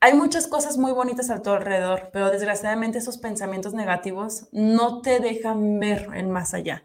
Hay 0.00 0.14
muchas 0.14 0.46
cosas 0.46 0.78
muy 0.78 0.92
bonitas 0.92 1.30
a 1.30 1.42
tu 1.42 1.50
alrededor, 1.50 2.10
pero 2.12 2.30
desgraciadamente 2.30 2.98
esos 2.98 3.18
pensamientos 3.18 3.74
negativos 3.74 4.46
no 4.52 5.02
te 5.02 5.18
dejan 5.18 5.80
ver 5.80 6.08
el 6.14 6.28
más 6.28 6.54
allá. 6.54 6.84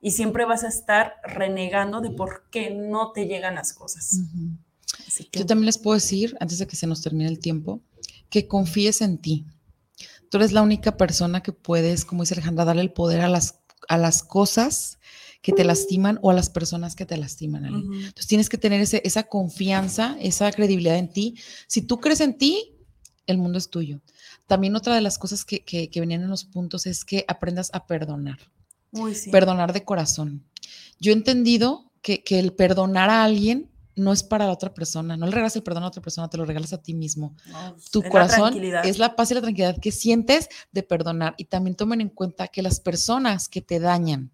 Y 0.00 0.12
siempre 0.12 0.46
vas 0.46 0.64
a 0.64 0.68
estar 0.68 1.16
renegando 1.22 2.00
de 2.00 2.10
por 2.10 2.48
qué 2.50 2.70
no 2.70 3.12
te 3.12 3.26
llegan 3.26 3.56
las 3.56 3.74
cosas. 3.74 4.20
Yo 5.32 5.44
también 5.44 5.66
les 5.66 5.78
puedo 5.78 5.96
decir, 5.96 6.34
antes 6.40 6.58
de 6.58 6.66
que 6.66 6.76
se 6.76 6.86
nos 6.86 7.02
termine 7.02 7.28
el 7.28 7.40
tiempo, 7.40 7.82
que 8.30 8.48
confíes 8.48 9.02
en 9.02 9.18
ti. 9.18 9.46
Tú 10.30 10.38
eres 10.38 10.52
la 10.52 10.62
única 10.62 10.96
persona 10.96 11.42
que 11.42 11.52
puedes, 11.52 12.06
como 12.06 12.22
dice 12.22 12.34
Alejandra, 12.34 12.64
darle 12.64 12.82
el 12.82 12.92
poder 12.92 13.20
a 13.20 13.28
las, 13.28 13.60
a 13.88 13.98
las 13.98 14.22
cosas 14.22 14.97
que 15.40 15.52
te 15.52 15.64
lastiman 15.64 16.18
o 16.22 16.30
a 16.30 16.34
las 16.34 16.50
personas 16.50 16.94
que 16.96 17.06
te 17.06 17.16
lastiman. 17.16 17.64
Entonces 17.64 18.26
tienes 18.26 18.48
que 18.48 18.58
tener 18.58 18.80
ese, 18.80 19.00
esa 19.04 19.24
confianza, 19.24 20.16
esa 20.20 20.50
credibilidad 20.52 20.96
en 20.96 21.12
ti. 21.12 21.36
Si 21.66 21.82
tú 21.82 22.00
crees 22.00 22.20
en 22.20 22.36
ti, 22.36 22.74
el 23.26 23.38
mundo 23.38 23.58
es 23.58 23.70
tuyo. 23.70 24.00
También 24.46 24.74
otra 24.74 24.94
de 24.94 25.00
las 25.00 25.18
cosas 25.18 25.44
que, 25.44 25.64
que, 25.64 26.00
venían 26.00 26.22
en 26.22 26.30
los 26.30 26.44
puntos 26.44 26.86
es 26.86 27.04
que 27.04 27.24
aprendas 27.28 27.70
a 27.72 27.86
perdonar. 27.86 28.38
Perdonar 29.30 29.72
de 29.72 29.84
corazón. 29.84 30.44
Yo 30.98 31.12
he 31.12 31.14
entendido 31.14 31.92
que, 32.02 32.24
que 32.24 32.38
el 32.38 32.52
perdonar 32.52 33.10
a 33.10 33.22
alguien 33.22 33.70
no 33.98 34.12
es 34.12 34.22
para 34.22 34.46
la 34.46 34.52
otra 34.52 34.72
persona, 34.72 35.16
no 35.16 35.26
le 35.26 35.32
regalas 35.32 35.56
el 35.56 35.62
perdón 35.62 35.82
a 35.82 35.88
otra 35.88 36.02
persona, 36.02 36.28
te 36.28 36.38
lo 36.38 36.44
regalas 36.44 36.72
a 36.72 36.80
ti 36.80 36.94
mismo. 36.94 37.34
tu 37.90 38.02
corazón 38.02 38.54
es 38.84 38.98
la 38.98 39.16
paz 39.16 39.30
y 39.30 39.34
la 39.34 39.40
tranquilidad 39.40 39.78
que 39.78 39.92
sientes 39.92 40.48
de 40.72 40.82
perdonar. 40.82 41.34
Y 41.36 41.44
también 41.44 41.76
tomen 41.76 42.00
en 42.00 42.08
cuenta 42.08 42.48
que 42.48 42.62
las 42.62 42.80
personas 42.80 43.48
que 43.48 43.60
te 43.60 43.80
dañan, 43.80 44.30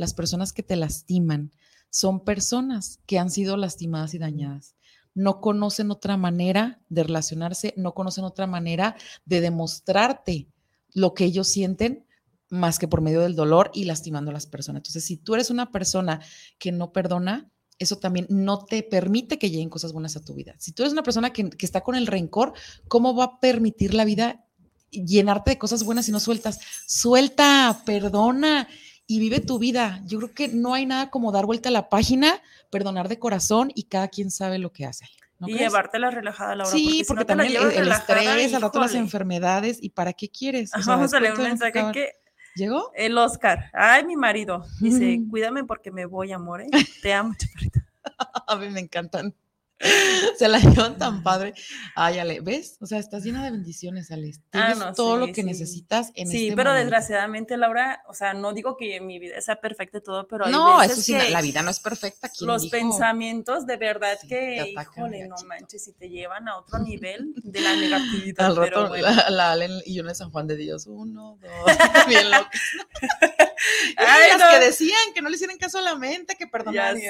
las 0.00 0.14
personas 0.14 0.52
que 0.52 0.62
te 0.62 0.76
lastiman 0.76 1.52
son 1.90 2.24
personas 2.24 3.00
que 3.06 3.18
han 3.18 3.30
sido 3.30 3.56
lastimadas 3.56 4.14
y 4.14 4.18
dañadas. 4.18 4.76
No 5.14 5.40
conocen 5.40 5.90
otra 5.90 6.16
manera 6.16 6.80
de 6.88 7.02
relacionarse, 7.02 7.74
no 7.76 7.94
conocen 7.94 8.24
otra 8.24 8.46
manera 8.46 8.96
de 9.24 9.40
demostrarte 9.40 10.48
lo 10.94 11.14
que 11.14 11.24
ellos 11.24 11.48
sienten 11.48 12.06
más 12.48 12.78
que 12.78 12.88
por 12.88 13.00
medio 13.00 13.20
del 13.20 13.36
dolor 13.36 13.70
y 13.74 13.84
lastimando 13.84 14.30
a 14.30 14.34
las 14.34 14.46
personas. 14.46 14.80
Entonces, 14.80 15.04
si 15.04 15.16
tú 15.16 15.34
eres 15.34 15.50
una 15.50 15.70
persona 15.70 16.20
que 16.58 16.72
no 16.72 16.92
perdona, 16.92 17.50
eso 17.78 17.98
también 17.98 18.26
no 18.28 18.64
te 18.64 18.82
permite 18.82 19.38
que 19.38 19.50
lleguen 19.50 19.68
cosas 19.68 19.92
buenas 19.92 20.16
a 20.16 20.24
tu 20.24 20.34
vida. 20.34 20.54
Si 20.58 20.72
tú 20.72 20.82
eres 20.82 20.92
una 20.92 21.02
persona 21.02 21.32
que, 21.32 21.50
que, 21.50 21.66
está 21.66 21.82
con 21.82 21.94
el 21.94 22.06
rencor, 22.06 22.52
¿cómo 22.88 23.14
va 23.14 23.24
a 23.24 23.40
permitir 23.40 23.94
la 23.94 24.04
vida 24.04 24.44
llenarte 24.90 25.52
de 25.52 25.58
cosas 25.58 25.84
buenas 25.84 26.06
si 26.06 26.12
no 26.12 26.20
sueltas? 26.20 26.58
Suelta, 26.86 27.82
perdona 27.84 28.68
y 29.10 29.18
vive 29.18 29.40
tu 29.40 29.58
vida. 29.58 30.00
Yo 30.06 30.18
creo 30.18 30.32
que 30.32 30.46
no 30.46 30.72
hay 30.72 30.86
nada 30.86 31.10
como 31.10 31.32
dar 31.32 31.44
vuelta 31.44 31.68
a 31.68 31.72
la 31.72 31.88
página, 31.88 32.40
perdonar 32.70 33.08
de 33.08 33.18
corazón 33.18 33.72
y 33.74 33.82
cada 33.82 34.06
quien 34.06 34.30
sabe 34.30 34.60
lo 34.60 34.70
que 34.70 34.86
hace. 34.86 35.04
y 35.40 35.58
llevártela 35.58 36.12
relajada, 36.12 36.54
Laura. 36.54 36.70
Sí, 36.70 37.02
porque, 37.08 37.24
también 37.24 37.56
el, 37.56 37.88
estrés, 37.88 38.54
al 38.54 38.62
rato 38.62 38.78
las 38.78 38.94
enfermedades, 38.94 39.78
¿y 39.82 39.90
para 39.90 40.12
qué 40.12 40.28
quieres? 40.28 40.70
Vamos 40.86 41.12
a 41.12 41.18
leer 41.18 41.34
un 41.34 41.42
mensaje 41.42 41.82
que... 41.92 42.12
¿Llegó? 42.54 42.92
El 42.94 43.18
Oscar. 43.18 43.68
Ay, 43.72 44.04
mi 44.04 44.14
marido. 44.14 44.64
Dice, 44.78 45.20
cuídame 45.28 45.64
porque 45.64 45.90
me 45.90 46.06
voy, 46.06 46.30
amor. 46.30 46.62
¿eh? 46.62 46.68
Te 47.02 47.12
amo, 47.12 47.34
chaparrita. 47.36 47.84
a 48.46 48.54
mí 48.54 48.70
me 48.70 48.78
encantan. 48.78 49.34
Se 50.36 50.48
la 50.48 50.58
llevan 50.58 50.98
tan 50.98 51.22
padre. 51.22 51.54
Ay, 51.94 52.18
Ale, 52.18 52.40
¿ves? 52.40 52.76
O 52.80 52.86
sea, 52.86 52.98
estás 52.98 53.24
llena 53.24 53.44
de 53.44 53.50
bendiciones, 53.50 54.10
Ale. 54.10 54.32
Ah, 54.52 54.74
Tienes 54.74 54.94
todo 54.94 55.16
lo 55.16 55.32
que 55.32 55.42
necesitas 55.42 56.12
en 56.14 56.28
Sí, 56.28 56.48
este 56.48 56.56
pero 56.56 56.74
desgraciadamente, 56.74 57.56
Laura, 57.56 58.02
o 58.06 58.14
sea, 58.14 58.34
no 58.34 58.52
digo 58.52 58.76
que 58.76 59.00
mi 59.00 59.18
vida 59.18 59.40
sea 59.40 59.56
perfecta 59.56 59.98
y 59.98 60.02
todo, 60.02 60.28
pero 60.28 60.46
hay 60.46 60.52
No, 60.52 60.82
eso 60.82 60.96
sí, 60.96 61.16
la 61.30 61.40
vida 61.40 61.62
no 61.62 61.70
es 61.70 61.80
perfecta. 61.80 62.30
Los 62.40 62.68
pensamientos, 62.68 63.66
de 63.66 63.76
verdad 63.76 64.18
que, 64.28 64.74
híjole, 64.78 65.26
no 65.28 65.36
manches, 65.46 65.84
si 65.84 65.92
te 65.92 66.08
llevan 66.08 66.48
a 66.48 66.58
otro 66.58 66.78
nivel 66.78 67.32
de 67.36 67.60
la 67.60 67.74
negatividad. 67.76 68.46
Al 68.46 68.56
rato, 68.56 68.94
la, 68.96 69.52
Ale 69.52 69.68
y 69.86 69.94
yo 69.94 70.06
en 70.06 70.14
San 70.14 70.30
Juan 70.30 70.46
de 70.46 70.56
Dios, 70.56 70.86
uno, 70.86 71.38
dos, 71.40 71.48
bien 72.08 72.30
loco. 72.30 72.48
Ay, 73.96 74.38
las 74.38 74.54
que 74.54 74.64
decían 74.64 75.12
que 75.14 75.22
no 75.22 75.28
le 75.28 75.36
hicieran 75.36 75.58
caso 75.58 75.78
a 75.78 75.82
la 75.82 75.94
mente, 75.94 76.36
que 76.36 76.46
perdonan 76.46 76.98
y 76.98 77.02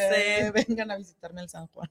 vengan 0.51 0.91
a 0.91 0.97
visitarme 0.97 1.41
al 1.41 1.49
San 1.49 1.67
Juan. 1.69 1.89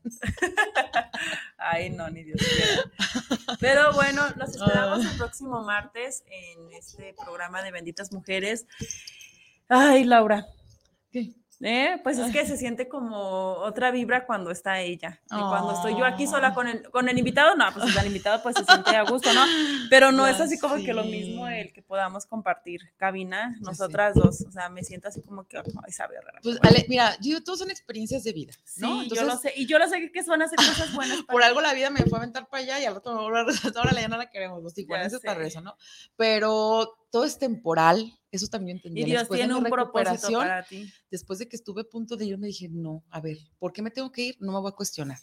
Ay, 1.57 1.89
no, 1.89 2.09
ni 2.09 2.23
Dios 2.23 2.39
quiera. 2.39 3.57
Pero 3.59 3.93
bueno, 3.93 4.23
los 4.37 4.49
esperamos 4.49 5.05
el 5.05 5.17
próximo 5.17 5.63
martes 5.63 6.23
en 6.27 6.71
este 6.73 7.13
programa 7.13 7.61
de 7.61 7.71
Benditas 7.71 8.11
Mujeres. 8.11 8.65
Ay, 9.67 10.03
Laura. 10.03 10.45
¿Qué? 11.11 11.33
¿Eh? 11.61 11.99
Pues 12.03 12.17
es 12.17 12.31
que 12.31 12.45
se 12.45 12.55
siente 12.55 12.87
como 12.87 13.53
otra 13.53 13.91
vibra 13.91 14.25
cuando 14.25 14.49
está 14.49 14.79
ella. 14.79 15.19
Y 15.25 15.39
cuando 15.39 15.73
estoy 15.73 15.97
yo 15.97 16.05
aquí 16.05 16.25
sola 16.25 16.53
con 16.53 16.67
el, 16.67 16.89
con 16.89 17.09
el 17.09 17.17
invitado, 17.17 17.55
no, 17.55 17.65
pues 17.73 17.95
el 17.95 18.07
invitado 18.07 18.41
pues 18.41 18.55
se 18.55 18.63
siente 18.63 18.95
a 18.95 19.03
gusto, 19.03 19.33
¿no? 19.33 19.43
Pero 19.89 20.11
no 20.11 20.25
es 20.25 20.39
así 20.39 20.57
como 20.57 20.75
que 20.75 20.93
lo 20.93 21.03
mismo 21.03 21.47
el 21.47 21.73
que 21.73 21.81
podamos 21.81 22.25
compartir 22.25 22.81
cabina, 22.97 23.57
nosotras 23.59 24.13
dos. 24.15 24.41
O 24.47 24.51
sea, 24.51 24.69
me 24.69 24.83
siento 24.83 25.09
así 25.09 25.21
como 25.21 25.45
que, 25.45 25.57
ay, 25.57 25.91
sabe 25.91 26.19
rara. 26.21 26.39
Pues, 26.41 26.59
Ale, 26.61 26.85
mira, 26.87 27.17
yo, 27.21 27.43
todos 27.43 27.59
son 27.59 27.71
experiencias 27.71 28.23
de 28.23 28.31
vida, 28.31 28.53
¿no? 28.77 29.01
Sí, 29.01 29.09
yo 29.13 29.23
lo 29.23 29.35
sé. 29.37 29.53
Y 29.55 29.65
yo 29.65 29.79
lo 29.79 29.87
sé 29.87 30.11
que 30.11 30.19
a 30.19 30.45
hacer 30.45 30.57
cosas 30.57 30.93
buenas. 30.93 31.21
por 31.29 31.43
algo 31.43 31.61
la 31.61 31.73
vida 31.73 31.89
me 31.89 32.03
fue 32.03 32.17
a 32.17 32.21
aventar 32.21 32.47
para 32.47 32.63
allá 32.63 32.79
y 32.79 32.85
al 32.85 32.95
otro 32.95 33.11
ahora 33.19 34.01
ya 34.01 34.07
no 34.07 34.17
la 34.17 34.29
queremos. 34.29 34.63
Los 34.63 34.77
iguales 34.77 35.13
es 35.13 35.19
para 35.21 35.45
eso, 35.45 35.61
¿no? 35.61 35.75
Pero 36.15 36.95
todo 37.09 37.25
es 37.25 37.37
temporal, 37.37 38.19
eso 38.31 38.47
también 38.47 38.77
entendí. 38.77 39.01
Y 39.01 39.05
Dios 39.05 39.27
tiene 39.29 39.55
un 39.55 39.63
propósito 39.63 40.31
para 40.33 40.63
ti. 40.63 40.91
Después 41.09 41.39
de 41.39 41.47
que 41.47 41.55
estuve 41.55 41.81
a 41.81 41.83
punto 41.85 42.15
de 42.15 42.25
ir, 42.25 42.37
me 42.37 42.47
dije, 42.47 42.69
no, 42.69 43.03
a 43.09 43.19
ver, 43.19 43.37
¿por 43.57 43.73
qué 43.73 43.81
me 43.81 43.91
tengo 43.91 44.11
que 44.11 44.21
ir? 44.21 44.37
No 44.39 44.51
me 44.51 44.59
voy 44.59 44.69
a 44.69 44.75
cuestionar. 44.75 45.19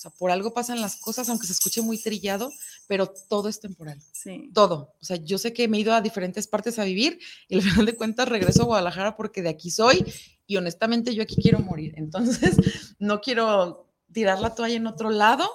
O 0.00 0.02
sea, 0.02 0.10
por 0.12 0.30
algo 0.30 0.54
pasan 0.54 0.80
las 0.80 0.96
cosas, 0.96 1.28
aunque 1.28 1.46
se 1.46 1.52
escuche 1.52 1.82
muy 1.82 1.98
trillado, 1.98 2.50
pero 2.86 3.12
todo 3.28 3.50
es 3.50 3.60
temporal. 3.60 4.00
Sí. 4.12 4.50
Todo. 4.54 4.94
O 5.00 5.04
sea, 5.04 5.16
yo 5.16 5.36
sé 5.36 5.52
que 5.52 5.68
me 5.68 5.76
he 5.76 5.80
ido 5.80 5.92
a 5.92 6.00
diferentes 6.00 6.46
partes 6.46 6.78
a 6.78 6.84
vivir 6.84 7.18
y 7.48 7.56
al 7.56 7.62
final 7.62 7.84
de 7.84 7.96
cuentas 7.96 8.28
regreso 8.28 8.62
a 8.62 8.66
Guadalajara 8.66 9.16
porque 9.16 9.42
de 9.42 9.50
aquí 9.50 9.70
soy 9.70 10.04
y 10.46 10.56
honestamente 10.56 11.14
yo 11.14 11.22
aquí 11.22 11.36
quiero 11.36 11.58
morir. 11.58 11.92
Entonces, 11.96 12.56
no 12.98 13.20
quiero 13.20 13.92
tirar 14.10 14.40
la 14.40 14.54
toalla 14.54 14.76
en 14.76 14.86
otro 14.86 15.10
lado 15.10 15.48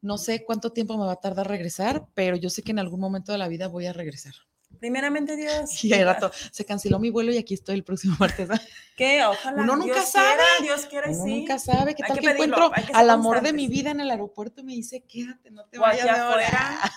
No 0.00 0.18
sé 0.18 0.44
cuánto 0.44 0.70
tiempo 0.70 0.96
me 0.96 1.06
va 1.06 1.12
a 1.12 1.20
tardar 1.20 1.48
regresar, 1.48 2.06
pero 2.14 2.36
yo 2.36 2.48
sé 2.48 2.62
que 2.62 2.70
en 2.70 2.78
algún 2.78 3.00
momento 3.00 3.32
de 3.32 3.38
la 3.38 3.48
vida 3.48 3.66
voy 3.68 3.86
a 3.86 3.92
regresar. 3.92 4.34
Primeramente 4.78 5.36
Dios. 5.36 5.70
Y 5.84 5.92
al 5.94 6.04
rato 6.04 6.30
se 6.50 6.64
canceló 6.64 6.98
mi 6.98 7.10
vuelo 7.10 7.32
y 7.32 7.38
aquí 7.38 7.54
estoy 7.54 7.74
el 7.76 7.84
próximo 7.84 8.16
martes. 8.20 8.48
¿Qué? 8.96 9.24
Ojalá. 9.24 9.62
Uno 9.62 9.76
nunca 9.76 9.94
Dios 9.94 10.08
sabe. 10.10 10.26
quiera, 10.28 10.44
Dios 10.74 10.86
quiera, 10.86 11.10
y 11.10 11.14
Uno 11.14 11.24
sí. 11.24 11.38
nunca 11.40 11.58
sabe 11.58 11.94
qué 11.94 12.02
Hay 12.04 12.08
tal 12.08 12.18
que 12.18 12.26
que, 12.26 12.32
pedirlo, 12.34 12.56
encuentro 12.66 12.86
que 12.86 12.92
al 12.92 13.10
amor 13.10 13.40
de 13.42 13.52
mi 13.52 13.68
vida 13.68 13.90
en 13.90 14.00
el 14.00 14.10
aeropuerto 14.10 14.62
me 14.64 14.72
dice, 14.72 15.04
quédate, 15.06 15.50
no 15.50 15.64
te 15.66 15.78
O 15.78 15.82
vayas 15.82 16.04
de 16.04 16.10
ahora". 16.10 16.46
afuera. 16.46 16.92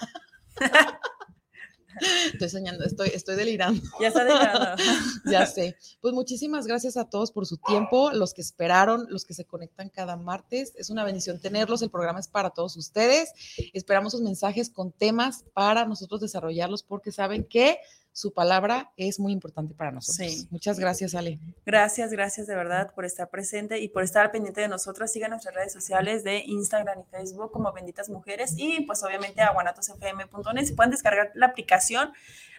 Estoy 2.33 2.49
soñando, 2.49 2.83
estoy, 2.83 3.09
estoy 3.13 3.35
delirando. 3.35 3.81
Ya 3.99 4.07
está 4.09 4.23
dejando. 4.23 4.83
Ya 5.31 5.45
sé. 5.45 5.77
Pues 6.01 6.13
muchísimas 6.13 6.67
gracias 6.67 6.97
a 6.97 7.09
todos 7.09 7.31
por 7.31 7.45
su 7.45 7.57
tiempo, 7.57 8.11
los 8.11 8.33
que 8.33 8.41
esperaron, 8.41 9.07
los 9.09 9.25
que 9.25 9.33
se 9.33 9.45
conectan 9.45 9.89
cada 9.89 10.15
martes. 10.15 10.73
Es 10.75 10.89
una 10.89 11.03
bendición 11.03 11.39
tenerlos. 11.39 11.81
El 11.81 11.89
programa 11.89 12.19
es 12.19 12.27
para 12.27 12.49
todos 12.49 12.75
ustedes. 12.77 13.31
Esperamos 13.73 14.11
sus 14.11 14.21
mensajes 14.21 14.69
con 14.69 14.91
temas 14.91 15.45
para 15.53 15.85
nosotros 15.85 16.21
desarrollarlos 16.21 16.83
porque 16.83 17.11
saben 17.11 17.43
que 17.43 17.79
su 18.15 18.31
palabra 18.31 18.93
es 18.95 19.19
muy 19.19 19.33
importante 19.33 19.73
para 19.73 19.91
nosotros. 19.91 20.31
Sí. 20.31 20.47
Muchas 20.49 20.79
gracias, 20.79 21.15
Ale. 21.15 21.37
Gracias, 21.65 22.11
gracias 22.11 22.47
de 22.47 22.55
verdad 22.55 22.93
por 22.95 23.03
estar 23.03 23.29
presente 23.29 23.79
y 23.79 23.89
por 23.89 24.03
estar 24.03 24.31
pendiente 24.31 24.61
de 24.61 24.69
nosotras. 24.69 25.11
Sigan 25.11 25.31
nuestras 25.31 25.53
redes 25.53 25.73
sociales 25.73 26.23
de 26.23 26.37
Instagram 26.45 27.01
y 27.01 27.03
Facebook 27.11 27.51
como 27.51 27.73
Benditas 27.73 28.07
Mujeres 28.07 28.53
y 28.55 28.85
pues 28.85 29.03
obviamente 29.03 29.41
a 29.41 29.51
guanatosfm.net. 29.51 30.65
Si 30.65 30.71
pueden 30.71 30.91
descargar 30.91 31.31
la 31.35 31.47
aplicación, 31.47 32.13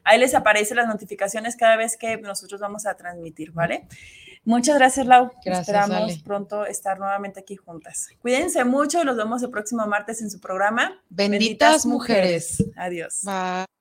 ahí 0.05 0.21
les 0.21 0.35
aparecen 0.35 0.77
las 0.77 0.89
notificaciones 0.89 1.57
cada 1.57 1.77
vez 1.77 1.97
que 1.97 2.19
nosotros 2.19 2.61
vamos 2.61 2.85
a 2.85 2.95
transmitir, 2.95 3.53
¿vale? 3.53 3.89
Muchas 4.45 4.77
gracias, 4.77 5.07
Lau. 5.07 5.31
Gracias, 5.43 5.69
Esperamos 5.69 5.97
Ale. 5.97 6.21
pronto 6.23 6.67
estar 6.67 6.99
nuevamente 6.99 7.41
aquí 7.41 7.57
juntas. 7.57 8.11
Cuídense 8.21 8.63
mucho 8.65 9.01
y 9.01 9.05
los 9.07 9.17
vemos 9.17 9.43
el 9.43 9.49
próximo 9.49 9.87
martes 9.87 10.21
en 10.21 10.31
su 10.31 10.39
programa. 10.39 11.03
Benditas, 11.09 11.87
mujeres. 11.87 12.63
Adiós. 12.77 13.23
Bye. 13.23 13.76